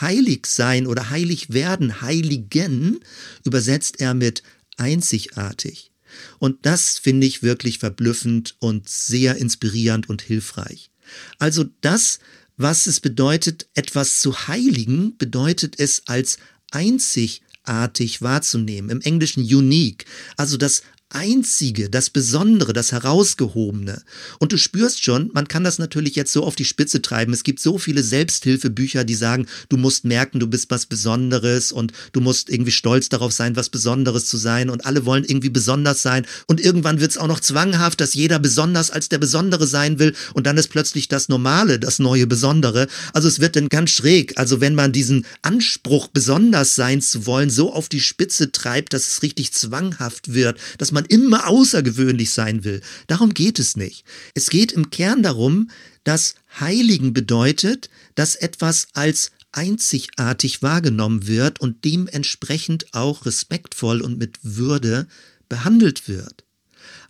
heilig 0.00 0.46
sein 0.46 0.86
oder 0.86 1.10
heilig 1.10 1.52
werden, 1.52 2.02
heiligen, 2.02 3.00
übersetzt 3.44 4.00
er 4.00 4.14
mit 4.14 4.44
einzigartig. 4.76 5.90
Und 6.38 6.64
das 6.64 6.98
finde 6.98 7.26
ich 7.26 7.42
wirklich 7.42 7.80
verblüffend 7.80 8.54
und 8.60 8.88
sehr 8.88 9.38
inspirierend 9.38 10.08
und 10.08 10.22
hilfreich. 10.22 10.92
Also 11.40 11.64
das, 11.80 12.20
was 12.56 12.86
es 12.86 13.00
bedeutet, 13.00 13.66
etwas 13.74 14.20
zu 14.20 14.46
heiligen, 14.46 15.16
bedeutet 15.18 15.80
es 15.80 16.02
als 16.06 16.38
einzigartig 16.70 17.42
einzigartig 17.64 18.22
wahrzunehmen, 18.22 18.90
im 18.90 19.00
Englischen 19.02 19.42
unique, 19.42 20.04
also 20.36 20.56
das 20.56 20.82
Einzige, 21.10 21.88
das 21.88 22.10
Besondere, 22.10 22.74
das 22.74 22.92
Herausgehobene. 22.92 24.02
Und 24.38 24.52
du 24.52 24.58
spürst 24.58 25.02
schon, 25.02 25.30
man 25.32 25.48
kann 25.48 25.64
das 25.64 25.78
natürlich 25.78 26.16
jetzt 26.16 26.32
so 26.34 26.44
auf 26.44 26.54
die 26.54 26.66
Spitze 26.66 27.00
treiben. 27.00 27.32
Es 27.32 27.44
gibt 27.44 27.60
so 27.60 27.78
viele 27.78 28.02
Selbsthilfebücher, 28.02 29.04
die 29.04 29.14
sagen, 29.14 29.46
du 29.70 29.78
musst 29.78 30.04
merken, 30.04 30.38
du 30.38 30.46
bist 30.46 30.70
was 30.70 30.84
Besonderes 30.84 31.72
und 31.72 31.92
du 32.12 32.20
musst 32.20 32.50
irgendwie 32.50 32.72
stolz 32.72 33.08
darauf 33.08 33.32
sein, 33.32 33.56
was 33.56 33.70
Besonderes 33.70 34.26
zu 34.26 34.36
sein 34.36 34.68
und 34.68 34.84
alle 34.84 35.06
wollen 35.06 35.24
irgendwie 35.24 35.48
besonders 35.48 36.02
sein. 36.02 36.26
Und 36.46 36.60
irgendwann 36.60 37.00
wird 37.00 37.12
es 37.12 37.18
auch 37.18 37.26
noch 37.26 37.40
zwanghaft, 37.40 38.02
dass 38.02 38.12
jeder 38.12 38.38
besonders 38.38 38.90
als 38.90 39.08
der 39.08 39.18
Besondere 39.18 39.66
sein 39.66 39.98
will 39.98 40.14
und 40.34 40.46
dann 40.46 40.58
ist 40.58 40.68
plötzlich 40.68 41.08
das 41.08 41.30
Normale, 41.30 41.78
das 41.78 42.00
neue 42.00 42.26
Besondere. 42.26 42.86
Also 43.14 43.28
es 43.28 43.40
wird 43.40 43.56
dann 43.56 43.70
ganz 43.70 43.90
schräg. 43.90 44.38
Also 44.38 44.60
wenn 44.60 44.74
man 44.74 44.92
diesen 44.92 45.24
Anspruch, 45.40 46.08
besonders 46.08 46.74
sein 46.74 47.00
zu 47.00 47.24
wollen, 47.24 47.48
so 47.48 47.72
auf 47.72 47.88
die 47.88 48.00
Spitze 48.00 48.52
treibt, 48.52 48.92
dass 48.92 49.08
es 49.08 49.22
richtig 49.22 49.54
zwanghaft 49.54 50.34
wird, 50.34 50.58
dass 50.76 50.92
man 50.92 50.97
man 50.98 51.04
immer 51.04 51.46
außergewöhnlich 51.46 52.32
sein 52.32 52.64
will. 52.64 52.80
Darum 53.06 53.32
geht 53.32 53.60
es 53.60 53.76
nicht. 53.76 54.04
Es 54.34 54.50
geht 54.50 54.72
im 54.72 54.90
Kern 54.90 55.22
darum, 55.22 55.70
dass 56.02 56.34
Heiligen 56.58 57.12
bedeutet, 57.12 57.88
dass 58.16 58.34
etwas 58.34 58.88
als 58.94 59.30
einzigartig 59.52 60.60
wahrgenommen 60.60 61.28
wird 61.28 61.60
und 61.60 61.84
dementsprechend 61.84 62.92
auch 62.94 63.26
respektvoll 63.26 64.00
und 64.00 64.18
mit 64.18 64.40
Würde 64.42 65.06
behandelt 65.48 66.08
wird. 66.08 66.44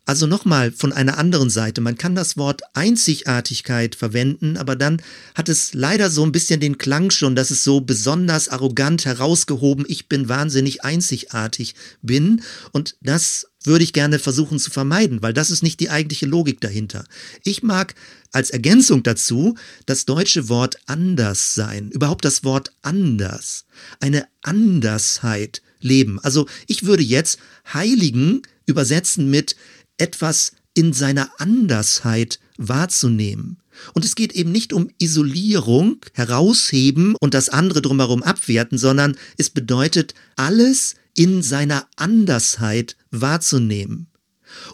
Also 0.08 0.26
nochmal 0.26 0.72
von 0.72 0.94
einer 0.94 1.18
anderen 1.18 1.50
Seite. 1.50 1.82
Man 1.82 1.98
kann 1.98 2.14
das 2.14 2.38
Wort 2.38 2.62
Einzigartigkeit 2.72 3.94
verwenden, 3.94 4.56
aber 4.56 4.74
dann 4.74 5.02
hat 5.34 5.50
es 5.50 5.74
leider 5.74 6.08
so 6.08 6.22
ein 6.22 6.32
bisschen 6.32 6.60
den 6.60 6.78
Klang 6.78 7.10
schon, 7.10 7.36
dass 7.36 7.50
es 7.50 7.62
so 7.62 7.82
besonders 7.82 8.48
arrogant 8.48 9.04
herausgehoben, 9.04 9.84
ich 9.86 10.08
bin 10.08 10.30
wahnsinnig 10.30 10.82
einzigartig 10.82 11.74
bin. 12.00 12.40
Und 12.72 12.96
das 13.02 13.48
würde 13.68 13.84
ich 13.84 13.92
gerne 13.92 14.18
versuchen 14.18 14.58
zu 14.58 14.70
vermeiden, 14.70 15.22
weil 15.22 15.32
das 15.32 15.50
ist 15.50 15.62
nicht 15.62 15.78
die 15.78 15.90
eigentliche 15.90 16.26
Logik 16.26 16.60
dahinter. 16.60 17.04
Ich 17.44 17.62
mag 17.62 17.94
als 18.32 18.50
Ergänzung 18.50 19.02
dazu 19.02 19.56
das 19.86 20.04
deutsche 20.04 20.48
Wort 20.48 20.76
anders 20.86 21.54
sein, 21.54 21.90
überhaupt 21.90 22.24
das 22.24 22.42
Wort 22.42 22.72
anders, 22.82 23.66
eine 24.00 24.26
Andersheit 24.42 25.62
leben. 25.80 26.18
Also 26.20 26.46
ich 26.66 26.84
würde 26.84 27.02
jetzt 27.02 27.38
Heiligen 27.72 28.42
übersetzen 28.66 29.30
mit 29.30 29.54
etwas 29.96 30.52
in 30.74 30.92
seiner 30.92 31.30
Andersheit 31.38 32.40
wahrzunehmen. 32.56 33.58
Und 33.94 34.04
es 34.04 34.16
geht 34.16 34.32
eben 34.32 34.50
nicht 34.52 34.72
um 34.72 34.90
Isolierung, 34.98 35.98
herausheben 36.12 37.14
und 37.20 37.34
das 37.34 37.48
andere 37.48 37.80
drumherum 37.80 38.22
abwerten, 38.22 38.76
sondern 38.76 39.16
es 39.36 39.50
bedeutet, 39.50 40.14
alles 40.36 40.96
in 41.18 41.42
seiner 41.42 41.88
Andersheit 41.96 42.96
wahrzunehmen 43.10 44.06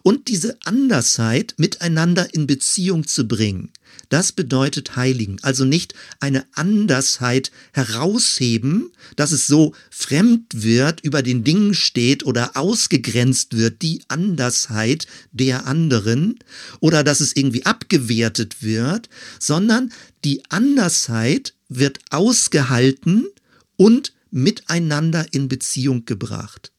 und 0.02 0.28
diese 0.28 0.58
Andersheit 0.66 1.54
miteinander 1.56 2.34
in 2.34 2.46
Beziehung 2.46 3.06
zu 3.06 3.26
bringen. 3.26 3.70
Das 4.10 4.30
bedeutet 4.32 4.94
Heiligen, 4.94 5.38
also 5.40 5.64
nicht 5.64 5.94
eine 6.20 6.44
Andersheit 6.52 7.50
herausheben, 7.72 8.92
dass 9.16 9.32
es 9.32 9.46
so 9.46 9.74
fremd 9.90 10.44
wird, 10.52 11.00
über 11.00 11.22
den 11.22 11.44
Dingen 11.44 11.72
steht 11.72 12.26
oder 12.26 12.58
ausgegrenzt 12.58 13.56
wird, 13.56 13.80
die 13.80 14.02
Andersheit 14.08 15.06
der 15.32 15.66
anderen, 15.66 16.38
oder 16.80 17.02
dass 17.02 17.20
es 17.20 17.34
irgendwie 17.34 17.64
abgewertet 17.64 18.62
wird, 18.62 19.08
sondern 19.40 19.92
die 20.24 20.42
Andersheit 20.50 21.54
wird 21.70 22.00
ausgehalten 22.10 23.28
und 23.76 24.13
miteinander 24.34 25.26
in 25.30 25.48
Beziehung 25.48 26.04
gebracht. 26.06 26.72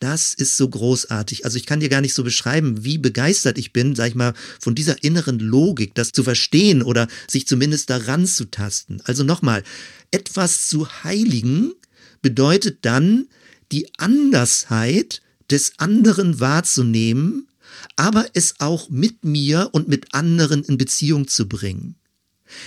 Das 0.00 0.32
ist 0.34 0.56
so 0.56 0.68
großartig. 0.68 1.44
Also 1.44 1.56
ich 1.56 1.66
kann 1.66 1.80
dir 1.80 1.88
gar 1.88 2.00
nicht 2.00 2.14
so 2.14 2.24
beschreiben, 2.24 2.84
wie 2.84 2.98
begeistert 2.98 3.58
ich 3.58 3.72
bin, 3.72 3.94
sag 3.94 4.08
ich 4.08 4.14
mal, 4.14 4.34
von 4.60 4.74
dieser 4.74 5.02
inneren 5.02 5.38
Logik, 5.38 5.94
das 5.94 6.12
zu 6.12 6.22
verstehen 6.22 6.82
oder 6.82 7.08
sich 7.28 7.46
zumindest 7.46 7.90
daran 7.90 8.26
zu 8.26 8.50
tasten. 8.50 9.00
Also 9.04 9.24
nochmal, 9.24 9.62
etwas 10.10 10.68
zu 10.68 10.88
heiligen 11.04 11.72
bedeutet 12.22 12.78
dann, 12.82 13.28
die 13.72 13.88
Andersheit 13.98 15.22
des 15.50 15.78
anderen 15.78 16.40
wahrzunehmen, 16.40 17.48
aber 17.96 18.26
es 18.34 18.54
auch 18.58 18.90
mit 18.90 19.24
mir 19.24 19.70
und 19.72 19.88
mit 19.88 20.14
anderen 20.14 20.64
in 20.64 20.76
Beziehung 20.76 21.28
zu 21.28 21.48
bringen. 21.48 21.96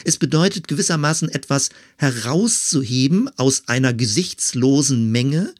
Es 0.03 0.17
bedeutet 0.17 0.67
gewissermaßen 0.67 1.29
etwas 1.29 1.69
herauszuheben 1.97 3.29
aus 3.38 3.63
einer 3.67 3.93
gesichtslosen 3.93 5.11
Menge, 5.11 5.53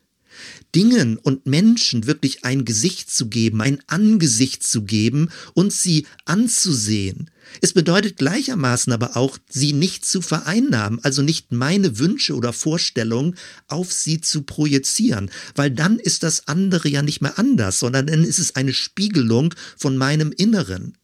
Dingen 0.76 1.18
und 1.18 1.46
Menschen 1.46 2.08
wirklich 2.08 2.46
ein 2.46 2.66
Gesicht 2.66 3.12
zu 3.12 3.28
geben, 3.28 3.62
ein 3.62 3.80
Angesicht 3.88 4.64
zu 4.64 4.84
geben 4.84 5.30
und 5.54 5.72
sie 5.72 6.08
anzusehen. 6.26 7.30
Es 7.62 7.74
bedeutet 7.74 8.18
gleichermaßen 8.18 8.92
aber 8.92 9.16
auch, 9.16 9.38
sie 9.50 9.74
nicht 9.74 10.06
zu 10.06 10.22
vereinnahmen, 10.22 11.00
also 11.04 11.22
nicht 11.22 11.52
meine 11.52 12.00
Wünsche 12.00 12.36
oder 12.36 12.54
Vorstellungen 12.54 13.36
auf 13.68 13.94
sie 13.94 14.22
zu 14.22 14.42
projizieren, 14.44 15.30
weil 15.56 15.70
dann 15.70 16.00
ist 16.00 16.24
das 16.24 16.48
andere 16.48 16.90
ja 16.90 17.04
nicht 17.04 17.22
mehr 17.22 17.38
anders, 17.38 17.80
sondern 17.80 18.08
dann 18.08 18.24
ist 18.24 18.40
es 18.40 18.56
eine 18.56 18.74
Spiegelung 18.74 19.54
von 19.78 19.98
meinem 19.98 20.32
Inneren. 20.32 20.98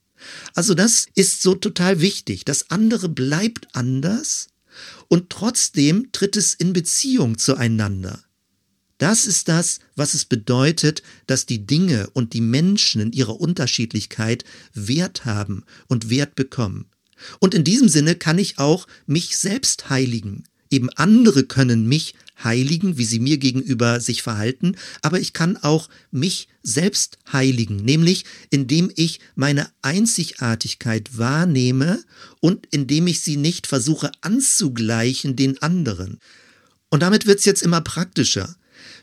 Also 0.54 0.74
das 0.74 1.08
ist 1.16 1.42
so 1.42 1.56
total 1.56 2.02
wichtig. 2.02 2.46
Das 2.46 2.70
andere 2.70 3.10
bleibt 3.10 3.68
anders 3.74 4.48
und 5.08 5.30
trotzdem 5.30 6.12
tritt 6.12 6.38
es 6.38 6.54
in 6.54 6.74
Beziehung 6.74 7.38
zueinander. 7.38 8.24
Das 8.98 9.26
ist 9.26 9.48
das, 9.48 9.80
was 9.96 10.14
es 10.14 10.26
bedeutet, 10.26 11.04
dass 11.26 11.46
die 11.46 11.66
Dinge 11.66 12.10
und 12.12 12.34
die 12.34 12.42
Menschen 12.42 13.02
in 13.02 13.12
ihrer 13.14 13.40
Unterschiedlichkeit 13.40 14.44
Wert 14.74 15.24
haben 15.24 15.64
und 15.88 16.10
Wert 16.10 16.36
bekommen. 16.36 16.90
Und 17.40 17.54
in 17.54 17.64
diesem 17.64 17.88
Sinne 17.88 18.16
kann 18.16 18.38
ich 18.38 18.60
auch 18.60 18.88
mich 19.06 19.38
selbst 19.38 19.90
heiligen. 19.90 20.44
Eben 20.70 20.90
andere 20.92 21.46
können 21.46 21.88
mich 21.88 22.14
heiligen, 22.44 22.98
wie 22.98 23.06
sie 23.06 23.20
mir 23.20 23.38
gegenüber 23.38 24.00
sich 24.00 24.22
verhalten, 24.22 24.76
aber 25.02 25.20
ich 25.20 25.34
kann 25.34 25.58
auch 25.58 25.90
mich 26.12 26.48
selbst 26.64 27.18
heiligen, 27.32 27.78
nämlich 27.78 28.26
indem 28.50 28.92
ich 28.96 29.20
meine 29.36 29.70
Einzigartigkeit 29.82 31.18
wahrnehme 31.18 32.04
und 32.40 32.68
indem 32.72 33.08
ich 33.08 33.22
sie 33.22 33.38
nicht 33.38 33.68
versuche 33.68 34.12
anzugleichen 34.22 35.36
den 35.36 35.62
anderen. 35.62 36.20
Und 36.90 37.04
damit 37.04 37.26
wird's 37.26 37.46
jetzt 37.46 37.62
immer 37.62 37.82
praktischer. 37.82 38.56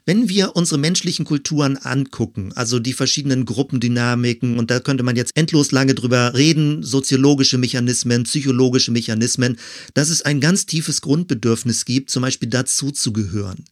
Wenn 0.08 0.28
wir 0.28 0.54
unsere 0.54 0.78
menschlichen 0.78 1.24
Kulturen 1.24 1.76
angucken, 1.78 2.52
also 2.54 2.78
die 2.78 2.92
verschiedenen 2.92 3.44
Gruppendynamiken, 3.44 4.56
und 4.56 4.70
da 4.70 4.78
könnte 4.78 5.02
man 5.02 5.16
jetzt 5.16 5.36
endlos 5.36 5.72
lange 5.72 5.96
drüber 5.96 6.32
reden, 6.34 6.84
soziologische 6.84 7.58
Mechanismen, 7.58 8.22
psychologische 8.22 8.92
Mechanismen, 8.92 9.58
dass 9.94 10.08
es 10.08 10.22
ein 10.22 10.40
ganz 10.40 10.64
tiefes 10.64 11.00
Grundbedürfnis 11.00 11.84
gibt, 11.84 12.10
zum 12.10 12.22
Beispiel 12.22 12.48
dazu 12.48 12.92
zu 12.92 13.12
gehören. 13.12 13.64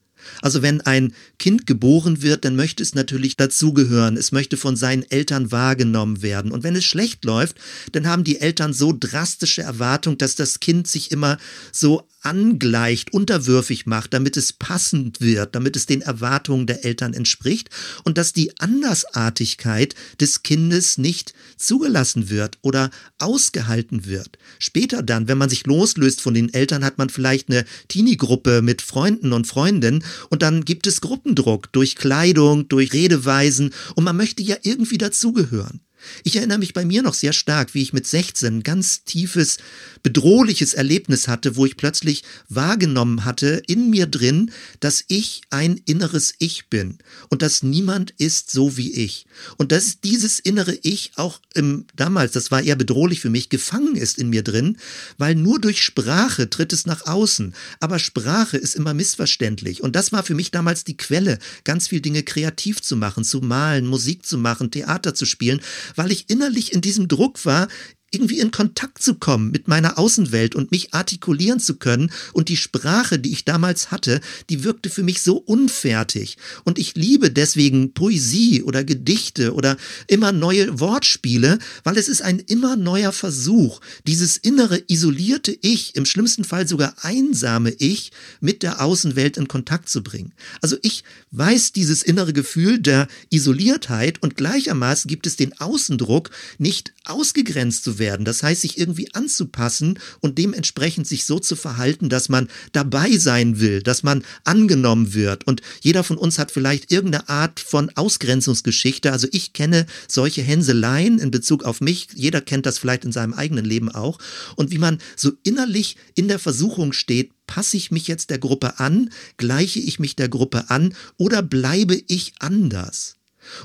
Also 0.42 0.60
wenn 0.62 0.80
ein 0.80 1.14
Kind 1.38 1.68
geboren 1.68 2.22
wird, 2.22 2.44
dann 2.44 2.56
möchte 2.56 2.82
es 2.82 2.96
natürlich 2.96 3.36
dazugehören. 3.36 4.16
Es 4.16 4.32
möchte 4.32 4.56
von 4.56 4.74
seinen 4.74 5.08
Eltern 5.10 5.52
wahrgenommen 5.52 6.22
werden. 6.22 6.50
Und 6.50 6.64
wenn 6.64 6.74
es 6.74 6.84
schlecht 6.84 7.24
läuft, 7.24 7.56
dann 7.92 8.08
haben 8.08 8.24
die 8.24 8.40
Eltern 8.40 8.72
so 8.72 8.92
drastische 8.98 9.62
Erwartungen, 9.62 10.18
dass 10.18 10.34
das 10.34 10.60
Kind 10.60 10.88
sich 10.88 11.12
immer 11.12 11.38
so 11.70 12.08
angleicht, 12.24 13.12
unterwürfig 13.12 13.86
macht, 13.86 14.14
damit 14.14 14.36
es 14.36 14.52
passend 14.52 15.20
wird, 15.20 15.54
damit 15.54 15.76
es 15.76 15.86
den 15.86 16.00
Erwartungen 16.00 16.66
der 16.66 16.84
Eltern 16.84 17.12
entspricht 17.12 17.68
und 18.02 18.18
dass 18.18 18.32
die 18.32 18.58
Andersartigkeit 18.58 19.94
des 20.20 20.42
Kindes 20.42 20.98
nicht 20.98 21.34
zugelassen 21.56 22.30
wird 22.30 22.58
oder 22.62 22.90
ausgehalten 23.18 24.06
wird. 24.06 24.38
Später 24.58 25.02
dann, 25.02 25.28
wenn 25.28 25.38
man 25.38 25.50
sich 25.50 25.66
loslöst 25.66 26.20
von 26.20 26.34
den 26.34 26.52
Eltern, 26.52 26.84
hat 26.84 26.98
man 26.98 27.10
vielleicht 27.10 27.50
eine 27.50 27.64
Teenie-Gruppe 27.88 28.62
mit 28.62 28.80
Freunden 28.80 29.32
und 29.32 29.46
Freundinnen 29.46 30.02
und 30.30 30.42
dann 30.42 30.64
gibt 30.64 30.86
es 30.86 31.02
Gruppendruck 31.02 31.72
durch 31.72 31.94
Kleidung, 31.94 32.68
durch 32.68 32.92
Redeweisen 32.92 33.74
und 33.94 34.04
man 34.04 34.16
möchte 34.16 34.42
ja 34.42 34.56
irgendwie 34.62 34.98
dazugehören. 34.98 35.80
Ich 36.22 36.36
erinnere 36.36 36.58
mich 36.58 36.72
bei 36.72 36.84
mir 36.84 37.02
noch 37.02 37.14
sehr 37.14 37.32
stark, 37.32 37.74
wie 37.74 37.82
ich 37.82 37.92
mit 37.92 38.06
16 38.06 38.58
ein 38.58 38.62
ganz 38.62 39.04
tiefes, 39.04 39.58
bedrohliches 40.02 40.74
Erlebnis 40.74 41.28
hatte, 41.28 41.56
wo 41.56 41.66
ich 41.66 41.76
plötzlich 41.76 42.22
wahrgenommen 42.48 43.24
hatte 43.24 43.62
in 43.66 43.90
mir 43.90 44.06
drin, 44.06 44.50
dass 44.80 45.04
ich 45.08 45.42
ein 45.50 45.80
inneres 45.84 46.34
Ich 46.38 46.68
bin 46.68 46.98
und 47.30 47.42
dass 47.42 47.62
niemand 47.62 48.12
ist 48.18 48.50
so 48.50 48.76
wie 48.76 48.92
ich. 48.92 49.26
Und 49.56 49.72
dass 49.72 50.00
dieses 50.00 50.38
innere 50.38 50.78
Ich 50.82 51.12
auch 51.16 51.40
im, 51.54 51.86
damals, 51.96 52.32
das 52.32 52.50
war 52.50 52.62
eher 52.62 52.76
bedrohlich 52.76 53.20
für 53.20 53.30
mich, 53.30 53.48
gefangen 53.48 53.96
ist 53.96 54.18
in 54.18 54.28
mir 54.28 54.42
drin, 54.42 54.78
weil 55.18 55.34
nur 55.34 55.60
durch 55.60 55.82
Sprache 55.82 56.50
tritt 56.50 56.72
es 56.72 56.86
nach 56.86 57.06
außen. 57.06 57.54
Aber 57.80 57.98
Sprache 57.98 58.56
ist 58.56 58.76
immer 58.76 58.94
missverständlich. 58.94 59.82
Und 59.82 59.96
das 59.96 60.12
war 60.12 60.22
für 60.22 60.34
mich 60.34 60.50
damals 60.50 60.84
die 60.84 60.96
Quelle, 60.96 61.38
ganz 61.64 61.88
viel 61.88 62.00
Dinge 62.00 62.22
kreativ 62.22 62.82
zu 62.82 62.96
machen, 62.96 63.24
zu 63.24 63.40
malen, 63.40 63.86
Musik 63.86 64.26
zu 64.26 64.38
machen, 64.38 64.70
Theater 64.70 65.14
zu 65.14 65.24
spielen, 65.24 65.60
weil 65.96 66.10
ich 66.10 66.30
innerlich 66.30 66.72
in 66.72 66.80
diesem 66.80 67.08
Druck 67.08 67.44
war, 67.44 67.68
irgendwie 68.14 68.38
in 68.38 68.50
Kontakt 68.50 69.02
zu 69.02 69.14
kommen 69.16 69.50
mit 69.50 69.68
meiner 69.68 69.98
Außenwelt 69.98 70.54
und 70.54 70.70
mich 70.70 70.94
artikulieren 70.94 71.60
zu 71.60 71.76
können. 71.76 72.10
Und 72.32 72.48
die 72.48 72.56
Sprache, 72.56 73.18
die 73.18 73.32
ich 73.32 73.44
damals 73.44 73.90
hatte, 73.90 74.20
die 74.48 74.64
wirkte 74.64 74.88
für 74.88 75.02
mich 75.02 75.22
so 75.22 75.36
unfertig. 75.36 76.38
Und 76.64 76.78
ich 76.78 76.94
liebe 76.94 77.30
deswegen 77.30 77.92
Poesie 77.92 78.62
oder 78.62 78.84
Gedichte 78.84 79.54
oder 79.54 79.76
immer 80.06 80.32
neue 80.32 80.80
Wortspiele, 80.80 81.58
weil 81.82 81.98
es 81.98 82.08
ist 82.08 82.22
ein 82.22 82.38
immer 82.38 82.76
neuer 82.76 83.12
Versuch, 83.12 83.80
dieses 84.06 84.36
innere 84.36 84.82
isolierte 84.86 85.56
Ich, 85.60 85.96
im 85.96 86.06
schlimmsten 86.06 86.44
Fall 86.44 86.68
sogar 86.68 86.94
einsame 87.02 87.70
Ich, 87.70 88.12
mit 88.40 88.62
der 88.62 88.80
Außenwelt 88.82 89.36
in 89.36 89.48
Kontakt 89.48 89.88
zu 89.88 90.02
bringen. 90.02 90.32
Also 90.60 90.76
ich 90.82 91.04
weiß 91.32 91.72
dieses 91.72 92.02
innere 92.02 92.32
Gefühl 92.32 92.78
der 92.78 93.08
Isoliertheit 93.30 94.22
und 94.22 94.36
gleichermaßen 94.36 95.08
gibt 95.08 95.26
es 95.26 95.36
den 95.36 95.58
Außendruck, 95.60 96.30
nicht 96.58 96.92
ausgegrenzt 97.04 97.84
zu 97.84 97.98
werden 97.98 98.03
werden. 98.04 98.26
Das 98.26 98.42
heißt, 98.42 98.60
sich 98.60 98.76
irgendwie 98.76 99.08
anzupassen 99.14 99.98
und 100.20 100.36
dementsprechend 100.36 101.06
sich 101.06 101.24
so 101.24 101.38
zu 101.38 101.56
verhalten, 101.56 102.10
dass 102.10 102.28
man 102.28 102.48
dabei 102.72 103.16
sein 103.16 103.60
will, 103.60 103.82
dass 103.82 104.02
man 104.02 104.22
angenommen 104.44 105.14
wird. 105.14 105.46
Und 105.46 105.62
jeder 105.80 106.04
von 106.04 106.18
uns 106.18 106.38
hat 106.38 106.50
vielleicht 106.50 106.92
irgendeine 106.92 107.30
Art 107.30 107.60
von 107.60 107.90
Ausgrenzungsgeschichte. 107.94 109.10
Also 109.10 109.26
ich 109.32 109.54
kenne 109.54 109.86
solche 110.06 110.42
Hänseleien 110.42 111.18
in 111.18 111.30
Bezug 111.30 111.64
auf 111.64 111.80
mich. 111.80 112.08
Jeder 112.14 112.42
kennt 112.42 112.66
das 112.66 112.78
vielleicht 112.78 113.06
in 113.06 113.12
seinem 113.12 113.32
eigenen 113.32 113.64
Leben 113.64 113.88
auch. 113.88 114.18
Und 114.56 114.70
wie 114.70 114.78
man 114.78 114.98
so 115.16 115.32
innerlich 115.42 115.96
in 116.14 116.28
der 116.28 116.38
Versuchung 116.38 116.92
steht, 116.92 117.30
passe 117.46 117.78
ich 117.78 117.90
mich 117.90 118.06
jetzt 118.06 118.28
der 118.30 118.38
Gruppe 118.38 118.78
an, 118.78 119.10
gleiche 119.38 119.80
ich 119.80 119.98
mich 119.98 120.14
der 120.16 120.28
Gruppe 120.28 120.68
an 120.68 120.94
oder 121.16 121.42
bleibe 121.42 121.98
ich 122.06 122.34
anders? 122.38 123.16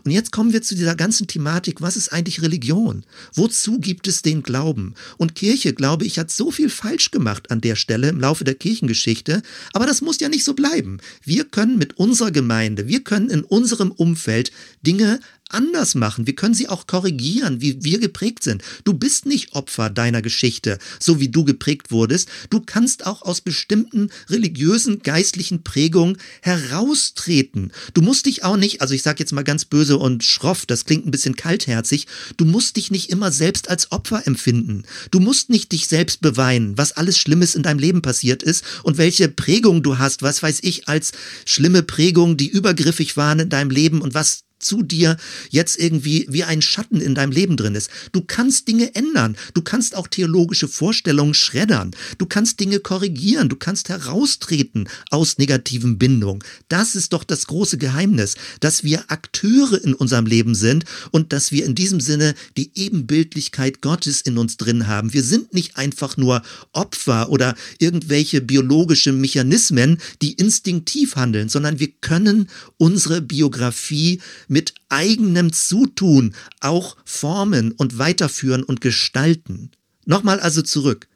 Und 0.03 0.11
jetzt 0.11 0.31
kommen 0.31 0.53
wir 0.53 0.61
zu 0.61 0.75
dieser 0.75 0.95
ganzen 0.95 1.27
Thematik, 1.27 1.81
was 1.81 1.97
ist 1.97 2.13
eigentlich 2.13 2.41
Religion? 2.41 3.03
Wozu 3.33 3.79
gibt 3.79 4.07
es 4.07 4.21
den 4.21 4.43
Glauben? 4.43 4.95
Und 5.17 5.35
Kirche, 5.35 5.73
glaube 5.73 6.05
ich, 6.05 6.19
hat 6.19 6.31
so 6.31 6.51
viel 6.51 6.69
falsch 6.69 7.11
gemacht 7.11 7.51
an 7.51 7.61
der 7.61 7.75
Stelle 7.75 8.09
im 8.09 8.19
Laufe 8.19 8.43
der 8.43 8.55
Kirchengeschichte, 8.55 9.41
aber 9.73 9.85
das 9.85 10.01
muss 10.01 10.19
ja 10.19 10.29
nicht 10.29 10.43
so 10.43 10.53
bleiben. 10.53 10.99
Wir 11.23 11.45
können 11.45 11.77
mit 11.77 11.97
unserer 11.97 12.31
Gemeinde, 12.31 12.87
wir 12.87 13.03
können 13.03 13.29
in 13.29 13.43
unserem 13.43 13.91
Umfeld 13.91 14.51
Dinge 14.81 15.19
anders 15.49 15.95
machen. 15.95 16.27
Wir 16.27 16.35
können 16.35 16.53
sie 16.53 16.69
auch 16.69 16.87
korrigieren, 16.87 17.61
wie 17.61 17.83
wir 17.83 17.99
geprägt 17.99 18.43
sind. 18.43 18.63
Du 18.83 18.93
bist 18.93 19.25
nicht 19.25 19.53
Opfer 19.53 19.89
deiner 19.89 20.21
Geschichte, 20.21 20.79
so 20.99 21.19
wie 21.19 21.29
du 21.29 21.43
geprägt 21.43 21.91
wurdest. 21.91 22.29
Du 22.49 22.61
kannst 22.61 23.05
auch 23.05 23.21
aus 23.23 23.41
bestimmten 23.41 24.09
religiösen, 24.29 24.99
geistlichen 24.99 25.63
Prägungen 25.63 26.17
heraustreten. 26.41 27.71
Du 27.93 28.01
musst 28.01 28.25
dich 28.25 28.43
auch 28.43 28.57
nicht, 28.57 28.81
also 28.81 28.93
ich 28.93 29.01
sage 29.01 29.19
jetzt 29.19 29.33
mal 29.33 29.43
ganz 29.43 29.65
böse 29.65 29.97
und 29.97 30.23
schroff, 30.23 30.65
das 30.65 30.85
klingt 30.85 31.05
ein 31.05 31.11
bisschen 31.11 31.35
kaltherzig, 31.35 32.07
du 32.37 32.45
musst 32.45 32.77
dich 32.77 32.91
nicht 32.91 33.09
immer 33.09 33.31
selbst 33.31 33.69
als 33.69 33.91
Opfer 33.91 34.25
empfinden. 34.25 34.83
Du 35.11 35.19
musst 35.19 35.49
nicht 35.49 35.71
dich 35.71 35.87
selbst 35.87 36.21
beweinen, 36.21 36.77
was 36.77 36.93
alles 36.93 37.17
Schlimmes 37.17 37.55
in 37.55 37.63
deinem 37.63 37.79
Leben 37.79 38.01
passiert 38.01 38.43
ist 38.43 38.63
und 38.83 38.97
welche 38.97 39.29
Prägung 39.29 39.83
du 39.83 39.97
hast, 39.97 40.21
was 40.21 40.43
weiß 40.43 40.59
ich, 40.61 40.87
als 40.87 41.11
schlimme 41.45 41.83
Prägung, 41.83 42.37
die 42.37 42.47
übergriffig 42.47 43.17
waren 43.17 43.39
in 43.39 43.49
deinem 43.49 43.71
Leben 43.71 44.01
und 44.01 44.13
was 44.13 44.43
zu 44.59 44.83
dir 44.83 45.17
jetzt 45.49 45.79
irgendwie 45.79 46.25
wie 46.29 46.43
ein 46.43 46.61
Schatten 46.61 47.01
in 47.01 47.15
deinem 47.15 47.31
Leben 47.31 47.57
drin 47.57 47.75
ist. 47.75 47.89
Du 48.11 48.21
kannst 48.21 48.67
Dinge 48.67 48.93
ändern. 48.95 49.35
Du 49.53 49.61
kannst 49.61 49.95
auch 49.95 50.07
theologische 50.07 50.67
Vorstellungen 50.67 51.33
schreddern. 51.33 51.91
Du 52.17 52.25
kannst 52.25 52.59
Dinge 52.59 52.79
korrigieren. 52.79 53.49
Du 53.49 53.55
kannst 53.55 53.89
heraustreten 53.89 54.89
aus 55.09 55.37
negativen 55.37 55.97
Bindungen. 55.97 56.43
Das 56.67 56.95
ist 56.95 57.13
doch 57.13 57.23
das 57.23 57.47
große 57.47 57.77
Geheimnis, 57.77 58.35
dass 58.59 58.83
wir 58.83 59.05
Akteure 59.07 59.83
in 59.83 59.93
unserem 59.93 60.25
Leben 60.25 60.55
sind 60.55 60.85
und 61.11 61.33
dass 61.33 61.51
wir 61.51 61.65
in 61.65 61.75
diesem 61.75 61.99
Sinne 61.99 62.35
die 62.57 62.71
Ebenbildlichkeit 62.75 63.81
Gottes 63.81 64.21
in 64.21 64.37
uns 64.37 64.57
drin 64.57 64.87
haben. 64.87 65.13
Wir 65.13 65.23
sind 65.23 65.53
nicht 65.53 65.77
einfach 65.77 66.17
nur 66.17 66.41
Opfer 66.73 67.29
oder 67.29 67.55
irgendwelche 67.79 68.41
biologische 68.41 69.11
Mechanismen, 69.13 69.99
die 70.21 70.33
instinktiv 70.33 71.15
handeln, 71.15 71.49
sondern 71.49 71.79
wir 71.79 71.91
können 72.01 72.49
unsere 72.77 73.21
Biografie 73.21 74.19
mit 74.49 74.73
eigenem 74.89 75.53
Zutun 75.53 76.35
auch 76.59 76.97
formen 77.05 77.71
und 77.71 77.97
weiterführen 77.97 78.63
und 78.63 78.81
gestalten. 78.81 79.71
Nochmal 80.05 80.41
also 80.41 80.61
zurück. 80.61 81.07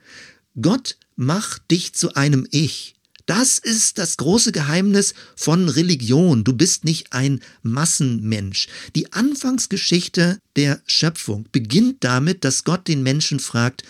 Gott 0.61 0.97
macht 1.15 1.69
dich 1.71 1.93
zu 1.93 2.13
einem 2.13 2.47
Ich. 2.51 2.95
Das 3.25 3.57
ist 3.57 3.97
das 3.99 4.17
große 4.17 4.51
Geheimnis 4.51 5.13
von 5.35 5.69
Religion. 5.69 6.43
Du 6.43 6.53
bist 6.53 6.83
nicht 6.83 7.13
ein 7.13 7.39
Massenmensch. 7.61 8.67
Die 8.95 9.13
Anfangsgeschichte 9.13 10.39
der 10.57 10.81
Schöpfung 10.85 11.47
beginnt 11.51 12.03
damit, 12.03 12.43
dass 12.43 12.65
Gott 12.65 12.87
den 12.87 13.01
Menschen 13.01 13.39
fragt, 13.39 13.83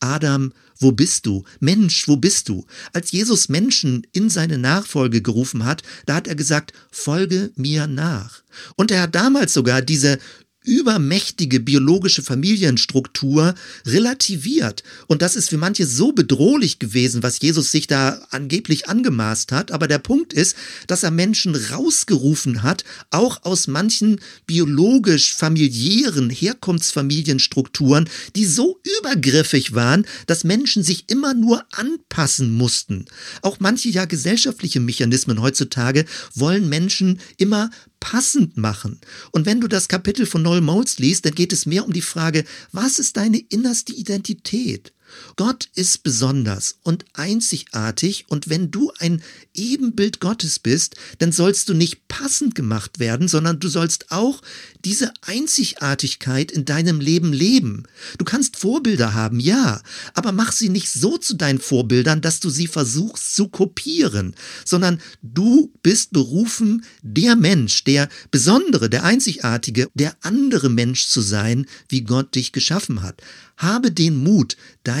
Adam, 0.00 0.52
wo 0.78 0.92
bist 0.92 1.26
du? 1.26 1.44
Mensch, 1.60 2.06
wo 2.06 2.16
bist 2.16 2.48
du? 2.48 2.66
Als 2.92 3.12
Jesus 3.12 3.48
Menschen 3.48 4.06
in 4.12 4.28
seine 4.28 4.58
Nachfolge 4.58 5.22
gerufen 5.22 5.64
hat, 5.64 5.82
da 6.04 6.16
hat 6.16 6.28
er 6.28 6.34
gesagt, 6.34 6.72
folge 6.90 7.52
mir 7.56 7.86
nach. 7.86 8.42
Und 8.76 8.90
er 8.90 9.02
hat 9.02 9.14
damals 9.14 9.52
sogar 9.54 9.82
diese 9.82 10.18
übermächtige 10.66 11.60
biologische 11.60 12.22
Familienstruktur 12.22 13.54
relativiert. 13.86 14.82
Und 15.06 15.22
das 15.22 15.36
ist 15.36 15.48
für 15.48 15.56
manche 15.56 15.86
so 15.86 16.12
bedrohlich 16.12 16.78
gewesen, 16.78 17.22
was 17.22 17.40
Jesus 17.40 17.70
sich 17.70 17.86
da 17.86 18.20
angeblich 18.30 18.88
angemaßt 18.88 19.52
hat. 19.52 19.72
Aber 19.72 19.88
der 19.88 19.98
Punkt 19.98 20.32
ist, 20.32 20.56
dass 20.86 21.04
er 21.04 21.10
Menschen 21.10 21.54
rausgerufen 21.54 22.62
hat, 22.62 22.84
auch 23.10 23.44
aus 23.44 23.68
manchen 23.68 24.20
biologisch 24.46 25.34
familiären 25.34 26.30
Herkunftsfamilienstrukturen, 26.30 28.08
die 28.34 28.44
so 28.44 28.80
übergriffig 28.98 29.74
waren, 29.74 30.04
dass 30.26 30.44
Menschen 30.44 30.82
sich 30.82 31.04
immer 31.08 31.32
nur 31.34 31.64
anpassen 31.70 32.52
mussten. 32.52 33.06
Auch 33.42 33.58
manche 33.60 33.88
ja 33.88 34.04
gesellschaftliche 34.04 34.80
Mechanismen 34.80 35.40
heutzutage 35.40 36.04
wollen 36.34 36.68
Menschen 36.68 37.20
immer 37.38 37.70
passend 38.00 38.56
machen. 38.56 39.00
Und 39.32 39.46
wenn 39.46 39.60
du 39.60 39.68
das 39.68 39.88
Kapitel 39.88 40.26
von 40.26 40.42
Noel 40.42 40.60
Moles 40.60 40.98
liest, 40.98 41.24
dann 41.24 41.34
geht 41.34 41.52
es 41.52 41.66
mehr 41.66 41.84
um 41.84 41.92
die 41.92 42.02
Frage, 42.02 42.44
was 42.72 42.98
ist 42.98 43.16
deine 43.16 43.38
innerste 43.38 43.92
Identität? 43.92 44.92
Gott 45.36 45.68
ist 45.74 46.02
besonders 46.02 46.78
und 46.82 47.04
einzigartig 47.12 48.26
und 48.28 48.48
wenn 48.48 48.70
du 48.70 48.92
ein 48.98 49.22
Ebenbild 49.54 50.20
Gottes 50.20 50.58
bist, 50.58 50.96
dann 51.18 51.32
sollst 51.32 51.68
du 51.68 51.74
nicht 51.74 52.08
passend 52.08 52.54
gemacht 52.54 52.98
werden, 52.98 53.28
sondern 53.28 53.60
du 53.60 53.68
sollst 53.68 54.10
auch 54.10 54.42
diese 54.84 55.12
Einzigartigkeit 55.22 56.50
in 56.52 56.64
deinem 56.64 57.00
Leben 57.00 57.32
leben. 57.32 57.84
Du 58.18 58.24
kannst 58.24 58.56
Vorbilder 58.56 59.14
haben, 59.14 59.40
ja, 59.40 59.80
aber 60.14 60.32
mach 60.32 60.52
sie 60.52 60.68
nicht 60.68 60.90
so 60.90 61.18
zu 61.18 61.34
deinen 61.34 61.58
Vorbildern, 61.58 62.20
dass 62.20 62.40
du 62.40 62.50
sie 62.50 62.66
versuchst 62.66 63.34
zu 63.34 63.48
kopieren, 63.48 64.34
sondern 64.64 65.00
du 65.22 65.72
bist 65.82 66.12
berufen, 66.12 66.84
der 67.02 67.36
Mensch, 67.36 67.84
der 67.84 68.08
Besondere, 68.30 68.88
der 68.88 69.04
Einzigartige, 69.04 69.88
der 69.94 70.16
andere 70.22 70.70
Mensch 70.70 71.08
zu 71.08 71.20
sein, 71.20 71.66
wie 71.88 72.02
Gott 72.02 72.34
dich 72.34 72.52
geschaffen 72.52 73.02
hat. 73.02 73.22
Habe 73.56 73.90
den 73.90 74.16
Mut, 74.16 74.56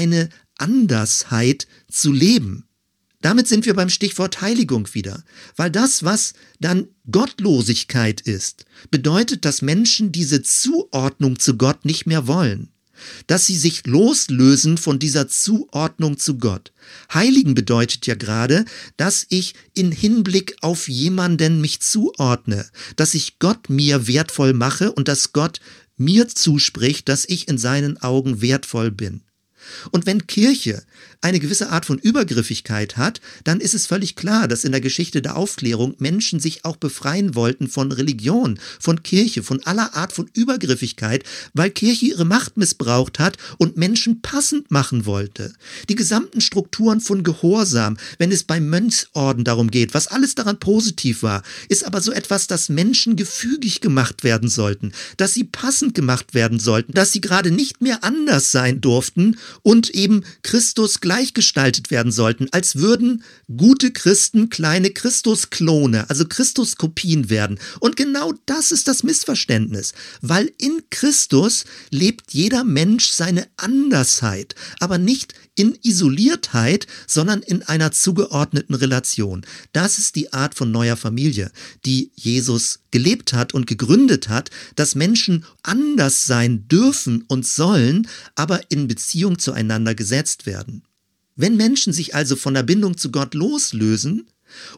deine 0.06 0.28
Andersheit 0.58 1.66
zu 1.90 2.12
leben. 2.12 2.64
Damit 3.22 3.48
sind 3.48 3.66
wir 3.66 3.74
beim 3.74 3.88
Stichwort 3.88 4.40
Heiligung 4.40 4.88
wieder, 4.92 5.24
weil 5.56 5.70
das, 5.70 6.04
was 6.04 6.34
dann 6.60 6.88
Gottlosigkeit 7.10 8.20
ist, 8.20 8.66
bedeutet, 8.90 9.44
dass 9.44 9.62
Menschen 9.62 10.12
diese 10.12 10.42
Zuordnung 10.42 11.38
zu 11.38 11.56
Gott 11.56 11.84
nicht 11.84 12.06
mehr 12.06 12.28
wollen, 12.28 12.68
dass 13.26 13.46
sie 13.46 13.56
sich 13.56 13.84
loslösen 13.86 14.78
von 14.78 14.98
dieser 14.98 15.28
Zuordnung 15.28 16.18
zu 16.18 16.38
Gott. 16.38 16.72
Heiligen 17.12 17.54
bedeutet 17.54 18.06
ja 18.06 18.14
gerade, 18.14 18.64
dass 18.96 19.26
ich 19.28 19.54
in 19.74 19.90
Hinblick 19.90 20.56
auf 20.60 20.88
jemanden 20.88 21.60
mich 21.60 21.80
zuordne, 21.80 22.66
dass 22.94 23.14
ich 23.14 23.38
Gott 23.40 23.70
mir 23.70 24.06
wertvoll 24.06 24.52
mache 24.52 24.92
und 24.92 25.08
dass 25.08 25.32
Gott 25.32 25.58
mir 25.96 26.28
zuspricht, 26.28 27.08
dass 27.08 27.28
ich 27.28 27.48
in 27.48 27.58
seinen 27.58 28.00
Augen 28.02 28.40
wertvoll 28.40 28.90
bin. 28.90 29.22
Und 29.90 30.06
wenn 30.06 30.26
Kirche 30.26 30.82
eine 31.20 31.40
gewisse 31.40 31.70
Art 31.70 31.86
von 31.86 31.98
Übergriffigkeit 31.98 32.96
hat, 32.96 33.20
dann 33.44 33.60
ist 33.60 33.74
es 33.74 33.86
völlig 33.86 34.16
klar, 34.16 34.48
dass 34.48 34.64
in 34.64 34.72
der 34.72 34.80
Geschichte 34.80 35.22
der 35.22 35.36
Aufklärung 35.36 35.94
Menschen 35.98 36.40
sich 36.40 36.64
auch 36.64 36.76
befreien 36.76 37.34
wollten 37.34 37.68
von 37.68 37.92
Religion, 37.92 38.58
von 38.80 39.02
Kirche, 39.02 39.42
von 39.42 39.64
aller 39.64 39.94
Art 39.94 40.12
von 40.12 40.28
Übergriffigkeit, 40.34 41.24
weil 41.54 41.70
Kirche 41.70 42.06
ihre 42.06 42.24
Macht 42.24 42.56
missbraucht 42.56 43.18
hat 43.18 43.36
und 43.58 43.76
Menschen 43.76 44.20
passend 44.20 44.70
machen 44.70 45.06
wollte. 45.06 45.52
Die 45.88 45.94
gesamten 45.94 46.40
Strukturen 46.40 47.00
von 47.00 47.22
Gehorsam, 47.22 47.96
wenn 48.18 48.32
es 48.32 48.44
beim 48.44 48.68
Mönchsorden 48.68 49.44
darum 49.44 49.70
geht, 49.70 49.94
was 49.94 50.08
alles 50.08 50.34
daran 50.34 50.58
positiv 50.58 51.22
war, 51.22 51.42
ist 51.68 51.86
aber 51.86 52.00
so 52.00 52.12
etwas, 52.12 52.46
dass 52.46 52.68
Menschen 52.68 53.16
gefügig 53.16 53.80
gemacht 53.80 54.24
werden 54.24 54.48
sollten, 54.48 54.92
dass 55.16 55.34
sie 55.34 55.44
passend 55.44 55.94
gemacht 55.94 56.34
werden 56.34 56.58
sollten, 56.58 56.92
dass 56.92 57.12
sie 57.12 57.20
gerade 57.20 57.50
nicht 57.50 57.80
mehr 57.80 58.04
anders 58.04 58.52
sein 58.52 58.80
durften 58.80 59.38
und 59.62 59.90
eben 59.90 60.24
Christus 60.42 61.00
gleichgestaltet 61.06 61.92
werden 61.92 62.10
sollten, 62.10 62.48
als 62.50 62.74
würden 62.74 63.22
gute 63.56 63.92
Christen 63.92 64.50
kleine 64.50 64.90
Christusklone, 64.90 66.10
also 66.10 66.26
Christuskopien 66.26 67.30
werden. 67.30 67.60
Und 67.78 67.96
genau 67.96 68.34
das 68.44 68.72
ist 68.72 68.88
das 68.88 69.04
Missverständnis, 69.04 69.92
weil 70.20 70.50
in 70.58 70.82
Christus 70.90 71.64
lebt 71.92 72.34
jeder 72.34 72.64
Mensch 72.64 73.10
seine 73.10 73.46
Andersheit, 73.56 74.56
aber 74.80 74.98
nicht 74.98 75.34
in 75.54 75.78
Isoliertheit, 75.80 76.88
sondern 77.06 77.40
in 77.40 77.62
einer 77.62 77.92
zugeordneten 77.92 78.74
Relation. 78.74 79.46
Das 79.72 79.98
ist 79.98 80.16
die 80.16 80.32
Art 80.32 80.56
von 80.56 80.72
neuer 80.72 80.96
Familie, 80.96 81.52
die 81.84 82.10
Jesus 82.16 82.80
gelebt 82.90 83.32
hat 83.32 83.54
und 83.54 83.68
gegründet 83.68 84.28
hat, 84.28 84.50
dass 84.74 84.96
Menschen 84.96 85.44
anders 85.62 86.26
sein 86.26 86.66
dürfen 86.66 87.22
und 87.28 87.46
sollen, 87.46 88.08
aber 88.34 88.72
in 88.72 88.88
Beziehung 88.88 89.38
zueinander 89.38 89.94
gesetzt 89.94 90.46
werden. 90.46 90.82
Wenn 91.36 91.56
Menschen 91.56 91.92
sich 91.92 92.14
also 92.14 92.34
von 92.34 92.54
der 92.54 92.62
Bindung 92.62 92.96
zu 92.96 93.10
Gott 93.10 93.34
loslösen 93.34 94.26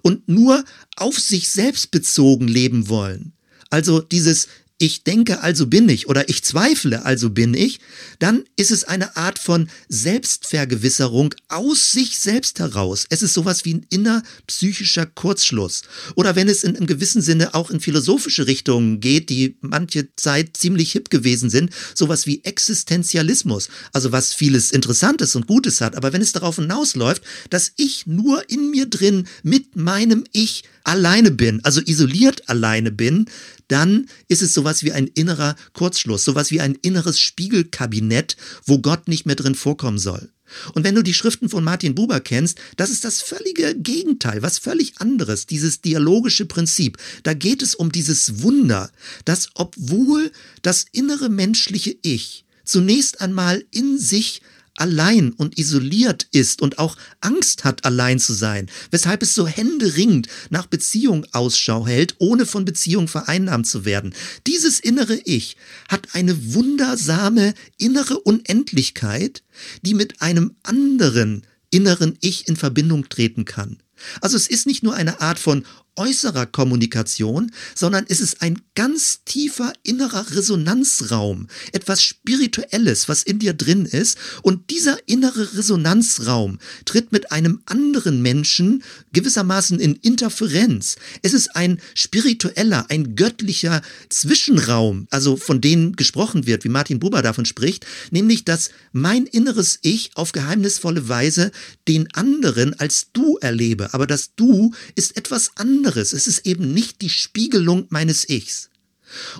und 0.02 0.28
nur 0.28 0.64
auf 0.96 1.18
sich 1.18 1.48
selbst 1.48 1.90
bezogen 1.90 2.48
leben 2.48 2.88
wollen, 2.88 3.32
also 3.70 4.00
dieses 4.00 4.48
ich 4.78 5.02
denke, 5.02 5.42
also 5.42 5.66
bin 5.66 5.88
ich 5.88 6.08
oder 6.08 6.28
ich 6.28 6.44
zweifle, 6.44 7.04
also 7.04 7.30
bin 7.30 7.52
ich, 7.52 7.80
dann 8.20 8.44
ist 8.56 8.70
es 8.70 8.84
eine 8.84 9.16
Art 9.16 9.40
von 9.40 9.68
Selbstvergewisserung 9.88 11.34
aus 11.48 11.90
sich 11.90 12.18
selbst 12.18 12.60
heraus. 12.60 13.04
Es 13.10 13.22
ist 13.22 13.34
sowas 13.34 13.64
wie 13.64 13.74
ein 13.74 13.86
innerpsychischer 13.90 15.06
Kurzschluss. 15.06 15.82
Oder 16.14 16.36
wenn 16.36 16.48
es 16.48 16.62
in 16.62 16.76
einem 16.76 16.86
gewissen 16.86 17.22
Sinne 17.22 17.54
auch 17.54 17.70
in 17.70 17.80
philosophische 17.80 18.46
Richtungen 18.46 19.00
geht, 19.00 19.30
die 19.30 19.56
manche 19.60 20.14
Zeit 20.14 20.56
ziemlich 20.56 20.92
hip 20.92 21.10
gewesen 21.10 21.50
sind, 21.50 21.70
sowas 21.94 22.26
wie 22.26 22.44
Existenzialismus. 22.44 23.70
Also 23.92 24.12
was 24.12 24.32
vieles 24.32 24.70
Interessantes 24.70 25.34
und 25.34 25.48
Gutes 25.48 25.80
hat. 25.80 25.96
Aber 25.96 26.12
wenn 26.12 26.22
es 26.22 26.30
darauf 26.30 26.56
hinausläuft, 26.56 27.22
dass 27.50 27.72
ich 27.76 28.06
nur 28.06 28.48
in 28.48 28.70
mir 28.70 28.86
drin 28.86 29.26
mit 29.42 29.74
meinem 29.74 30.22
Ich 30.32 30.62
alleine 30.84 31.30
bin, 31.30 31.64
also 31.64 31.80
isoliert 31.84 32.48
alleine 32.48 32.90
bin, 32.90 33.26
dann 33.68 34.08
ist 34.28 34.42
es 34.42 34.54
sowas 34.54 34.82
wie 34.82 34.92
ein 34.92 35.06
innerer 35.06 35.56
Kurzschluss, 35.72 36.24
sowas 36.24 36.50
wie 36.50 36.60
ein 36.60 36.74
inneres 36.82 37.20
Spiegelkabinett, 37.20 38.36
wo 38.64 38.78
Gott 38.78 39.08
nicht 39.08 39.26
mehr 39.26 39.36
drin 39.36 39.54
vorkommen 39.54 39.98
soll. 39.98 40.30
Und 40.72 40.84
wenn 40.84 40.94
du 40.94 41.02
die 41.02 41.14
Schriften 41.14 41.48
von 41.48 41.62
Martin 41.62 41.94
Buber 41.94 42.20
kennst, 42.20 42.58
das 42.76 42.90
ist 42.90 43.04
das 43.04 43.20
völlige 43.20 43.74
Gegenteil, 43.74 44.42
was 44.42 44.58
völlig 44.58 44.98
anderes, 44.98 45.46
dieses 45.46 45.82
dialogische 45.82 46.46
Prinzip. 46.46 46.96
Da 47.22 47.34
geht 47.34 47.62
es 47.62 47.74
um 47.74 47.92
dieses 47.92 48.42
Wunder, 48.42 48.90
dass 49.26 49.50
obwohl 49.54 50.32
das 50.62 50.86
innere 50.90 51.28
menschliche 51.28 51.96
Ich 52.02 52.44
zunächst 52.64 53.20
einmal 53.20 53.64
in 53.70 53.98
sich 53.98 54.42
allein 54.80 55.32
und 55.32 55.58
isoliert 55.58 56.26
ist 56.32 56.62
und 56.62 56.78
auch 56.78 56.96
Angst 57.20 57.64
hat, 57.64 57.84
allein 57.84 58.18
zu 58.18 58.32
sein, 58.32 58.70
weshalb 58.90 59.22
es 59.22 59.34
so 59.34 59.46
händeringend 59.46 60.28
nach 60.50 60.66
Beziehung 60.66 61.26
Ausschau 61.32 61.86
hält, 61.86 62.16
ohne 62.18 62.46
von 62.46 62.64
Beziehung 62.64 63.08
vereinnahmt 63.08 63.66
zu 63.66 63.84
werden. 63.84 64.14
Dieses 64.46 64.80
innere 64.80 65.16
Ich 65.24 65.56
hat 65.88 66.08
eine 66.14 66.54
wundersame 66.54 67.54
innere 67.76 68.18
Unendlichkeit, 68.18 69.42
die 69.82 69.94
mit 69.94 70.20
einem 70.22 70.56
anderen 70.62 71.46
inneren 71.70 72.16
Ich 72.20 72.48
in 72.48 72.56
Verbindung 72.56 73.08
treten 73.08 73.44
kann. 73.44 73.78
Also 74.20 74.36
es 74.36 74.46
ist 74.46 74.66
nicht 74.66 74.82
nur 74.82 74.94
eine 74.94 75.20
Art 75.20 75.38
von 75.38 75.64
äußerer 75.98 76.46
Kommunikation, 76.46 77.50
sondern 77.74 78.06
es 78.08 78.20
ist 78.20 78.40
ein 78.40 78.62
ganz 78.74 79.24
tiefer 79.24 79.72
innerer 79.82 80.30
Resonanzraum, 80.30 81.48
etwas 81.72 82.02
Spirituelles, 82.02 83.08
was 83.08 83.24
in 83.24 83.40
dir 83.40 83.52
drin 83.52 83.84
ist. 83.84 84.16
Und 84.42 84.70
dieser 84.70 84.96
innere 85.06 85.54
Resonanzraum 85.56 86.58
tritt 86.84 87.12
mit 87.12 87.32
einem 87.32 87.60
anderen 87.66 88.22
Menschen 88.22 88.84
gewissermaßen 89.12 89.80
in 89.80 89.96
Interferenz. 89.96 90.96
Es 91.22 91.34
ist 91.34 91.56
ein 91.56 91.80
spiritueller, 91.94 92.86
ein 92.88 93.16
göttlicher 93.16 93.82
Zwischenraum, 94.08 95.08
also 95.10 95.36
von 95.36 95.60
dem 95.60 95.96
gesprochen 95.96 96.46
wird, 96.46 96.64
wie 96.64 96.68
Martin 96.68 97.00
Buber 97.00 97.22
davon 97.22 97.44
spricht, 97.44 97.84
nämlich 98.12 98.44
dass 98.44 98.70
mein 98.92 99.26
inneres 99.26 99.80
Ich 99.82 100.12
auf 100.14 100.30
geheimnisvolle 100.30 101.08
Weise 101.08 101.50
den 101.88 102.14
anderen 102.14 102.78
als 102.78 103.08
du 103.12 103.38
erlebe, 103.38 103.92
aber 103.92 104.06
das 104.06 104.34
Du 104.36 104.72
ist 104.94 105.16
etwas 105.16 105.50
anderes 105.56 105.87
anderes. 105.88 106.12
Es 106.12 106.26
ist 106.26 106.46
eben 106.46 106.72
nicht 106.74 107.00
die 107.00 107.08
Spiegelung 107.08 107.86
meines 107.88 108.28
Ichs. 108.28 108.68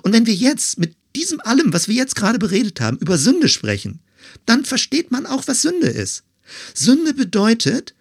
Und 0.01 0.13
wenn 0.13 0.25
wir 0.25 0.33
jetzt 0.33 0.79
mit 0.79 0.95
diesem 1.15 1.39
allem, 1.41 1.73
was 1.73 1.87
wir 1.87 1.95
jetzt 1.95 2.15
gerade 2.15 2.39
beredet 2.39 2.81
haben, 2.81 2.97
über 2.97 3.17
Sünde 3.17 3.49
sprechen, 3.49 3.99
dann 4.45 4.65
versteht 4.65 5.11
man 5.11 5.25
auch, 5.25 5.47
was 5.47 5.61
Sünde 5.61 5.87
ist. 5.87 6.23
Sünde 6.73 7.13
bedeutet, 7.13 7.93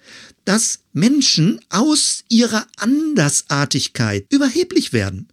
dass 0.47 0.81
Menschen 0.95 1.61
aus 1.69 2.25
ihrer 2.31 2.67
Andersartigkeit 2.79 4.27
überheblich 4.31 4.95
werden. 4.95 5.29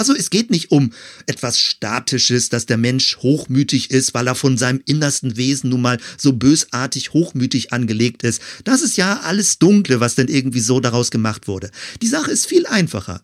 Also 0.00 0.16
es 0.16 0.30
geht 0.30 0.50
nicht 0.50 0.70
um 0.70 0.94
etwas 1.26 1.58
Statisches, 1.58 2.48
dass 2.48 2.64
der 2.64 2.78
Mensch 2.78 3.18
hochmütig 3.18 3.90
ist, 3.90 4.14
weil 4.14 4.28
er 4.28 4.34
von 4.34 4.56
seinem 4.56 4.80
innersten 4.86 5.36
Wesen 5.36 5.68
nun 5.68 5.82
mal 5.82 6.00
so 6.16 6.32
bösartig 6.32 7.12
hochmütig 7.12 7.74
angelegt 7.74 8.22
ist. 8.22 8.40
Das 8.64 8.80
ist 8.80 8.96
ja 8.96 9.20
alles 9.20 9.58
Dunkle, 9.58 10.00
was 10.00 10.14
denn 10.14 10.28
irgendwie 10.28 10.60
so 10.60 10.80
daraus 10.80 11.10
gemacht 11.10 11.48
wurde. 11.48 11.70
Die 12.00 12.06
Sache 12.06 12.30
ist 12.30 12.46
viel 12.46 12.64
einfacher. 12.64 13.22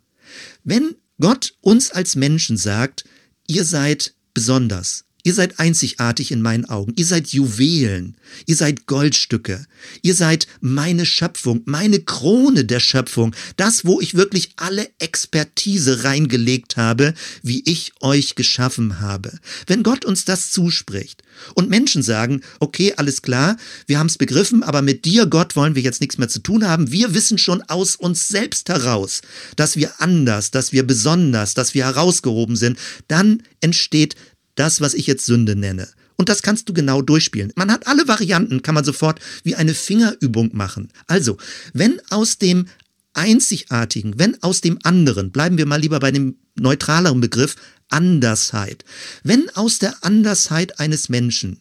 Wenn 0.65 0.97
Gott 1.19 1.55
uns 1.63 1.93
als 1.93 2.15
Menschen 2.15 2.59
sagt, 2.59 3.05
ihr 3.47 3.65
seid 3.65 4.13
besonders. 4.35 5.07
Ihr 5.27 5.35
seid 5.35 5.59
einzigartig 5.59 6.31
in 6.31 6.41
meinen 6.41 6.67
Augen. 6.67 6.93
Ihr 6.95 7.05
seid 7.05 7.27
Juwelen. 7.27 8.17
Ihr 8.47 8.55
seid 8.55 8.87
Goldstücke. 8.87 9.67
Ihr 10.03 10.15
seid 10.15 10.47
meine 10.61 11.05
Schöpfung, 11.05 11.63
meine 11.65 11.99
Krone 11.99 12.65
der 12.65 12.79
Schöpfung. 12.79 13.35
Das, 13.57 13.85
wo 13.85 14.01
ich 14.01 14.15
wirklich 14.15 14.51
alle 14.55 14.89
Expertise 15.01 16.05
reingelegt 16.05 16.77
habe, 16.77 17.13
wie 17.43 17.61
ich 17.67 17.91
euch 17.99 18.37
geschaffen 18.37 19.01
habe. 19.01 19.37
Wenn 19.67 19.83
Gott 19.83 20.05
uns 20.05 20.25
das 20.25 20.53
zuspricht 20.53 21.25
und 21.57 21.71
Menschen 21.71 22.05
sagen, 22.05 22.43
okay, 22.61 22.95
alles 22.97 23.21
klar, 23.21 23.57
wir 23.89 23.99
haben 23.99 24.07
es 24.07 24.19
begriffen, 24.19 24.63
aber 24.63 24.81
mit 24.81 25.05
dir, 25.05 25.27
Gott, 25.27 25.57
wollen 25.57 25.75
wir 25.75 25.83
jetzt 25.83 26.01
nichts 26.01 26.19
mehr 26.19 26.29
zu 26.29 26.39
tun 26.39 26.65
haben. 26.65 26.93
Wir 26.93 27.15
wissen 27.15 27.39
schon 27.39 27.63
aus 27.63 27.97
uns 27.97 28.29
selbst 28.29 28.69
heraus, 28.69 29.23
dass 29.57 29.75
wir 29.75 30.01
anders, 30.01 30.53
dass 30.53 30.71
wir 30.71 30.87
besonders, 30.87 31.55
dass 31.55 31.75
wir 31.75 31.85
herausgehoben 31.85 32.55
sind. 32.55 32.79
Dann 33.09 33.43
entsteht 33.61 34.15
das, 34.57 34.81
was 34.81 34.95
ich 34.95 35.07
jetzt 35.07 35.25
Sünde 35.25 35.55
nenne. 35.55 35.89
Und 36.17 36.29
das 36.29 36.43
kannst 36.43 36.69
du 36.69 36.73
genau 36.73 37.03
durchspielen. 37.03 37.53
Man 37.57 37.71
hat 37.71 37.87
alle 37.87 38.09
Varianten, 38.09 38.63
kann 38.63 38.75
man 38.75 38.85
sofort 38.85 39.21
wie 39.45 39.55
eine 39.55 39.75
Fingerübung 39.75 40.51
machen. 40.55 40.89
Also, 41.07 41.37
wenn 41.73 42.01
aus 42.11 42.39
dem 42.39 42.67
Einzigartigen, 43.13 44.19
wenn 44.19 44.43
aus 44.43 44.61
dem 44.61 44.79
anderen, 44.83 45.31
bleiben 45.31 45.59
wir 45.59 45.67
mal 45.67 45.81
lieber 45.81 46.01
bei 46.01 46.11
dem 46.11 46.37
neutraleren 46.59 47.21
Begriff 47.21 47.57
Andersheit, 47.89 48.85
wenn 49.23 49.49
aus 49.51 49.79
der 49.79 50.05
Andersheit 50.05 50.81
eines 50.81 51.09
Menschen 51.09 51.61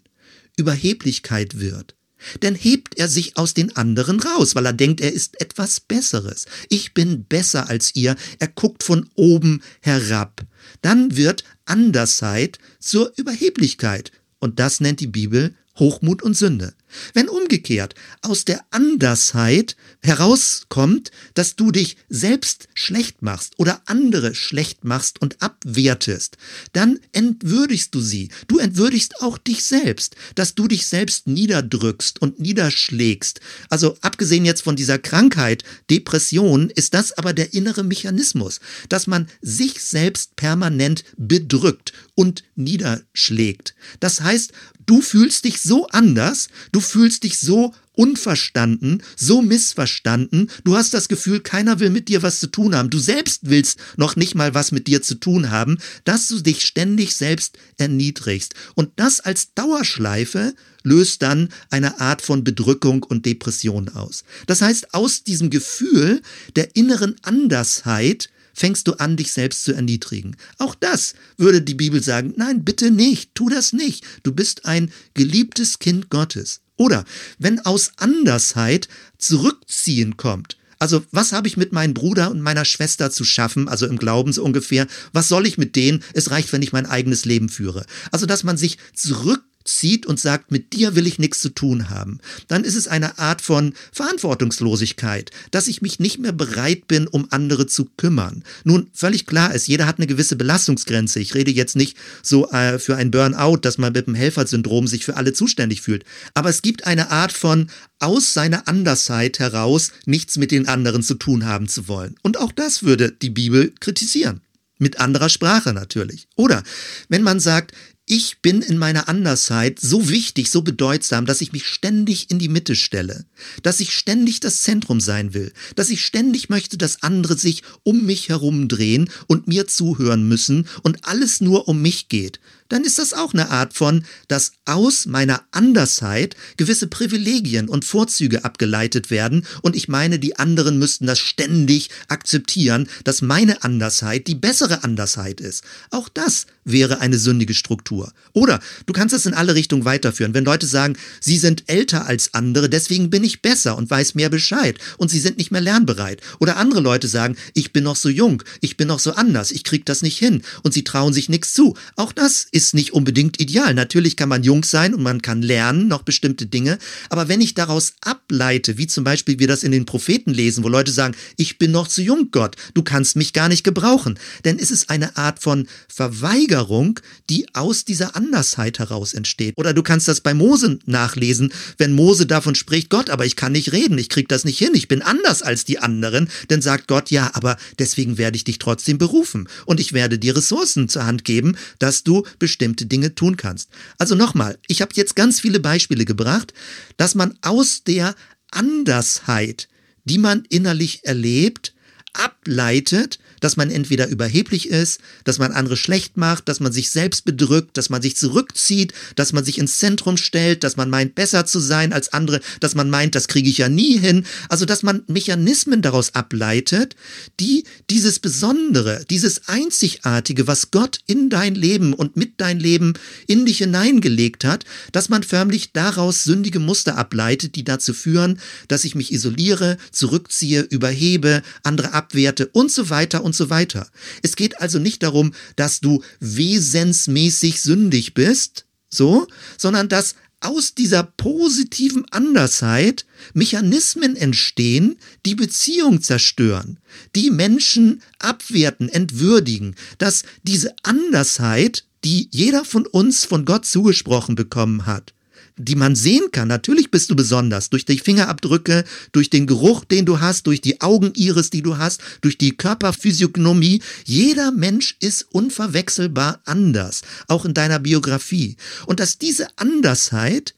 Überheblichkeit 0.57 1.59
wird, 1.59 1.95
dann 2.39 2.55
hebt 2.55 2.97
er 2.97 3.07
sich 3.07 3.37
aus 3.37 3.53
den 3.53 3.75
anderen 3.75 4.19
raus, 4.19 4.55
weil 4.55 4.65
er 4.65 4.73
denkt, 4.73 5.01
er 5.01 5.13
ist 5.13 5.39
etwas 5.39 5.79
Besseres. 5.79 6.45
Ich 6.69 6.93
bin 6.93 7.25
besser 7.25 7.69
als 7.69 7.95
ihr. 7.95 8.15
Er 8.39 8.47
guckt 8.47 8.83
von 8.83 9.09
oben 9.15 9.61
herab. 9.81 10.41
Dann 10.81 11.15
wird 11.15 11.43
Andersheit 11.65 12.59
zur 12.79 13.11
Überheblichkeit. 13.15 14.11
Und 14.39 14.59
das 14.59 14.79
nennt 14.79 14.99
die 14.99 15.07
Bibel 15.07 15.55
Hochmut 15.77 16.23
und 16.23 16.35
Sünde. 16.35 16.73
Wenn 17.13 17.29
umgekehrt 17.29 17.95
aus 18.21 18.45
der 18.45 18.63
Andersheit 18.71 19.75
herauskommt, 20.01 21.11
dass 21.33 21.55
du 21.55 21.71
dich 21.71 21.97
selbst 22.09 22.67
schlecht 22.73 23.21
machst 23.21 23.53
oder 23.57 23.81
andere 23.85 24.35
schlecht 24.35 24.83
machst 24.83 25.21
und 25.21 25.41
abwertest, 25.41 26.37
dann 26.73 26.99
entwürdigst 27.11 27.93
du 27.93 28.01
sie. 28.01 28.29
Du 28.47 28.59
entwürdigst 28.59 29.21
auch 29.21 29.37
dich 29.37 29.63
selbst, 29.63 30.15
dass 30.35 30.55
du 30.55 30.67
dich 30.67 30.85
selbst 30.85 31.27
niederdrückst 31.27 32.21
und 32.21 32.39
niederschlägst. 32.39 33.39
Also 33.69 33.97
abgesehen 34.01 34.45
jetzt 34.45 34.61
von 34.61 34.75
dieser 34.75 34.99
Krankheit, 34.99 35.63
Depression, 35.89 36.69
ist 36.69 36.93
das 36.93 37.17
aber 37.17 37.33
der 37.33 37.53
innere 37.53 37.83
Mechanismus, 37.83 38.59
dass 38.89 39.07
man 39.07 39.27
sich 39.41 39.81
selbst 39.81 40.35
permanent 40.35 41.03
bedrückt 41.17 41.93
und 42.15 42.43
niederschlägt. 42.55 43.75
Das 43.99 44.21
heißt, 44.21 44.51
du 44.85 45.01
fühlst 45.01 45.45
dich 45.45 45.61
so 45.61 45.87
anders, 45.87 46.49
du 46.71 46.79
fühlst 46.85 47.23
dich 47.23 47.37
so 47.37 47.73
unverstanden, 47.93 49.01
so 49.15 49.41
missverstanden, 49.41 50.49
du 50.63 50.75
hast 50.75 50.93
das 50.93 51.07
Gefühl, 51.07 51.39
keiner 51.39 51.79
will 51.79 51.89
mit 51.89 52.09
dir 52.09 52.23
was 52.23 52.39
zu 52.39 52.47
tun 52.47 52.75
haben, 52.75 52.89
du 52.89 52.99
selbst 52.99 53.41
willst 53.43 53.79
noch 53.97 54.15
nicht 54.15 54.35
mal 54.35 54.53
was 54.53 54.71
mit 54.71 54.87
dir 54.87 55.01
zu 55.01 55.15
tun 55.15 55.49
haben, 55.49 55.77
dass 56.03 56.27
du 56.27 56.41
dich 56.41 56.65
ständig 56.65 57.15
selbst 57.15 57.57
erniedrigst. 57.77 58.53
Und 58.75 58.91
das 58.97 59.19
als 59.19 59.53
Dauerschleife 59.53 60.53
löst 60.83 61.21
dann 61.21 61.49
eine 61.69 61.99
Art 61.99 62.21
von 62.21 62.43
Bedrückung 62.43 63.03
und 63.03 63.25
Depression 63.25 63.89
aus. 63.89 64.23
Das 64.47 64.61
heißt, 64.61 64.93
aus 64.93 65.23
diesem 65.23 65.49
Gefühl 65.49 66.21
der 66.55 66.75
inneren 66.75 67.15
Andersheit 67.23 68.29
fängst 68.53 68.87
du 68.87 68.93
an, 68.93 69.17
dich 69.17 69.31
selbst 69.31 69.63
zu 69.63 69.73
erniedrigen. 69.73 70.37
Auch 70.57 70.75
das 70.75 71.13
würde 71.37 71.61
die 71.61 71.75
Bibel 71.75 72.01
sagen, 72.01 72.33
nein, 72.37 72.63
bitte 72.63 72.89
nicht, 72.89 73.35
tu 73.35 73.49
das 73.49 73.73
nicht. 73.73 74.05
Du 74.23 74.31
bist 74.31 74.65
ein 74.65 74.91
geliebtes 75.13 75.79
Kind 75.79 76.09
Gottes. 76.09 76.61
Oder 76.77 77.05
wenn 77.39 77.59
aus 77.59 77.91
Andersheit 77.97 78.87
Zurückziehen 79.17 80.17
kommt, 80.17 80.57
also 80.77 81.03
was 81.11 81.31
habe 81.31 81.47
ich 81.47 81.57
mit 81.57 81.71
meinem 81.71 81.93
Bruder 81.93 82.29
und 82.31 82.41
meiner 82.41 82.65
Schwester 82.65 83.09
zu 83.09 83.23
schaffen, 83.23 83.67
also 83.67 83.87
im 83.87 83.97
Glauben 83.97 84.33
so 84.33 84.43
ungefähr, 84.43 84.87
was 85.13 85.29
soll 85.29 85.47
ich 85.47 85.57
mit 85.57 85.75
denen, 85.75 86.03
es 86.13 86.31
reicht, 86.31 86.51
wenn 86.51 86.61
ich 86.61 86.73
mein 86.73 86.85
eigenes 86.85 87.25
Leben 87.25 87.49
führe. 87.49 87.85
Also 88.11 88.25
dass 88.25 88.43
man 88.43 88.57
sich 88.57 88.77
zurück 88.93 89.43
zieht 89.65 90.05
und 90.05 90.19
sagt, 90.19 90.51
mit 90.51 90.73
dir 90.73 90.95
will 90.95 91.07
ich 91.07 91.19
nichts 91.19 91.41
zu 91.41 91.49
tun 91.49 91.89
haben, 91.89 92.19
dann 92.47 92.63
ist 92.63 92.75
es 92.75 92.87
eine 92.87 93.17
Art 93.19 93.41
von 93.41 93.73
Verantwortungslosigkeit, 93.91 95.31
dass 95.51 95.67
ich 95.67 95.81
mich 95.81 95.99
nicht 95.99 96.19
mehr 96.19 96.31
bereit 96.31 96.87
bin, 96.87 97.07
um 97.07 97.27
andere 97.31 97.67
zu 97.67 97.85
kümmern. 97.97 98.43
Nun, 98.63 98.87
völlig 98.93 99.25
klar 99.25 99.53
ist, 99.53 99.67
jeder 99.67 99.87
hat 99.87 99.97
eine 99.97 100.07
gewisse 100.07 100.35
Belastungsgrenze. 100.35 101.19
Ich 101.19 101.33
rede 101.33 101.51
jetzt 101.51 101.75
nicht 101.75 101.97
so 102.21 102.49
äh, 102.51 102.79
für 102.79 102.95
ein 102.95 103.11
Burnout, 103.11 103.57
dass 103.57 103.77
man 103.77 103.93
mit 103.93 104.07
dem 104.07 104.15
Helfersyndrom 104.15 104.87
sich 104.87 105.03
für 105.03 105.17
alle 105.17 105.33
zuständig 105.33 105.81
fühlt. 105.81 106.05
Aber 106.33 106.49
es 106.49 106.61
gibt 106.61 106.85
eine 106.85 107.11
Art 107.11 107.31
von 107.31 107.69
aus 107.99 108.33
seiner 108.33 108.67
Andersheit 108.67 109.39
heraus 109.39 109.91
nichts 110.05 110.37
mit 110.37 110.51
den 110.51 110.67
anderen 110.67 111.01
zu 111.01 111.15
tun 111.15 111.45
haben 111.45 111.67
zu 111.67 111.87
wollen. 111.87 112.15
Und 112.21 112.37
auch 112.37 112.51
das 112.51 112.83
würde 112.83 113.11
die 113.11 113.29
Bibel 113.29 113.73
kritisieren. 113.79 114.41
Mit 114.77 114.99
anderer 114.99 115.29
Sprache 115.29 115.73
natürlich. 115.73 116.27
Oder 116.35 116.61
wenn 117.07 117.23
man 117.23 117.39
sagt, 117.39 117.71
ich 118.07 118.39
bin 118.41 118.61
in 118.61 118.77
meiner 118.77 119.09
Andersheit 119.09 119.79
so 119.79 120.09
wichtig, 120.09 120.51
so 120.51 120.61
bedeutsam, 120.61 121.25
dass 121.25 121.41
ich 121.41 121.53
mich 121.53 121.65
ständig 121.65 122.29
in 122.29 122.37
die 122.37 122.49
Mitte 122.49 122.75
stelle, 122.75 123.25
dass 123.63 123.79
ich 123.79 123.93
ständig 123.93 124.39
das 124.39 124.61
Zentrum 124.61 124.99
sein 124.99 125.33
will, 125.33 125.51
dass 125.75 125.89
ich 125.89 126.05
ständig 126.05 126.49
möchte, 126.49 126.77
dass 126.77 127.01
andere 127.01 127.37
sich 127.37 127.63
um 127.83 128.05
mich 128.05 128.29
herum 128.29 128.67
drehen 128.67 129.09
und 129.25 129.47
mir 129.47 129.67
zuhören 129.67 130.27
müssen 130.27 130.67
und 130.83 131.05
alles 131.05 131.41
nur 131.41 131.67
um 131.67 131.81
mich 131.81 132.07
geht 132.07 132.39
dann 132.69 132.83
ist 132.83 132.99
das 132.99 133.13
auch 133.13 133.33
eine 133.33 133.49
Art 133.49 133.73
von, 133.73 134.05
dass 134.27 134.53
aus 134.65 135.05
meiner 135.05 135.43
Andersheit 135.51 136.35
gewisse 136.57 136.87
Privilegien 136.87 137.69
und 137.69 137.85
Vorzüge 137.85 138.43
abgeleitet 138.43 139.11
werden 139.11 139.45
und 139.61 139.75
ich 139.75 139.87
meine, 139.87 140.19
die 140.19 140.37
anderen 140.37 140.79
müssten 140.79 141.05
das 141.05 141.19
ständig 141.19 141.89
akzeptieren, 142.07 142.87
dass 143.03 143.21
meine 143.21 143.63
Andersheit 143.63 144.27
die 144.27 144.35
bessere 144.35 144.83
Andersheit 144.83 145.41
ist. 145.41 145.63
Auch 145.91 146.09
das 146.09 146.47
wäre 146.63 146.99
eine 146.99 147.19
sündige 147.19 147.53
Struktur. 147.53 148.11
Oder 148.33 148.59
du 148.87 148.93
kannst 148.93 149.13
es 149.13 149.25
in 149.25 149.35
alle 149.35 149.55
Richtungen 149.55 149.85
weiterführen. 149.85 150.33
Wenn 150.33 150.45
Leute 150.45 150.65
sagen, 150.65 150.97
sie 151.19 151.37
sind 151.37 151.63
älter 151.67 152.07
als 152.07 152.33
andere, 152.33 152.69
deswegen 152.69 153.09
bin 153.09 153.23
ich 153.23 153.41
besser 153.41 153.77
und 153.77 153.89
weiß 153.89 154.15
mehr 154.15 154.29
Bescheid 154.29 154.79
und 154.97 155.09
sie 155.09 155.19
sind 155.19 155.37
nicht 155.37 155.51
mehr 155.51 155.61
lernbereit. 155.61 156.21
Oder 156.39 156.57
andere 156.57 156.81
Leute 156.81 157.07
sagen, 157.07 157.37
ich 157.53 157.71
bin 157.71 157.83
noch 157.83 157.95
so 157.95 158.09
jung, 158.09 158.43
ich 158.61 158.77
bin 158.77 158.87
noch 158.87 158.99
so 158.99 159.13
anders, 159.13 159.51
ich 159.51 159.63
krieg 159.63 159.85
das 159.85 160.01
nicht 160.01 160.17
hin 160.17 160.41
und 160.63 160.73
sie 160.73 160.83
trauen 160.83 161.13
sich 161.13 161.29
nichts 161.29 161.53
zu. 161.53 161.75
Auch 161.95 162.11
das 162.11 162.47
ist 162.55 162.73
nicht 162.73 162.93
unbedingt 162.93 163.41
ideal. 163.41 163.73
Natürlich 163.73 164.15
kann 164.15 164.29
man 164.29 164.41
jung 164.41 164.63
sein 164.63 164.93
und 164.93 165.03
man 165.03 165.21
kann 165.21 165.41
lernen, 165.41 165.89
noch 165.89 166.03
bestimmte 166.03 166.45
Dinge. 166.45 166.79
Aber 167.09 167.27
wenn 167.27 167.41
ich 167.41 167.53
daraus 167.53 167.95
ableite, 167.99 168.77
wie 168.77 168.87
zum 168.87 169.03
Beispiel 169.03 169.39
wir 169.39 169.47
das 169.49 169.63
in 169.63 169.73
den 169.73 169.85
Propheten 169.85 170.33
lesen, 170.33 170.63
wo 170.63 170.69
Leute 170.69 170.91
sagen, 170.91 171.15
ich 171.35 171.57
bin 171.57 171.71
noch 171.71 171.89
zu 171.89 172.01
jung, 172.01 172.29
Gott, 172.31 172.55
du 172.73 172.81
kannst 172.81 173.17
mich 173.17 173.33
gar 173.33 173.49
nicht 173.49 173.65
gebrauchen, 173.65 174.17
dann 174.43 174.57
ist 174.57 174.71
es 174.71 174.87
eine 174.87 175.17
Art 175.17 175.39
von 175.39 175.67
Verweigerung, 175.89 177.01
die 177.29 177.45
aus 177.53 177.83
dieser 177.83 178.15
Andersheit 178.15 178.79
heraus 178.79 179.13
entsteht. 179.13 179.57
Oder 179.57 179.73
du 179.73 179.83
kannst 179.83 180.07
das 180.07 180.21
bei 180.21 180.33
Mose 180.33 180.79
nachlesen, 180.85 181.51
wenn 181.77 181.91
Mose 181.91 182.25
davon 182.25 182.55
spricht, 182.55 182.89
Gott, 182.89 183.09
aber 183.09 183.25
ich 183.25 183.35
kann 183.35 183.51
nicht 183.51 183.73
reden, 183.73 183.97
ich 183.97 184.07
krieg 184.07 184.29
das 184.29 184.45
nicht 184.45 184.57
hin, 184.57 184.71
ich 184.75 184.87
bin 184.87 185.01
anders 185.01 185.41
als 185.41 185.65
die 185.65 185.79
anderen, 185.79 186.29
dann 186.47 186.61
sagt 186.61 186.87
Gott, 186.87 187.11
ja, 187.11 187.31
aber 187.33 187.57
deswegen 187.79 188.17
werde 188.17 188.37
ich 188.37 188.45
dich 188.45 188.59
trotzdem 188.59 188.97
berufen 188.97 189.49
und 189.65 189.81
ich 189.81 189.91
werde 189.91 190.17
dir 190.17 190.37
Ressourcen 190.37 190.87
zur 190.87 191.05
Hand 191.05 191.25
geben, 191.25 191.57
dass 191.79 192.03
du 192.03 192.23
bestimmte 192.45 192.85
Dinge 192.85 193.15
tun 193.15 193.37
kannst. 193.37 193.69
Also 193.97 194.13
nochmal, 194.13 194.59
ich 194.67 194.83
habe 194.83 194.91
jetzt 194.93 195.15
ganz 195.15 195.39
viele 195.39 195.59
Beispiele 195.59 196.05
gebracht, 196.05 196.53
dass 196.95 197.15
man 197.15 197.35
aus 197.41 197.83
der 197.83 198.13
Andersheit, 198.51 199.67
die 200.03 200.19
man 200.19 200.45
innerlich 200.49 201.05
erlebt, 201.05 201.73
ableitet, 202.13 203.17
dass 203.39 203.57
man 203.57 203.69
entweder 203.69 204.07
überheblich 204.07 204.69
ist, 204.69 204.99
dass 205.23 205.39
man 205.39 205.51
andere 205.51 205.77
schlecht 205.77 206.17
macht, 206.17 206.47
dass 206.47 206.59
man 206.59 206.71
sich 206.71 206.89
selbst 206.89 207.25
bedrückt, 207.25 207.77
dass 207.77 207.89
man 207.89 208.01
sich 208.01 208.15
zurückzieht, 208.15 208.93
dass 209.15 209.33
man 209.33 209.45
sich 209.45 209.57
ins 209.57 209.77
Zentrum 209.77 210.17
stellt, 210.17 210.63
dass 210.63 210.77
man 210.77 210.89
meint, 210.89 211.15
besser 211.15 211.45
zu 211.45 211.59
sein 211.59 211.93
als 211.93 212.13
andere, 212.13 212.41
dass 212.59 212.75
man 212.75 212.89
meint, 212.89 213.15
das 213.15 213.27
kriege 213.27 213.49
ich 213.49 213.57
ja 213.57 213.69
nie 213.69 213.97
hin. 213.97 214.25
Also, 214.49 214.65
dass 214.65 214.83
man 214.83 215.03
Mechanismen 215.07 215.81
daraus 215.81 216.15
ableitet, 216.15 216.95
die 217.39 217.63
dieses 217.89 218.19
Besondere, 218.19 219.05
dieses 219.09 219.47
Einzigartige, 219.47 220.47
was 220.47 220.71
Gott 220.71 220.99
in 221.07 221.29
dein 221.29 221.55
Leben 221.55 221.93
und 221.93 222.17
mit 222.17 222.33
dein 222.37 222.59
Leben 222.59 222.93
in 223.27 223.45
dich 223.45 223.59
hineingelegt 223.59 224.45
hat, 224.45 224.65
dass 224.91 225.09
man 225.09 225.23
förmlich 225.23 225.71
daraus 225.73 226.23
sündige 226.23 226.59
Muster 226.59 226.97
ableitet, 226.97 227.55
die 227.55 227.63
dazu 227.63 227.93
führen, 227.93 228.39
dass 228.67 228.83
ich 228.83 228.95
mich 228.95 229.11
isoliere, 229.11 229.77
zurückziehe, 229.91 230.61
überhebe, 230.61 231.41
andere 231.63 231.93
abwerte 231.93 232.47
und 232.47 232.71
so 232.71 232.89
weiter 232.89 233.23
und 233.23 233.34
so 233.35 233.49
weiter. 233.49 233.87
Es 234.21 234.35
geht 234.35 234.61
also 234.61 234.79
nicht 234.79 235.03
darum, 235.03 235.33
dass 235.55 235.79
du 235.79 236.03
wesensmäßig 236.19 237.61
sündig 237.61 238.13
bist, 238.13 238.65
so, 238.89 239.27
sondern 239.57 239.89
dass 239.89 240.15
aus 240.41 240.75
dieser 240.75 241.03
positiven 241.03 242.05
Andersheit 242.11 243.05
Mechanismen 243.33 244.15
entstehen, 244.15 244.97
die 245.25 245.35
Beziehung 245.35 246.01
zerstören, 246.01 246.79
die 247.15 247.31
Menschen 247.31 248.03
abwerten, 248.19 248.89
entwürdigen, 248.89 249.75
dass 249.97 250.23
diese 250.43 250.75
Andersheit 250.83 251.85
die 252.05 252.29
jeder 252.31 252.63
von 252.63 252.85
uns 252.85 253.25
von 253.25 253.45
Gott 253.45 253.65
zugesprochen 253.65 254.35
bekommen 254.35 254.85
hat, 254.85 255.13
die 255.57 255.75
man 255.75 255.95
sehen 255.95 256.31
kann. 256.31 256.47
Natürlich 256.47 256.91
bist 256.91 257.09
du 257.09 257.15
besonders 257.15 257.69
durch 257.69 257.85
die 257.85 257.99
Fingerabdrücke, 257.99 258.83
durch 259.11 259.29
den 259.29 259.47
Geruch, 259.47 259.85
den 259.85 260.05
du 260.05 260.19
hast, 260.19 260.47
durch 260.47 260.61
die 260.61 260.81
Augeniris, 260.81 261.49
die 261.49 261.61
du 261.61 261.77
hast, 261.77 262.01
durch 262.21 262.37
die 262.37 262.55
Körperphysiognomie. 262.55 263.81
Jeder 264.05 264.51
Mensch 264.51 264.97
ist 264.99 265.27
unverwechselbar 265.31 266.41
anders, 266.45 267.01
auch 267.27 267.45
in 267.45 267.53
deiner 267.53 267.79
Biografie. 267.79 268.57
Und 268.85 268.99
dass 268.99 269.17
diese 269.17 269.47
Andersheit 269.57 270.53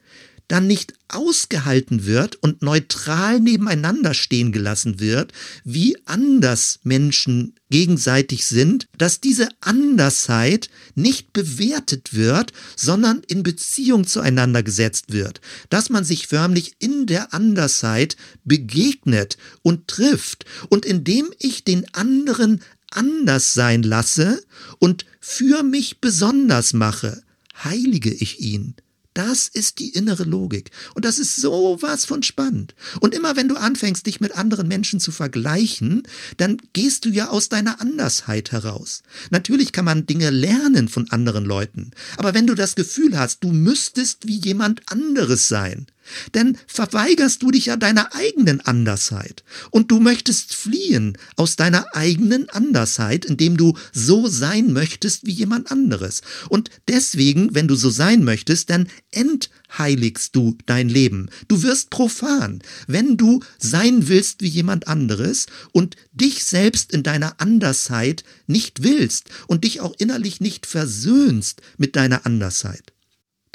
dann 0.48 0.68
nicht 0.68 0.94
ausgehalten 1.10 2.06
wird 2.06 2.36
und 2.38 2.62
neutral 2.62 3.40
nebeneinander 3.40 4.14
stehen 4.14 4.52
gelassen 4.52 5.00
wird, 5.00 5.34
wie 5.64 5.98
anders 6.06 6.80
Menschen 6.84 7.54
gegenseitig 7.70 8.46
sind, 8.46 8.88
dass 8.98 9.20
diese 9.20 9.50
Andersheit 9.60 10.70
nicht 10.96 11.34
bewertet 11.34 12.14
wird, 12.14 12.54
sondern 12.76 13.22
in 13.28 13.44
Beziehung 13.44 14.08
zueinander 14.08 14.64
gesetzt 14.64 15.12
wird, 15.12 15.42
dass 15.70 15.90
man 15.90 16.04
sich 16.04 16.28
förmlich 16.28 16.74
in 16.80 17.06
der 17.06 17.34
Andersheit 17.34 18.16
begegnet 18.44 19.38
und 19.62 19.88
trifft 19.88 20.46
und 20.70 20.86
indem 20.86 21.28
ich 21.40 21.64
den 21.64 21.86
anderen 21.94 22.62
anders 22.92 23.54
sein 23.54 23.84
lasse 23.84 24.42
und 24.80 25.06
für 25.20 25.64
mich 25.64 26.00
besonders 26.00 26.74
mache, 26.74 27.22
heilige 27.64 28.14
ich 28.14 28.40
ihn. 28.40 28.76
Das 29.18 29.48
ist 29.48 29.80
die 29.80 29.90
innere 29.90 30.26
Logik. 30.26 30.70
Und 30.94 31.04
das 31.04 31.18
ist 31.18 31.38
sowas 31.38 32.06
von 32.06 32.22
spannend. 32.22 32.76
Und 33.00 33.16
immer 33.16 33.36
wenn 33.36 33.48
du 33.48 33.56
anfängst, 33.56 34.06
dich 34.06 34.22
mit 34.22 34.38
anderen 34.38 34.68
Menschen 34.68 35.00
zu 35.00 35.12
vergleichen, 35.12 36.04
dann 36.38 36.58
gehst 36.74 37.04
du 37.04 37.10
ja 37.10 37.30
aus 37.30 37.50
deiner 37.50 37.82
Andersheit 37.82 38.52
heraus. 38.52 39.02
Natürlich 39.32 39.72
kann 39.72 39.86
man 39.86 40.06
Dinge 40.06 40.30
lernen 40.30 40.88
von 40.88 41.10
anderen 41.10 41.46
Leuten. 41.46 41.90
Aber 42.18 42.36
wenn 42.36 42.46
du 42.46 42.54
das 42.54 42.76
Gefühl 42.76 43.18
hast, 43.18 43.44
du 43.44 43.52
müsstest 43.52 44.28
wie 44.28 44.38
jemand 44.38 44.84
anderes 44.86 45.48
sein, 45.48 45.88
denn 46.34 46.58
verweigerst 46.68 47.44
du 47.44 47.52
dich 47.52 47.68
ja 47.68 47.78
deiner 47.78 48.14
eigenen 48.16 48.62
Andersheit 48.62 49.44
und 49.72 49.92
du 49.92 50.00
möchtest 50.00 50.54
fliehen 50.54 51.18
aus 51.36 51.56
deiner 51.56 51.86
eigenen 51.96 52.50
Andersheit, 52.50 53.26
indem 53.26 53.58
du 53.58 53.78
so 53.94 54.28
sein 54.28 54.74
möchtest 54.74 55.26
wie 55.26 55.32
jemand 55.32 55.72
anderes. 55.72 56.22
Und 56.50 56.70
deswegen, 56.88 57.54
wenn 57.54 57.68
du 57.68 57.76
so 57.76 57.90
sein 57.90 58.24
möchtest, 58.24 58.70
dann 58.70 58.88
entheiligst 59.12 60.36
du 60.36 60.58
dein 60.66 60.90
Leben. 60.90 61.30
Du 61.48 61.64
wirst 61.64 61.90
profan, 61.90 62.62
wenn 62.88 63.18
du 63.18 63.42
sein 63.58 64.08
willst 64.08 64.42
wie 64.42 64.48
jemand 64.48 64.88
anderes 64.88 65.48
und 65.72 65.96
dich 66.12 66.46
selbst 66.46 66.92
in 66.92 67.04
deiner 67.04 67.40
Andersheit 67.40 68.24
nicht 68.48 68.84
willst 68.84 69.30
und 69.48 69.64
dich 69.64 69.82
auch 69.82 69.94
innerlich 69.98 70.42
nicht 70.42 70.66
versöhnst 70.66 71.62
mit 71.78 71.96
deiner 71.96 72.26
Andersheit. 72.26 72.94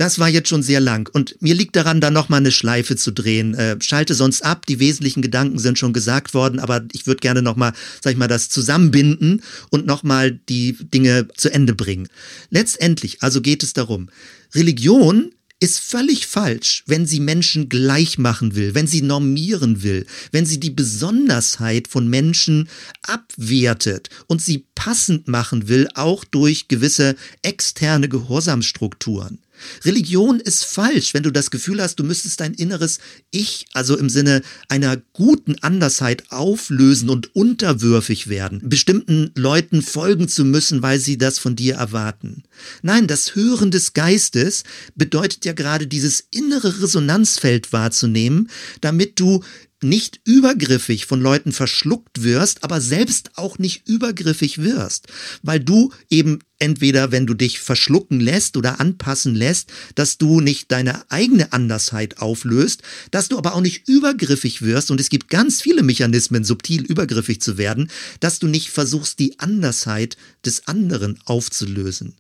Das 0.03 0.18
war 0.18 0.28
jetzt 0.28 0.48
schon 0.48 0.64
sehr 0.64 0.80
lang 0.80 1.09
und 1.12 1.40
mir 1.40 1.55
liegt 1.55 1.76
daran, 1.76 2.00
da 2.00 2.11
nochmal 2.11 2.40
eine 2.40 2.50
Schleife 2.50 2.96
zu 2.96 3.12
drehen. 3.12 3.55
Äh, 3.55 3.76
schalte 3.80 4.14
sonst 4.14 4.44
ab, 4.44 4.66
die 4.66 4.80
wesentlichen 4.80 5.22
Gedanken 5.22 5.61
sind 5.61 5.78
schon 5.78 5.92
gesagt 5.92 6.34
worden, 6.34 6.59
aber 6.59 6.82
ich 6.90 7.07
würde 7.07 7.20
gerne 7.20 7.40
nochmal, 7.40 7.72
sag 8.00 8.11
ich 8.11 8.18
mal, 8.18 8.26
das 8.26 8.48
zusammenbinden 8.48 9.44
und 9.70 9.86
nochmal 9.86 10.32
die 10.32 10.72
Dinge 10.72 11.28
zu 11.36 11.55
Ende 11.55 11.76
bringen. 11.76 12.09
Letztendlich 12.50 13.22
also 13.22 13.40
geht 13.40 13.62
es 13.62 13.74
darum, 13.74 14.09
Religion 14.57 15.30
ist 15.61 15.78
völlig 15.78 16.26
falsch, 16.26 16.82
wenn 16.86 17.07
sie 17.07 17.20
Menschen 17.20 17.68
gleich 17.68 18.18
machen 18.18 18.57
will, 18.57 18.74
wenn 18.74 18.88
sie 18.88 19.03
normieren 19.03 19.84
will, 19.84 20.07
wenn 20.32 20.46
sie 20.46 20.59
die 20.59 20.70
Besondersheit 20.70 21.86
von 21.86 22.09
Menschen 22.09 22.68
abwertet 23.03 24.11
und 24.26 24.42
sie 24.42 24.66
passend 24.74 25.28
machen 25.28 25.68
will, 25.68 25.86
auch 25.94 26.24
durch 26.24 26.66
gewisse 26.66 27.14
externe 27.42 28.09
Gehorsamsstrukturen. 28.09 29.38
Religion 29.85 30.41
ist 30.41 30.65
falsch, 30.65 31.15
wenn 31.15 31.23
du 31.23 31.31
das 31.31 31.51
Gefühl 31.51 31.83
hast, 31.83 31.97
du 31.97 32.05
müsstest 32.05 32.41
dein 32.41 32.55
inneres 32.55 32.99
Ich, 33.31 33.67
also 33.73 33.97
im 33.97 34.09
Sinne 34.09 34.43
einer 34.69 34.97
guten 35.13 35.57
Andersheit, 35.63 36.25
auflösen 36.31 37.09
und 37.11 37.35
unterwürfig 37.35 38.29
werden, 38.29 38.61
bestimmten 38.65 39.31
Leuten 39.37 39.83
folgen 39.83 40.29
zu 40.29 40.45
müssen, 40.45 40.83
weil 40.83 40.99
sie 40.99 41.19
das 41.19 41.39
von 41.39 41.57
dir 41.57 41.75
erwarten. 41.75 42.45
Nein, 42.83 43.07
das 43.07 43.35
Hören 43.35 43.71
des 43.71 43.93
Geistes 43.93 44.65
bedeutet 44.95 45.45
ja 45.45 45.53
gerade 45.53 45.87
dieses 45.87 46.25
innere 46.31 46.83
Resonanzfeld 46.83 47.73
wahrzunehmen, 47.73 48.49
damit 48.81 49.19
du 49.21 49.43
nicht 49.83 50.20
übergriffig 50.24 51.07
von 51.07 51.20
Leuten 51.20 51.53
verschluckt 51.53 52.22
wirst, 52.22 52.64
aber 52.64 52.80
selbst 52.80 53.33
auch 53.37 53.59
nicht 53.59 53.89
übergriffig 53.89 54.59
wirst, 54.59 55.09
weil 55.43 55.61
du 55.61 55.93
eben 56.11 56.41
entweder, 56.59 57.11
wenn 57.11 57.26
du 57.26 57.35
dich 57.35 57.61
verschlucken 57.61 58.20
lässt 58.20 58.57
oder 58.57 58.80
anpassen 58.80 59.35
lässt, 59.35 59.72
dass 59.95 60.18
du 60.18 60.41
nicht 60.41 60.70
deine 60.70 61.11
eigene 61.11 61.53
Andersheit 61.53 62.18
auflöst, 62.18 62.83
dass 63.11 63.28
du 63.28 63.39
aber 63.39 63.55
auch 63.55 63.61
nicht 63.61 63.89
übergriffig 63.89 64.62
wirst 64.62 64.91
und 64.91 65.01
es 65.01 65.09
gibt 65.09 65.28
ganz 65.28 65.61
viele 65.61 65.83
Mechanismen, 65.83 66.45
subtil 66.45 66.83
übergriffig 66.83 67.41
zu 67.41 67.59
werden, 67.59 67.91
dass 68.20 68.39
du 68.39 68.47
nicht 68.47 68.70
versuchst, 68.70 69.18
die 69.18 69.39
Andersheit 69.41 70.16
des 70.45 70.68
anderen 70.68 71.18
aufzulösen. 71.24 72.14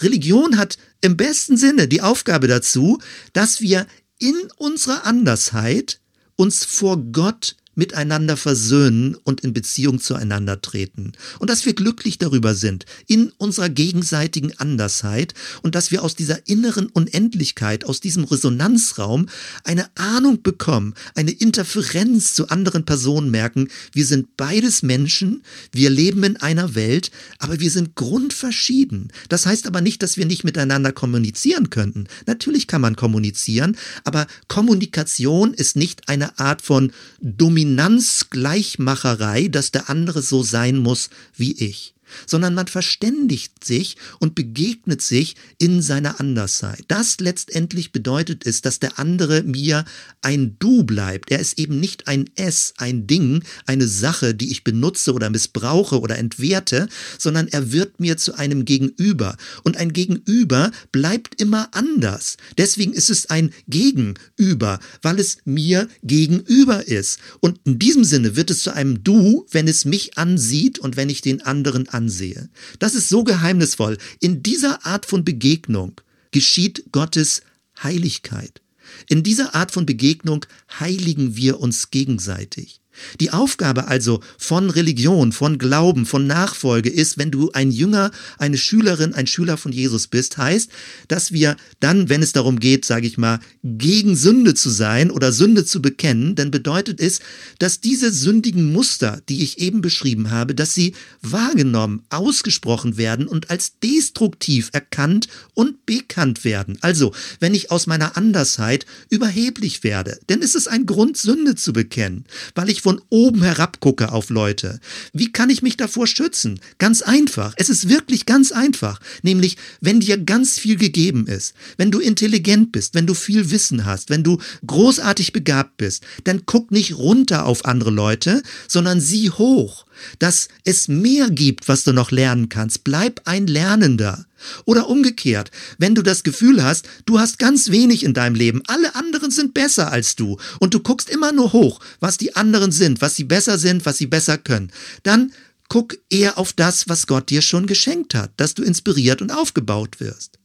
Religion 0.00 0.56
hat 0.58 0.78
im 1.00 1.16
besten 1.16 1.56
Sinne 1.56 1.88
die 1.88 2.02
Aufgabe 2.02 2.48
dazu, 2.48 2.98
dass 3.32 3.60
wir 3.60 3.86
in 4.18 4.34
unserer 4.56 5.04
Andersheit 5.04 6.00
uns 6.36 6.64
vor 6.64 6.98
Gott 6.98 7.56
miteinander 7.76 8.36
versöhnen 8.36 9.14
und 9.14 9.42
in 9.42 9.52
Beziehung 9.52 10.00
zueinander 10.00 10.60
treten. 10.60 11.12
Und 11.38 11.50
dass 11.50 11.66
wir 11.66 11.74
glücklich 11.74 12.18
darüber 12.18 12.54
sind, 12.54 12.86
in 13.06 13.30
unserer 13.36 13.68
gegenseitigen 13.68 14.58
Andersheit 14.58 15.34
und 15.62 15.74
dass 15.74 15.90
wir 15.90 16.02
aus 16.02 16.16
dieser 16.16 16.48
inneren 16.48 16.86
Unendlichkeit, 16.86 17.84
aus 17.84 18.00
diesem 18.00 18.24
Resonanzraum 18.24 19.28
eine 19.62 19.88
Ahnung 19.96 20.42
bekommen, 20.42 20.94
eine 21.14 21.30
Interferenz 21.30 22.34
zu 22.34 22.48
anderen 22.48 22.84
Personen 22.84 23.30
merken, 23.30 23.68
wir 23.92 24.06
sind 24.06 24.36
beides 24.36 24.82
Menschen, 24.82 25.42
wir 25.70 25.90
leben 25.90 26.24
in 26.24 26.36
einer 26.38 26.74
Welt, 26.74 27.10
aber 27.38 27.60
wir 27.60 27.70
sind 27.70 27.94
grundverschieden. 27.94 29.12
Das 29.28 29.44
heißt 29.44 29.66
aber 29.66 29.82
nicht, 29.82 30.02
dass 30.02 30.16
wir 30.16 30.24
nicht 30.24 30.44
miteinander 30.44 30.92
kommunizieren 30.92 31.68
könnten. 31.68 32.06
Natürlich 32.24 32.66
kann 32.66 32.80
man 32.80 32.96
kommunizieren, 32.96 33.76
aber 34.04 34.26
Kommunikation 34.48 35.52
ist 35.52 35.76
nicht 35.76 36.08
eine 36.08 36.38
Art 36.38 36.62
von 36.62 36.90
Dominanz 37.20 37.65
Dominanzgleichmacherei, 37.66 39.48
dass 39.48 39.72
der 39.72 39.90
andere 39.90 40.22
so 40.22 40.44
sein 40.44 40.76
muss 40.78 41.10
wie 41.34 41.52
ich 41.52 41.95
sondern 42.26 42.54
man 42.54 42.66
verständigt 42.66 43.64
sich 43.64 43.96
und 44.18 44.34
begegnet 44.34 45.02
sich 45.02 45.36
in 45.58 45.82
seiner 45.82 46.20
Andersheit. 46.20 46.84
Das 46.88 47.18
letztendlich 47.20 47.92
bedeutet 47.92 48.46
es, 48.46 48.62
dass 48.62 48.78
der 48.78 48.98
andere 48.98 49.42
mir 49.42 49.84
ein 50.22 50.56
Du 50.58 50.84
bleibt. 50.84 51.30
Er 51.30 51.40
ist 51.40 51.58
eben 51.58 51.80
nicht 51.80 52.08
ein 52.08 52.30
Es, 52.34 52.74
ein 52.78 53.06
Ding, 53.06 53.42
eine 53.66 53.86
Sache, 53.86 54.34
die 54.34 54.50
ich 54.50 54.64
benutze 54.64 55.12
oder 55.12 55.30
missbrauche 55.30 56.00
oder 56.00 56.18
entwerte, 56.18 56.88
sondern 57.18 57.48
er 57.48 57.72
wird 57.72 58.00
mir 58.00 58.16
zu 58.16 58.34
einem 58.34 58.64
Gegenüber. 58.64 59.36
Und 59.62 59.76
ein 59.76 59.92
Gegenüber 59.92 60.72
bleibt 60.92 61.40
immer 61.40 61.68
anders. 61.72 62.36
Deswegen 62.58 62.92
ist 62.92 63.10
es 63.10 63.30
ein 63.30 63.52
Gegenüber, 63.68 64.80
weil 65.02 65.18
es 65.18 65.38
mir 65.44 65.88
gegenüber 66.02 66.86
ist. 66.86 67.18
Und 67.40 67.60
in 67.64 67.78
diesem 67.78 68.04
Sinne 68.04 68.36
wird 68.36 68.50
es 68.50 68.60
zu 68.60 68.74
einem 68.74 69.02
Du, 69.02 69.46
wenn 69.50 69.68
es 69.68 69.84
mich 69.84 70.18
ansieht 70.18 70.78
und 70.78 70.96
wenn 70.96 71.08
ich 71.08 71.20
den 71.20 71.42
anderen 71.42 71.88
ansehe. 71.96 72.48
Das 72.78 72.94
ist 72.94 73.08
so 73.08 73.24
geheimnisvoll. 73.24 73.96
In 74.20 74.42
dieser 74.42 74.84
Art 74.84 75.06
von 75.06 75.24
Begegnung 75.24 76.00
geschieht 76.30 76.84
Gottes 76.92 77.40
Heiligkeit. 77.82 78.60
In 79.08 79.22
dieser 79.22 79.54
Art 79.54 79.72
von 79.72 79.86
Begegnung 79.86 80.46
heiligen 80.78 81.34
wir 81.36 81.58
uns 81.60 81.90
gegenseitig. 81.90 82.80
Die 83.20 83.30
Aufgabe 83.30 83.88
also 83.88 84.20
von 84.38 84.70
Religion, 84.70 85.32
von 85.32 85.58
Glauben, 85.58 86.06
von 86.06 86.26
Nachfolge 86.26 86.90
ist, 86.90 87.18
wenn 87.18 87.30
du 87.30 87.50
ein 87.52 87.70
Jünger, 87.70 88.10
eine 88.38 88.58
Schülerin, 88.58 89.14
ein 89.14 89.26
Schüler 89.26 89.56
von 89.56 89.72
Jesus 89.72 90.06
bist, 90.06 90.38
heißt, 90.38 90.70
dass 91.08 91.32
wir 91.32 91.56
dann, 91.80 92.08
wenn 92.08 92.22
es 92.22 92.32
darum 92.32 92.58
geht, 92.60 92.84
sage 92.84 93.06
ich 93.06 93.18
mal, 93.18 93.40
gegen 93.62 94.16
Sünde 94.16 94.54
zu 94.54 94.70
sein 94.70 95.10
oder 95.10 95.32
Sünde 95.32 95.64
zu 95.64 95.82
bekennen, 95.82 96.34
dann 96.34 96.50
bedeutet 96.50 97.00
es, 97.00 97.20
dass 97.58 97.80
diese 97.80 98.12
sündigen 98.12 98.72
Muster, 98.72 99.20
die 99.28 99.42
ich 99.42 99.58
eben 99.58 99.80
beschrieben 99.80 100.30
habe, 100.30 100.54
dass 100.54 100.74
sie 100.74 100.94
wahrgenommen, 101.22 102.02
ausgesprochen 102.10 102.96
werden 102.96 103.26
und 103.26 103.50
als 103.50 103.78
destruktiv 103.80 104.70
erkannt 104.72 105.28
und 105.54 105.86
bekannt 105.86 106.44
werden. 106.44 106.78
Also, 106.80 107.12
wenn 107.40 107.54
ich 107.54 107.70
aus 107.70 107.86
meiner 107.86 108.16
Andersheit 108.16 108.86
überheblich 109.10 109.84
werde, 109.84 110.18
dann 110.26 110.40
ist 110.40 110.54
es 110.54 110.68
ein 110.68 110.86
Grund, 110.86 111.16
Sünde 111.16 111.54
zu 111.54 111.72
bekennen, 111.72 112.24
weil 112.54 112.68
ich 112.70 112.82
von 112.86 113.02
oben 113.08 113.42
herab 113.42 113.80
gucke 113.80 114.12
auf 114.12 114.30
Leute. 114.30 114.78
Wie 115.12 115.32
kann 115.32 115.50
ich 115.50 115.60
mich 115.60 115.76
davor 115.76 116.06
schützen? 116.06 116.60
Ganz 116.78 117.02
einfach. 117.02 117.52
Es 117.56 117.68
ist 117.68 117.88
wirklich 117.88 118.26
ganz 118.26 118.52
einfach. 118.52 119.00
Nämlich, 119.22 119.56
wenn 119.80 119.98
dir 119.98 120.18
ganz 120.18 120.56
viel 120.56 120.76
gegeben 120.76 121.26
ist, 121.26 121.54
wenn 121.78 121.90
du 121.90 121.98
intelligent 121.98 122.70
bist, 122.70 122.94
wenn 122.94 123.08
du 123.08 123.14
viel 123.14 123.50
Wissen 123.50 123.86
hast, 123.86 124.08
wenn 124.08 124.22
du 124.22 124.38
großartig 124.64 125.32
begabt 125.32 125.78
bist, 125.78 126.04
dann 126.22 126.42
guck 126.46 126.70
nicht 126.70 126.96
runter 126.96 127.46
auf 127.46 127.64
andere 127.64 127.90
Leute, 127.90 128.40
sondern 128.68 129.00
sieh 129.00 129.30
hoch 129.30 129.84
dass 130.18 130.48
es 130.64 130.88
mehr 130.88 131.30
gibt, 131.30 131.68
was 131.68 131.84
du 131.84 131.92
noch 131.92 132.10
lernen 132.10 132.48
kannst. 132.48 132.84
Bleib 132.84 133.22
ein 133.24 133.46
Lernender. 133.46 134.26
Oder 134.64 134.88
umgekehrt, 134.88 135.50
wenn 135.78 135.94
du 135.94 136.02
das 136.02 136.22
Gefühl 136.22 136.62
hast, 136.62 136.88
du 137.04 137.18
hast 137.18 137.38
ganz 137.38 137.70
wenig 137.70 138.04
in 138.04 138.14
deinem 138.14 138.34
Leben, 138.34 138.62
alle 138.66 138.94
anderen 138.94 139.30
sind 139.30 139.54
besser 139.54 139.90
als 139.92 140.16
du 140.16 140.38
und 140.58 140.74
du 140.74 140.80
guckst 140.80 141.10
immer 141.10 141.32
nur 141.32 141.52
hoch, 141.52 141.80
was 142.00 142.16
die 142.18 142.36
anderen 142.36 142.72
sind, 142.72 143.00
was 143.00 143.16
sie 143.16 143.24
besser 143.24 143.58
sind, 143.58 143.86
was 143.86 143.98
sie 143.98 144.06
besser 144.06 144.38
können, 144.38 144.70
dann 145.02 145.32
guck 145.68 145.96
eher 146.10 146.38
auf 146.38 146.52
das, 146.52 146.88
was 146.88 147.06
Gott 147.06 147.30
dir 147.30 147.42
schon 147.42 147.66
geschenkt 147.66 148.14
hat, 148.14 148.32
dass 148.36 148.54
du 148.54 148.62
inspiriert 148.62 149.22
und 149.22 149.30
aufgebaut 149.30 150.00
wirst. 150.00 150.38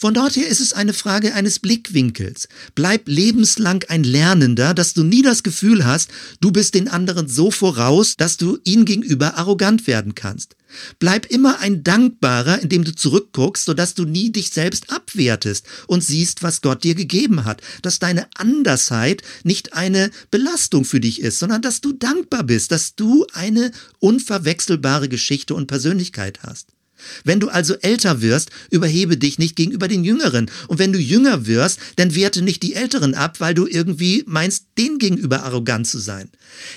Von 0.00 0.14
dort 0.14 0.36
her 0.36 0.46
ist 0.46 0.60
es 0.60 0.72
eine 0.72 0.92
Frage 0.92 1.34
eines 1.34 1.58
Blickwinkels. 1.58 2.46
Bleib 2.76 3.08
lebenslang 3.08 3.84
ein 3.88 4.04
Lernender, 4.04 4.72
dass 4.72 4.94
du 4.94 5.02
nie 5.02 5.22
das 5.22 5.42
Gefühl 5.42 5.84
hast, 5.84 6.08
du 6.40 6.52
bist 6.52 6.74
den 6.74 6.86
anderen 6.86 7.28
so 7.28 7.50
voraus, 7.50 8.14
dass 8.16 8.36
du 8.36 8.58
ihnen 8.62 8.84
gegenüber 8.84 9.36
arrogant 9.36 9.88
werden 9.88 10.14
kannst. 10.14 10.54
Bleib 11.00 11.26
immer 11.26 11.58
ein 11.58 11.82
Dankbarer, 11.82 12.60
indem 12.60 12.84
du 12.84 12.94
zurückguckst, 12.94 13.64
sodass 13.64 13.94
du 13.94 14.04
nie 14.04 14.30
dich 14.30 14.50
selbst 14.50 14.92
abwertest 14.92 15.66
und 15.88 16.04
siehst, 16.04 16.44
was 16.44 16.60
Gott 16.60 16.84
dir 16.84 16.94
gegeben 16.94 17.44
hat. 17.44 17.60
Dass 17.82 17.98
deine 17.98 18.28
Andersheit 18.36 19.22
nicht 19.42 19.72
eine 19.72 20.12
Belastung 20.30 20.84
für 20.84 21.00
dich 21.00 21.20
ist, 21.20 21.40
sondern 21.40 21.60
dass 21.60 21.80
du 21.80 21.92
dankbar 21.92 22.44
bist, 22.44 22.70
dass 22.70 22.94
du 22.94 23.26
eine 23.32 23.72
unverwechselbare 23.98 25.08
Geschichte 25.08 25.54
und 25.54 25.66
Persönlichkeit 25.66 26.38
hast. 26.44 26.77
Wenn 27.24 27.40
du 27.40 27.48
also 27.48 27.74
älter 27.74 28.20
wirst, 28.20 28.50
überhebe 28.70 29.16
dich 29.16 29.38
nicht 29.38 29.56
gegenüber 29.56 29.88
den 29.88 30.04
Jüngeren. 30.04 30.50
Und 30.66 30.78
wenn 30.78 30.92
du 30.92 30.98
jünger 30.98 31.46
wirst, 31.46 31.78
dann 31.96 32.14
werte 32.14 32.42
nicht 32.42 32.62
die 32.62 32.74
Älteren 32.74 33.14
ab, 33.14 33.40
weil 33.40 33.54
du 33.54 33.66
irgendwie 33.66 34.24
meinst, 34.26 34.66
denen 34.76 34.98
gegenüber 34.98 35.42
arrogant 35.44 35.86
zu 35.86 35.98
sein. 35.98 36.30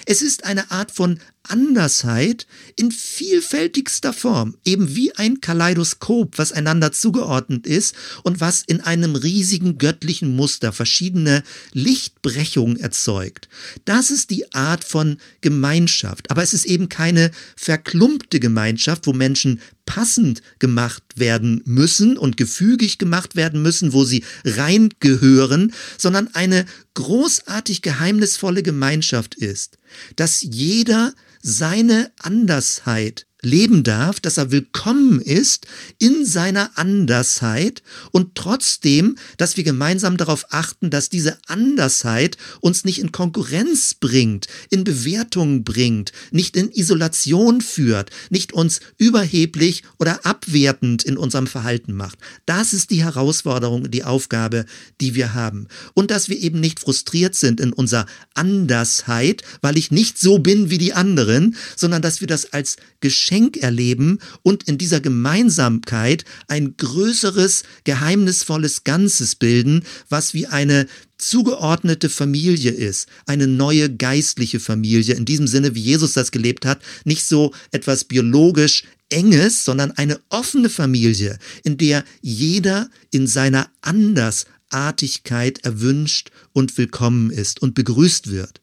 Es 0.05 0.21
ist 0.21 0.45
eine 0.45 0.71
Art 0.71 0.91
von 0.91 1.19
Andersheit 1.43 2.47
in 2.75 2.91
vielfältigster 2.91 4.13
Form, 4.13 4.55
eben 4.63 4.95
wie 4.95 5.15
ein 5.15 5.41
Kaleidoskop, 5.41 6.37
was 6.37 6.51
einander 6.51 6.91
zugeordnet 6.91 7.67
ist 7.67 7.95
und 8.23 8.39
was 8.39 8.63
in 8.65 8.81
einem 8.81 9.15
riesigen 9.15 9.77
göttlichen 9.77 10.35
Muster 10.35 10.71
verschiedene 10.71 11.43
Lichtbrechungen 11.73 12.79
erzeugt. 12.79 13.49
Das 13.85 14.11
ist 14.11 14.29
die 14.29 14.53
Art 14.53 14.83
von 14.83 15.17
Gemeinschaft, 15.41 16.31
aber 16.31 16.43
es 16.43 16.53
ist 16.53 16.65
eben 16.65 16.89
keine 16.89 17.31
verklumpte 17.55 18.39
Gemeinschaft, 18.39 19.07
wo 19.07 19.13
Menschen 19.13 19.59
passend 19.85 20.41
gemacht 20.59 21.03
werden 21.15 21.61
müssen 21.65 22.17
und 22.17 22.37
gefügig 22.37 22.97
gemacht 22.97 23.35
werden 23.35 23.61
müssen, 23.61 23.91
wo 23.91 24.05
sie 24.05 24.23
reingehören, 24.45 25.73
sondern 25.97 26.29
eine 26.33 26.65
großartig 26.93 27.81
geheimnisvolle 27.81 28.63
Gemeinschaft 28.63 29.35
ist, 29.35 29.77
dass 30.15 30.41
jeder 30.41 31.13
seine 31.41 32.11
Andersheit 32.19 33.25
leben 33.41 33.83
darf, 33.83 34.19
dass 34.19 34.37
er 34.37 34.51
willkommen 34.51 35.19
ist 35.19 35.65
in 35.97 36.25
seiner 36.25 36.77
Andersheit 36.77 37.81
und 38.11 38.35
trotzdem, 38.35 39.17
dass 39.37 39.57
wir 39.57 39.63
gemeinsam 39.63 40.17
darauf 40.17 40.45
achten, 40.51 40.89
dass 40.89 41.09
diese 41.09 41.37
Andersheit 41.47 42.37
uns 42.59 42.85
nicht 42.85 42.99
in 42.99 43.11
Konkurrenz 43.11 43.95
bringt, 43.95 44.47
in 44.69 44.83
Bewertungen 44.83 45.63
bringt, 45.63 46.11
nicht 46.31 46.55
in 46.55 46.71
Isolation 46.71 47.61
führt, 47.61 48.11
nicht 48.29 48.53
uns 48.53 48.79
überheblich 48.97 49.83
oder 49.97 50.25
abwertend 50.25 51.03
in 51.03 51.17
unserem 51.17 51.47
Verhalten 51.47 51.93
macht. 51.93 52.19
Das 52.45 52.73
ist 52.73 52.91
die 52.91 53.03
Herausforderung, 53.03 53.89
die 53.89 54.03
Aufgabe, 54.03 54.65
die 54.99 55.15
wir 55.15 55.33
haben. 55.33 55.67
Und 55.93 56.11
dass 56.11 56.29
wir 56.29 56.37
eben 56.37 56.59
nicht 56.59 56.79
frustriert 56.79 57.33
sind 57.33 57.59
in 57.59 57.73
unserer 57.73 58.05
Andersheit, 58.35 59.41
weil 59.61 59.77
ich 59.77 59.89
nicht 59.89 60.19
so 60.19 60.37
bin 60.39 60.69
wie 60.69 60.77
die 60.77 60.93
anderen, 60.93 61.55
sondern 61.75 62.01
dass 62.01 62.21
wir 62.21 62.27
das 62.27 62.53
als 62.53 62.77
Geschenk 62.99 63.30
Geschenk 63.31 63.57
erleben 63.57 64.19
und 64.43 64.63
in 64.63 64.77
dieser 64.77 64.99
Gemeinsamkeit 64.99 66.25
ein 66.49 66.75
größeres, 66.75 67.63
geheimnisvolles 67.85 68.83
Ganzes 68.83 69.35
bilden, 69.35 69.85
was 70.09 70.33
wie 70.33 70.47
eine 70.47 70.85
zugeordnete 71.17 72.09
Familie 72.09 72.71
ist, 72.71 73.07
eine 73.25 73.47
neue 73.47 73.89
geistliche 73.95 74.59
Familie, 74.59 75.15
in 75.15 75.23
diesem 75.23 75.47
Sinne, 75.47 75.75
wie 75.75 75.81
Jesus 75.81 76.11
das 76.11 76.31
gelebt 76.31 76.65
hat, 76.65 76.81
nicht 77.05 77.23
so 77.23 77.53
etwas 77.71 78.03
biologisch 78.03 78.83
Enges, 79.09 79.63
sondern 79.63 79.91
eine 79.91 80.19
offene 80.29 80.69
Familie, 80.69 81.39
in 81.63 81.77
der 81.77 82.03
jeder 82.21 82.89
in 83.11 83.27
seiner 83.27 83.69
Andersartigkeit 83.79 85.63
erwünscht 85.63 86.31
und 86.51 86.77
willkommen 86.77 87.29
ist 87.31 87.61
und 87.61 87.75
begrüßt 87.75 88.29
wird. 88.29 88.61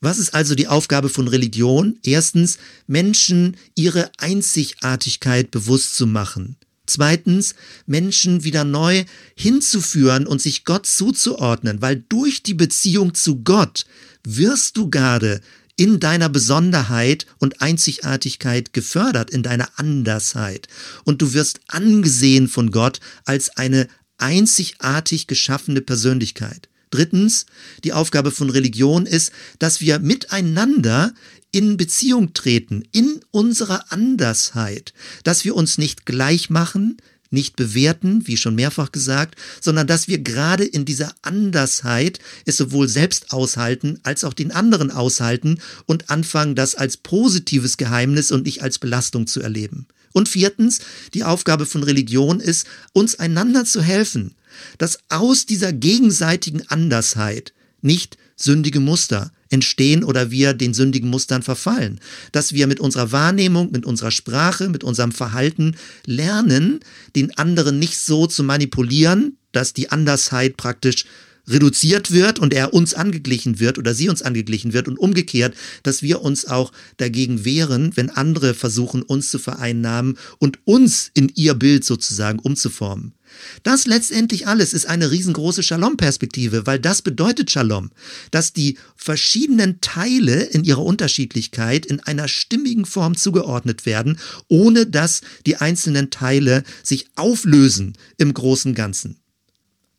Was 0.00 0.18
ist 0.18 0.34
also 0.34 0.54
die 0.54 0.68
Aufgabe 0.68 1.08
von 1.08 1.28
Religion? 1.28 1.98
Erstens, 2.04 2.58
Menschen 2.86 3.56
ihre 3.74 4.10
Einzigartigkeit 4.18 5.50
bewusst 5.50 5.96
zu 5.96 6.06
machen. 6.06 6.56
Zweitens, 6.86 7.54
Menschen 7.86 8.44
wieder 8.44 8.64
neu 8.64 9.04
hinzuführen 9.34 10.26
und 10.26 10.40
sich 10.40 10.64
Gott 10.64 10.86
zuzuordnen, 10.86 11.82
weil 11.82 12.04
durch 12.08 12.42
die 12.42 12.54
Beziehung 12.54 13.14
zu 13.14 13.42
Gott 13.42 13.86
wirst 14.22 14.76
du 14.76 14.88
gerade 14.88 15.40
in 15.76 16.00
deiner 16.00 16.28
Besonderheit 16.28 17.26
und 17.38 17.60
Einzigartigkeit 17.60 18.72
gefördert, 18.72 19.30
in 19.30 19.42
deiner 19.42 19.68
Andersheit. 19.76 20.68
Und 21.04 21.20
du 21.20 21.32
wirst 21.32 21.60
angesehen 21.68 22.48
von 22.48 22.70
Gott 22.70 23.00
als 23.24 23.56
eine 23.56 23.88
einzigartig 24.18 25.26
geschaffene 25.26 25.82
Persönlichkeit. 25.82 26.68
Drittens, 26.90 27.46
die 27.84 27.92
Aufgabe 27.92 28.30
von 28.30 28.50
Religion 28.50 29.06
ist, 29.06 29.32
dass 29.58 29.80
wir 29.80 29.98
miteinander 29.98 31.12
in 31.50 31.76
Beziehung 31.76 32.32
treten, 32.32 32.84
in 32.92 33.20
unserer 33.30 33.90
Andersheit, 33.90 34.92
dass 35.24 35.44
wir 35.44 35.56
uns 35.56 35.78
nicht 35.78 36.06
gleich 36.06 36.50
machen, 36.50 36.98
nicht 37.30 37.56
bewerten, 37.56 38.26
wie 38.26 38.36
schon 38.36 38.54
mehrfach 38.54 38.92
gesagt, 38.92 39.36
sondern 39.60 39.86
dass 39.86 40.08
wir 40.08 40.18
gerade 40.18 40.64
in 40.64 40.84
dieser 40.84 41.14
Andersheit 41.22 42.18
es 42.44 42.56
sowohl 42.56 42.88
selbst 42.88 43.32
aushalten 43.32 43.98
als 44.02 44.24
auch 44.24 44.32
den 44.32 44.52
anderen 44.52 44.90
aushalten 44.90 45.60
und 45.86 46.10
anfangen, 46.10 46.54
das 46.54 46.74
als 46.74 46.96
positives 46.96 47.76
Geheimnis 47.76 48.30
und 48.30 48.44
nicht 48.44 48.62
als 48.62 48.78
Belastung 48.78 49.26
zu 49.26 49.40
erleben. 49.40 49.86
Und 50.12 50.28
viertens, 50.28 50.80
die 51.14 51.24
Aufgabe 51.24 51.66
von 51.66 51.82
Religion 51.82 52.40
ist, 52.40 52.66
uns 52.92 53.18
einander 53.18 53.64
zu 53.64 53.82
helfen, 53.82 54.34
dass 54.78 54.98
aus 55.08 55.46
dieser 55.46 55.72
gegenseitigen 55.72 56.66
Andersheit 56.68 57.52
nicht 57.82 58.16
sündige 58.36 58.80
Muster 58.80 59.32
entstehen 59.50 60.04
oder 60.04 60.30
wir 60.30 60.54
den 60.54 60.74
sündigen 60.74 61.08
Mustern 61.08 61.42
verfallen. 61.42 62.00
Dass 62.32 62.52
wir 62.52 62.66
mit 62.66 62.80
unserer 62.80 63.12
Wahrnehmung, 63.12 63.70
mit 63.70 63.86
unserer 63.86 64.10
Sprache, 64.10 64.68
mit 64.68 64.84
unserem 64.84 65.12
Verhalten 65.12 65.76
lernen, 66.04 66.80
den 67.14 67.36
anderen 67.38 67.78
nicht 67.78 67.98
so 67.98 68.26
zu 68.26 68.42
manipulieren, 68.42 69.38
dass 69.52 69.72
die 69.72 69.90
Andersheit 69.90 70.56
praktisch 70.56 71.06
reduziert 71.48 72.10
wird 72.10 72.38
und 72.38 72.52
er 72.52 72.74
uns 72.74 72.94
angeglichen 72.94 73.60
wird 73.60 73.78
oder 73.78 73.94
sie 73.94 74.08
uns 74.08 74.22
angeglichen 74.22 74.72
wird 74.72 74.88
und 74.88 74.98
umgekehrt, 74.98 75.54
dass 75.84 76.02
wir 76.02 76.22
uns 76.22 76.46
auch 76.46 76.72
dagegen 76.96 77.44
wehren, 77.44 77.92
wenn 77.94 78.10
andere 78.10 78.52
versuchen, 78.52 79.02
uns 79.02 79.30
zu 79.30 79.38
vereinnahmen 79.38 80.18
und 80.38 80.58
uns 80.64 81.10
in 81.14 81.30
ihr 81.34 81.54
Bild 81.54 81.84
sozusagen 81.84 82.40
umzuformen. 82.40 83.14
Das 83.62 83.86
letztendlich 83.86 84.46
alles 84.46 84.72
ist 84.72 84.86
eine 84.86 85.10
riesengroße 85.10 85.62
Shalom-Perspektive, 85.62 86.66
weil 86.66 86.78
das 86.78 87.02
bedeutet 87.02 87.50
Shalom, 87.50 87.90
dass 88.30 88.52
die 88.52 88.78
verschiedenen 88.96 89.80
Teile 89.80 90.42
in 90.42 90.64
ihrer 90.64 90.84
Unterschiedlichkeit 90.84 91.86
in 91.86 92.00
einer 92.00 92.28
stimmigen 92.28 92.84
Form 92.84 93.16
zugeordnet 93.16 93.86
werden, 93.86 94.18
ohne 94.48 94.86
dass 94.86 95.20
die 95.46 95.56
einzelnen 95.56 96.10
Teile 96.10 96.62
sich 96.82 97.08
auflösen 97.16 97.96
im 98.18 98.32
großen 98.32 98.74
Ganzen. 98.74 99.16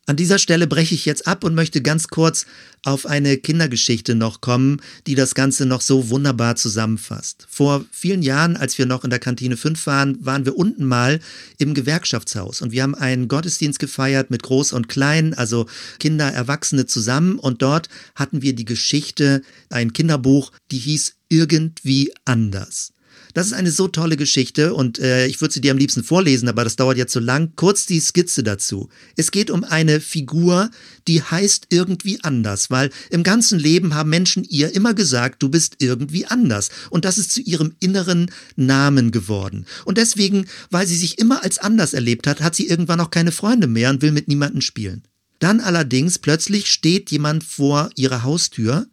An 0.10 0.16
dieser 0.16 0.40
Stelle 0.40 0.68
breche 0.68 0.96
ich 0.96 1.04
jetzt 1.04 1.28
ab 1.28 1.44
und 1.44 1.54
möchte 1.54 1.82
ganz 1.82 2.08
kurz 2.08 2.46
auf 2.82 3.06
eine 3.06 3.36
Kindergeschichte 3.36 4.16
noch 4.16 4.40
kommen, 4.40 4.82
die 5.06 5.16
das 5.16 5.36
Ganze 5.36 5.66
noch 5.66 5.82
so 5.82 6.08
wunderbar 6.10 6.56
zusammenfasst. 6.56 7.46
Vor 7.50 7.84
vielen 7.92 8.22
Jahren, 8.22 8.56
als 8.56 8.78
wir 8.78 8.86
noch 8.86 9.04
in 9.04 9.10
der 9.10 9.20
Kantine 9.20 9.58
5 9.58 9.86
waren, 9.86 10.26
waren 10.26 10.46
wir 10.46 10.56
unten 10.56 10.86
mal 10.86 11.20
im 11.58 11.74
Gewerkschaftshaus 11.74 12.62
und 12.62 12.72
wir 12.72 12.84
haben 12.84 12.96
einen 12.96 13.28
Gottesdienst 13.28 13.80
gefeiert 13.80 14.32
mit 14.32 14.44
Groß 14.44 14.72
und 14.72 14.88
Klein, 14.88 15.34
also 15.34 15.66
Kinder, 16.00 16.32
Erwachsene 16.32 16.86
zusammen 16.86 17.38
und 17.38 17.62
dort 17.62 17.90
hatten 18.16 18.42
wir 18.42 18.56
die 18.56 18.64
Geschichte, 18.64 19.42
ein 19.70 19.92
Kinderbuch, 19.92 20.54
die 20.72 20.80
hieß 20.80 21.16
Irgendwie 21.28 22.14
anders. 22.24 22.94
Das 23.38 23.46
ist 23.46 23.54
eine 23.54 23.70
so 23.70 23.88
tolle 23.88 24.18
Geschichte 24.18 24.74
und 24.74 24.98
äh, 24.98 25.28
ich 25.28 25.40
würde 25.42 25.54
sie 25.54 25.62
dir 25.62 25.70
am 25.70 25.78
liebsten 25.78 26.04
vorlesen, 26.04 26.50
aber 26.50 26.64
das 26.64 26.76
dauert 26.76 26.98
jetzt 26.98 27.14
zu 27.14 27.20
lang. 27.20 27.52
Kurz 27.56 27.86
die 27.86 28.00
Skizze 28.00 28.42
dazu. 28.42 28.90
Es 29.16 29.30
geht 29.30 29.52
um 29.52 29.64
eine 29.64 30.02
Figur, 30.02 30.72
die 31.08 31.22
heißt 31.22 31.68
irgendwie 31.70 32.18
anders, 32.24 32.72
weil 32.72 32.90
im 33.12 33.22
ganzen 33.22 33.60
Leben 33.60 33.94
haben 33.94 34.10
Menschen 34.10 34.44
ihr 34.44 34.74
immer 34.74 34.96
gesagt, 34.96 35.44
du 35.44 35.50
bist 35.50 35.76
irgendwie 35.78 36.26
anders. 36.26 36.70
Und 36.90 37.06
das 37.06 37.20
ist 37.20 37.32
zu 37.32 37.42
ihrem 37.42 37.76
inneren 37.80 38.32
Namen 38.56 39.12
geworden. 39.12 39.68
Und 39.86 40.00
deswegen, 40.00 40.48
weil 40.72 40.88
sie 40.88 40.98
sich 40.98 41.20
immer 41.20 41.44
als 41.44 41.60
anders 41.60 41.94
erlebt 41.94 42.26
hat, 42.26 42.42
hat 42.42 42.56
sie 42.56 42.66
irgendwann 42.66 43.02
auch 43.02 43.12
keine 43.12 43.32
Freunde 43.32 43.68
mehr 43.68 43.92
und 43.92 44.02
will 44.02 44.14
mit 44.14 44.28
niemandem 44.28 44.62
spielen. 44.62 45.04
Dann 45.38 45.60
allerdings 45.60 46.18
plötzlich 46.18 46.66
steht 46.66 47.12
jemand 47.12 47.44
vor 47.44 47.92
ihrer 47.94 48.24
Haustür 48.24 48.88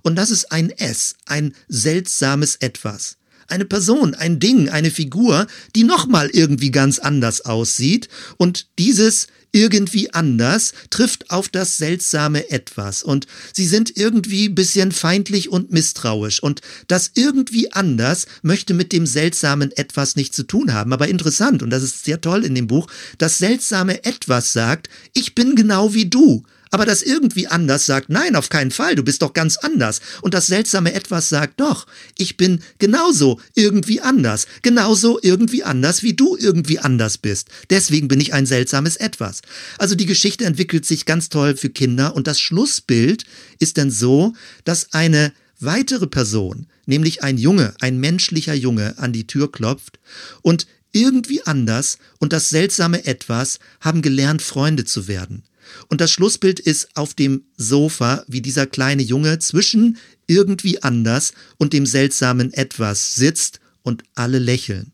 und 0.00 0.16
das 0.16 0.30
ist 0.30 0.52
ein 0.52 0.70
S, 0.70 1.16
ein 1.26 1.52
seltsames 1.68 2.56
Etwas 2.56 3.19
eine 3.50 3.64
Person, 3.64 4.14
ein 4.14 4.40
Ding, 4.40 4.68
eine 4.68 4.90
Figur, 4.90 5.46
die 5.74 5.84
nochmal 5.84 6.30
irgendwie 6.30 6.70
ganz 6.70 6.98
anders 6.98 7.44
aussieht 7.44 8.08
und 8.36 8.66
dieses 8.78 9.26
irgendwie 9.52 10.12
anders 10.12 10.72
trifft 10.90 11.30
auf 11.30 11.48
das 11.48 11.76
seltsame 11.76 12.50
Etwas 12.50 13.02
und 13.02 13.26
sie 13.52 13.66
sind 13.66 13.96
irgendwie 13.96 14.48
bisschen 14.48 14.92
feindlich 14.92 15.48
und 15.48 15.72
misstrauisch 15.72 16.42
und 16.42 16.60
das 16.88 17.12
irgendwie 17.14 17.72
anders 17.72 18.26
möchte 18.42 18.74
mit 18.74 18.92
dem 18.92 19.06
seltsamen 19.06 19.72
Etwas 19.72 20.16
nichts 20.16 20.36
zu 20.36 20.44
tun 20.44 20.72
haben. 20.72 20.92
Aber 20.92 21.08
interessant, 21.08 21.62
und 21.62 21.70
das 21.70 21.82
ist 21.82 22.04
sehr 22.04 22.20
toll 22.20 22.44
in 22.44 22.54
dem 22.54 22.66
Buch, 22.66 22.86
das 23.18 23.38
seltsame 23.38 24.04
Etwas 24.04 24.52
sagt, 24.52 24.88
ich 25.14 25.34
bin 25.34 25.54
genau 25.54 25.94
wie 25.94 26.06
du. 26.06 26.44
Aber 26.70 26.86
das 26.86 27.02
irgendwie 27.02 27.48
anders 27.48 27.86
sagt, 27.86 28.10
nein, 28.10 28.36
auf 28.36 28.48
keinen 28.48 28.70
Fall, 28.70 28.94
du 28.94 29.02
bist 29.02 29.22
doch 29.22 29.32
ganz 29.32 29.56
anders. 29.56 30.00
Und 30.22 30.34
das 30.34 30.46
seltsame 30.46 30.94
Etwas 30.94 31.28
sagt, 31.28 31.60
doch, 31.60 31.86
ich 32.16 32.36
bin 32.36 32.62
genauso 32.78 33.40
irgendwie 33.54 34.00
anders, 34.00 34.46
genauso 34.62 35.18
irgendwie 35.20 35.64
anders, 35.64 36.04
wie 36.04 36.14
du 36.14 36.36
irgendwie 36.36 36.78
anders 36.78 37.18
bist. 37.18 37.48
Deswegen 37.70 38.06
bin 38.06 38.20
ich 38.20 38.32
ein 38.32 38.46
seltsames 38.46 38.96
Etwas. 38.96 39.42
Also 39.78 39.96
die 39.96 40.06
Geschichte 40.06 40.44
entwickelt 40.44 40.86
sich 40.86 41.06
ganz 41.06 41.28
toll 41.28 41.56
für 41.56 41.70
Kinder 41.70 42.14
und 42.14 42.28
das 42.28 42.40
Schlussbild 42.40 43.24
ist 43.58 43.76
dann 43.76 43.90
so, 43.90 44.34
dass 44.64 44.92
eine 44.92 45.32
weitere 45.58 46.06
Person, 46.06 46.66
nämlich 46.86 47.22
ein 47.24 47.36
Junge, 47.36 47.74
ein 47.80 47.98
menschlicher 47.98 48.54
Junge, 48.54 48.94
an 48.98 49.12
die 49.12 49.26
Tür 49.26 49.50
klopft 49.50 49.98
und 50.42 50.66
irgendwie 50.92 51.42
anders 51.42 51.98
und 52.18 52.32
das 52.32 52.48
seltsame 52.48 53.04
Etwas 53.06 53.58
haben 53.80 54.02
gelernt, 54.02 54.42
Freunde 54.42 54.84
zu 54.84 55.06
werden. 55.08 55.42
Und 55.88 56.00
das 56.00 56.12
Schlussbild 56.12 56.60
ist 56.60 56.88
auf 56.96 57.14
dem 57.14 57.44
Sofa, 57.56 58.24
wie 58.28 58.40
dieser 58.40 58.66
kleine 58.66 59.02
Junge 59.02 59.38
zwischen 59.38 59.98
irgendwie 60.26 60.82
anders 60.82 61.32
und 61.58 61.72
dem 61.72 61.86
seltsamen 61.86 62.52
Etwas 62.52 63.14
sitzt 63.14 63.60
und 63.82 64.02
alle 64.14 64.38
lächeln. 64.38 64.92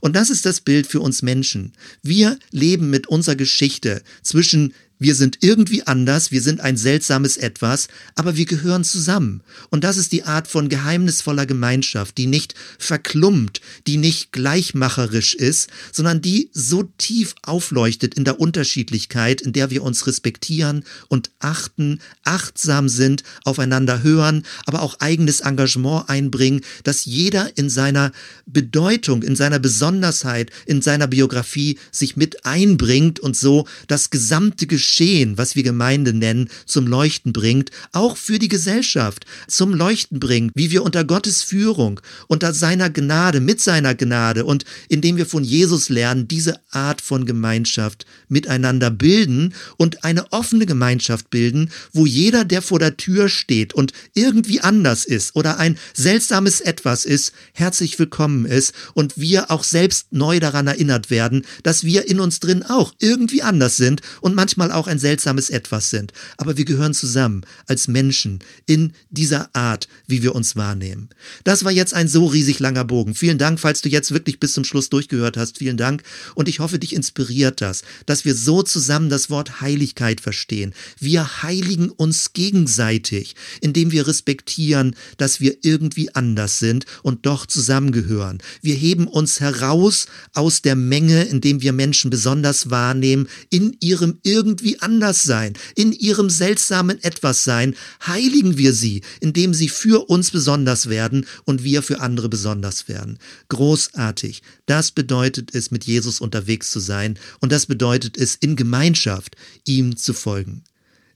Und 0.00 0.16
das 0.16 0.30
ist 0.30 0.46
das 0.46 0.60
Bild 0.60 0.86
für 0.86 1.00
uns 1.00 1.22
Menschen. 1.22 1.72
Wir 2.02 2.38
leben 2.50 2.90
mit 2.90 3.06
unserer 3.06 3.36
Geschichte 3.36 4.02
zwischen 4.22 4.74
wir 4.98 5.14
sind 5.14 5.38
irgendwie 5.40 5.82
anders, 5.86 6.30
wir 6.30 6.40
sind 6.40 6.60
ein 6.60 6.76
seltsames 6.76 7.36
Etwas, 7.36 7.88
aber 8.14 8.36
wir 8.36 8.44
gehören 8.44 8.84
zusammen. 8.84 9.42
Und 9.70 9.82
das 9.82 9.96
ist 9.96 10.12
die 10.12 10.22
Art 10.22 10.46
von 10.46 10.68
geheimnisvoller 10.68 11.46
Gemeinschaft, 11.46 12.16
die 12.16 12.26
nicht 12.26 12.54
verklumpt, 12.78 13.60
die 13.88 13.96
nicht 13.96 14.30
gleichmacherisch 14.32 15.34
ist, 15.34 15.68
sondern 15.92 16.22
die 16.22 16.48
so 16.52 16.84
tief 16.96 17.34
aufleuchtet 17.42 18.14
in 18.14 18.24
der 18.24 18.38
Unterschiedlichkeit, 18.38 19.40
in 19.40 19.52
der 19.52 19.70
wir 19.70 19.82
uns 19.82 20.06
respektieren 20.06 20.84
und 21.08 21.30
achten, 21.40 22.00
achtsam 22.22 22.88
sind, 22.88 23.24
aufeinander 23.44 24.02
hören, 24.02 24.44
aber 24.64 24.82
auch 24.82 25.00
eigenes 25.00 25.40
Engagement 25.40 26.08
einbringen, 26.08 26.60
dass 26.84 27.04
jeder 27.04 27.56
in 27.56 27.68
seiner 27.68 28.12
Bedeutung, 28.46 29.22
in 29.22 29.34
seiner 29.34 29.58
Besonderheit, 29.58 30.50
in 30.66 30.82
seiner 30.82 31.08
Biografie 31.08 31.78
sich 31.90 32.16
mit 32.16 32.46
einbringt 32.46 33.18
und 33.18 33.36
so 33.36 33.66
das 33.88 34.10
gesamte 34.10 34.66
Geschehen 34.66 34.83
Geschehen, 34.84 35.38
was 35.38 35.56
wir 35.56 35.62
Gemeinde 35.62 36.12
nennen, 36.12 36.50
zum 36.66 36.86
Leuchten 36.86 37.32
bringt, 37.32 37.70
auch 37.92 38.18
für 38.18 38.38
die 38.38 38.48
Gesellschaft 38.48 39.24
zum 39.48 39.72
Leuchten 39.72 40.20
bringt, 40.20 40.52
wie 40.54 40.70
wir 40.70 40.82
unter 40.82 41.04
Gottes 41.04 41.42
Führung, 41.42 42.02
unter 42.28 42.52
seiner 42.52 42.90
Gnade, 42.90 43.40
mit 43.40 43.62
seiner 43.62 43.94
Gnade 43.94 44.44
und 44.44 44.66
indem 44.90 45.16
wir 45.16 45.24
von 45.24 45.42
Jesus 45.42 45.88
lernen, 45.88 46.28
diese 46.28 46.60
Art 46.70 47.00
von 47.00 47.24
Gemeinschaft 47.24 48.04
miteinander 48.28 48.90
bilden 48.90 49.54
und 49.78 50.04
eine 50.04 50.30
offene 50.32 50.66
Gemeinschaft 50.66 51.30
bilden, 51.30 51.70
wo 51.94 52.04
jeder, 52.04 52.44
der 52.44 52.60
vor 52.60 52.78
der 52.78 52.98
Tür 52.98 53.30
steht 53.30 53.72
und 53.72 53.94
irgendwie 54.12 54.60
anders 54.60 55.06
ist 55.06 55.34
oder 55.34 55.58
ein 55.58 55.78
seltsames 55.94 56.60
Etwas 56.60 57.06
ist, 57.06 57.32
herzlich 57.54 57.98
willkommen 57.98 58.44
ist 58.44 58.74
und 58.92 59.16
wir 59.16 59.50
auch 59.50 59.64
selbst 59.64 60.12
neu 60.12 60.40
daran 60.40 60.66
erinnert 60.66 61.08
werden, 61.08 61.46
dass 61.62 61.84
wir 61.84 62.06
in 62.06 62.20
uns 62.20 62.38
drin 62.38 62.62
auch 62.62 62.92
irgendwie 62.98 63.40
anders 63.40 63.78
sind 63.78 64.02
und 64.20 64.34
manchmal 64.34 64.73
auch 64.74 64.86
ein 64.86 64.98
seltsames 64.98 65.50
Etwas 65.50 65.90
sind. 65.90 66.12
Aber 66.36 66.56
wir 66.56 66.64
gehören 66.64 66.94
zusammen 66.94 67.42
als 67.66 67.88
Menschen 67.88 68.40
in 68.66 68.92
dieser 69.10 69.54
Art, 69.54 69.88
wie 70.06 70.22
wir 70.22 70.34
uns 70.34 70.56
wahrnehmen. 70.56 71.08
Das 71.44 71.64
war 71.64 71.72
jetzt 71.72 71.94
ein 71.94 72.08
so 72.08 72.26
riesig 72.26 72.58
langer 72.60 72.84
Bogen. 72.84 73.14
Vielen 73.14 73.38
Dank, 73.38 73.60
falls 73.60 73.82
du 73.82 73.88
jetzt 73.88 74.12
wirklich 74.12 74.40
bis 74.40 74.52
zum 74.52 74.64
Schluss 74.64 74.90
durchgehört 74.90 75.36
hast. 75.36 75.58
Vielen 75.58 75.76
Dank. 75.76 76.02
Und 76.34 76.48
ich 76.48 76.60
hoffe, 76.60 76.78
dich 76.78 76.94
inspiriert 76.94 77.60
das, 77.60 77.82
dass 78.06 78.24
wir 78.24 78.34
so 78.34 78.62
zusammen 78.62 79.08
das 79.08 79.30
Wort 79.30 79.60
Heiligkeit 79.60 80.20
verstehen. 80.20 80.74
Wir 80.98 81.42
heiligen 81.42 81.90
uns 81.90 82.32
gegenseitig, 82.32 83.36
indem 83.60 83.92
wir 83.92 84.06
respektieren, 84.06 84.96
dass 85.16 85.40
wir 85.40 85.58
irgendwie 85.62 86.14
anders 86.14 86.58
sind 86.58 86.86
und 87.02 87.26
doch 87.26 87.46
zusammengehören. 87.46 88.38
Wir 88.62 88.74
heben 88.74 89.06
uns 89.06 89.40
heraus 89.40 90.06
aus 90.32 90.62
der 90.62 90.76
Menge, 90.76 91.24
indem 91.24 91.62
wir 91.62 91.72
Menschen 91.72 92.10
besonders 92.10 92.70
wahrnehmen, 92.70 93.28
in 93.50 93.76
ihrem 93.80 94.18
irgendwie 94.22 94.63
irgendwie 94.64 94.80
anders 94.80 95.22
sein, 95.22 95.54
in 95.74 95.92
ihrem 95.92 96.30
seltsamen 96.30 97.02
Etwas 97.02 97.44
sein, 97.44 97.76
heiligen 98.06 98.56
wir 98.56 98.72
sie, 98.72 99.02
indem 99.20 99.52
sie 99.52 99.68
für 99.68 100.08
uns 100.08 100.30
besonders 100.30 100.88
werden 100.88 101.26
und 101.44 101.64
wir 101.64 101.82
für 101.82 102.00
andere 102.00 102.28
besonders 102.28 102.88
werden. 102.88 103.18
Großartig. 103.48 104.42
Das 104.66 104.90
bedeutet 104.90 105.54
es, 105.54 105.70
mit 105.70 105.84
Jesus 105.84 106.20
unterwegs 106.20 106.70
zu 106.70 106.80
sein 106.80 107.18
und 107.40 107.52
das 107.52 107.66
bedeutet 107.66 108.16
es, 108.16 108.34
in 108.36 108.56
Gemeinschaft 108.56 109.36
ihm 109.66 109.96
zu 109.96 110.14
folgen. 110.14 110.62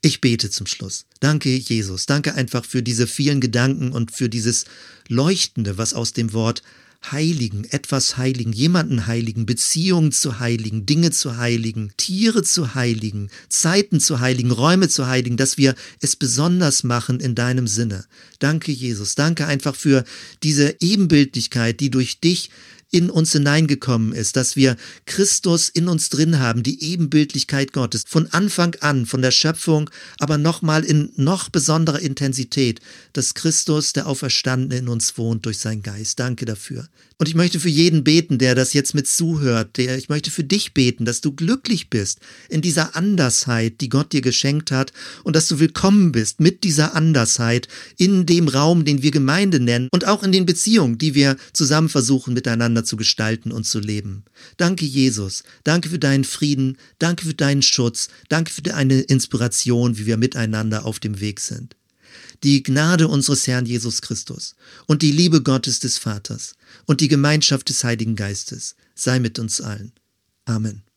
Ich 0.01 0.21
bete 0.21 0.51
zum 0.51 0.67
Schluss. 0.67 1.07
Danke, 1.21 1.57
Jesus. 1.57 2.07
Danke 2.07 2.35
einfach 2.35 2.65
für 2.65 2.83
diese 2.83 3.07
vielen 3.07 3.41
Gedanken 3.41 3.91
und 3.91 4.13
für 4.13 4.29
dieses 4.29 4.65
Leuchtende, 5.09 5.77
was 5.77 5.93
aus 5.93 6.13
dem 6.13 6.33
Wort 6.33 6.63
heiligen, 7.05 7.65
etwas 7.65 8.17
heiligen, 8.17 8.53
jemanden 8.53 9.07
heiligen, 9.07 9.47
Beziehungen 9.47 10.13
zu 10.13 10.41
heiligen, 10.41 10.85
Dinge 10.85 11.11
zu 11.11 11.37
heiligen, 11.37 11.93
Tiere 11.97 12.43
zu 12.43 12.75
heiligen, 12.75 13.31
Zeiten 13.49 14.01
zu 14.01 14.21
heiligen, 14.21 14.51
Räume 14.51 14.89
zu 14.89 15.07
heiligen, 15.07 15.37
dass 15.37 15.59
wir 15.59 15.75
es 16.01 16.17
besonders 16.17 16.83
machen 16.83 17.21
in 17.21 17.35
deinem 17.35 17.67
Sinne. 17.67 18.05
Danke, 18.39 18.73
Jesus. 18.73 19.15
Danke 19.15 19.47
einfach 19.47 19.75
für 19.75 20.05
diese 20.43 20.77
Ebenbildlichkeit, 20.81 21.81
die 21.81 21.91
durch 21.91 22.21
dich 22.21 22.51
in 22.91 23.11
uns 23.11 23.33
hineingekommen 23.33 24.13
ist, 24.13 24.37
dass 24.37 24.57
wir 24.57 24.77
Christus 25.07 25.69
in 25.69 25.89
uns 25.89 26.09
drin 26.09 26.39
haben, 26.39 26.63
die 26.63 26.83
Ebenbildlichkeit 26.83 27.73
Gottes, 27.73 28.05
von 28.07 28.27
Anfang 28.29 28.75
an, 28.81 29.07
von 29.07 29.23
der 29.23 29.31
Schöpfung, 29.31 29.91
aber 30.19 30.39
nochmal 30.39 30.85
in 30.85 31.13
noch 31.17 31.51
besonderer 31.51 32.01
Intensität, 32.01 32.81
dass 33.13 33.35
Christus, 33.35 33.93
der 33.93 34.07
Auferstandene, 34.07 34.79
in 34.79 34.89
uns 34.89 35.19
wohnt 35.19 35.45
durch 35.45 35.59
seinen 35.59 35.83
Geist. 35.83 36.19
Danke 36.19 36.47
dafür. 36.47 36.89
Und 37.21 37.29
ich 37.29 37.35
möchte 37.35 37.59
für 37.59 37.69
jeden 37.69 38.05
beten, 38.05 38.39
der 38.39 38.55
das 38.55 38.73
jetzt 38.73 38.95
mit 38.95 39.09
zuhört, 39.09 39.77
der, 39.77 39.99
ich 39.99 40.09
möchte 40.09 40.31
für 40.31 40.45
dich 40.45 40.73
beten, 40.73 41.05
dass 41.05 41.21
du 41.21 41.33
glücklich 41.33 41.91
bist 41.91 42.21
in 42.49 42.63
dieser 42.63 42.95
Andersheit, 42.95 43.81
die 43.81 43.89
Gott 43.89 44.13
dir 44.13 44.21
geschenkt 44.21 44.71
hat 44.71 44.93
und 45.25 45.35
dass 45.35 45.49
du 45.49 45.59
willkommen 45.59 46.13
bist 46.13 46.39
mit 46.39 46.63
dieser 46.63 46.95
Andersheit 46.95 47.67
in 47.97 48.25
dem 48.25 48.47
Raum, 48.47 48.85
den 48.85 49.03
wir 49.03 49.11
Gemeinde 49.11 49.59
nennen 49.59 49.89
und 49.91 50.07
auch 50.07 50.23
in 50.23 50.31
den 50.31 50.47
Beziehungen, 50.47 50.97
die 50.97 51.17
wir 51.17 51.37
zusammen 51.53 51.89
versuchen 51.89 52.35
miteinander 52.35 52.85
zu 52.85 52.97
gestalten 52.97 53.51
und 53.51 53.65
zu 53.65 53.81
leben. 53.81 54.23
Danke 54.57 54.85
Jesus, 54.85 55.43
danke 55.65 55.89
für 55.89 55.99
deinen 55.99 56.25
Frieden, 56.25 56.79
danke 57.01 57.27
für 57.27 57.35
deinen 57.35 57.63
Schutz, 57.63 58.11
danke 58.29 58.53
für 58.53 58.63
deine 58.63 59.01
Inspiration, 59.01 59.99
wie 59.99 60.07
wir 60.07 60.19
miteinander 60.19 60.87
auf 60.87 61.01
dem 61.01 61.19
Weg 61.19 61.41
sind. 61.41 61.75
Die 62.45 62.63
Gnade 62.63 63.09
unseres 63.09 63.49
Herrn 63.49 63.67
Jesus 63.67 64.03
Christus 64.03 64.55
und 64.87 65.03
die 65.03 65.11
Liebe 65.11 65.43
Gottes 65.43 65.81
des 65.81 65.99
Vaters 65.99 66.55
und 66.89 67.03
die 67.03 67.09
Gemeinschaft 67.09 67.69
des 67.69 67.85
Heiligen 67.85 68.17
Geistes 68.17 68.75
sei 68.95 69.21
mit 69.21 69.39
uns 69.39 69.61
allen. 69.61 69.93
Amen. 70.47 70.88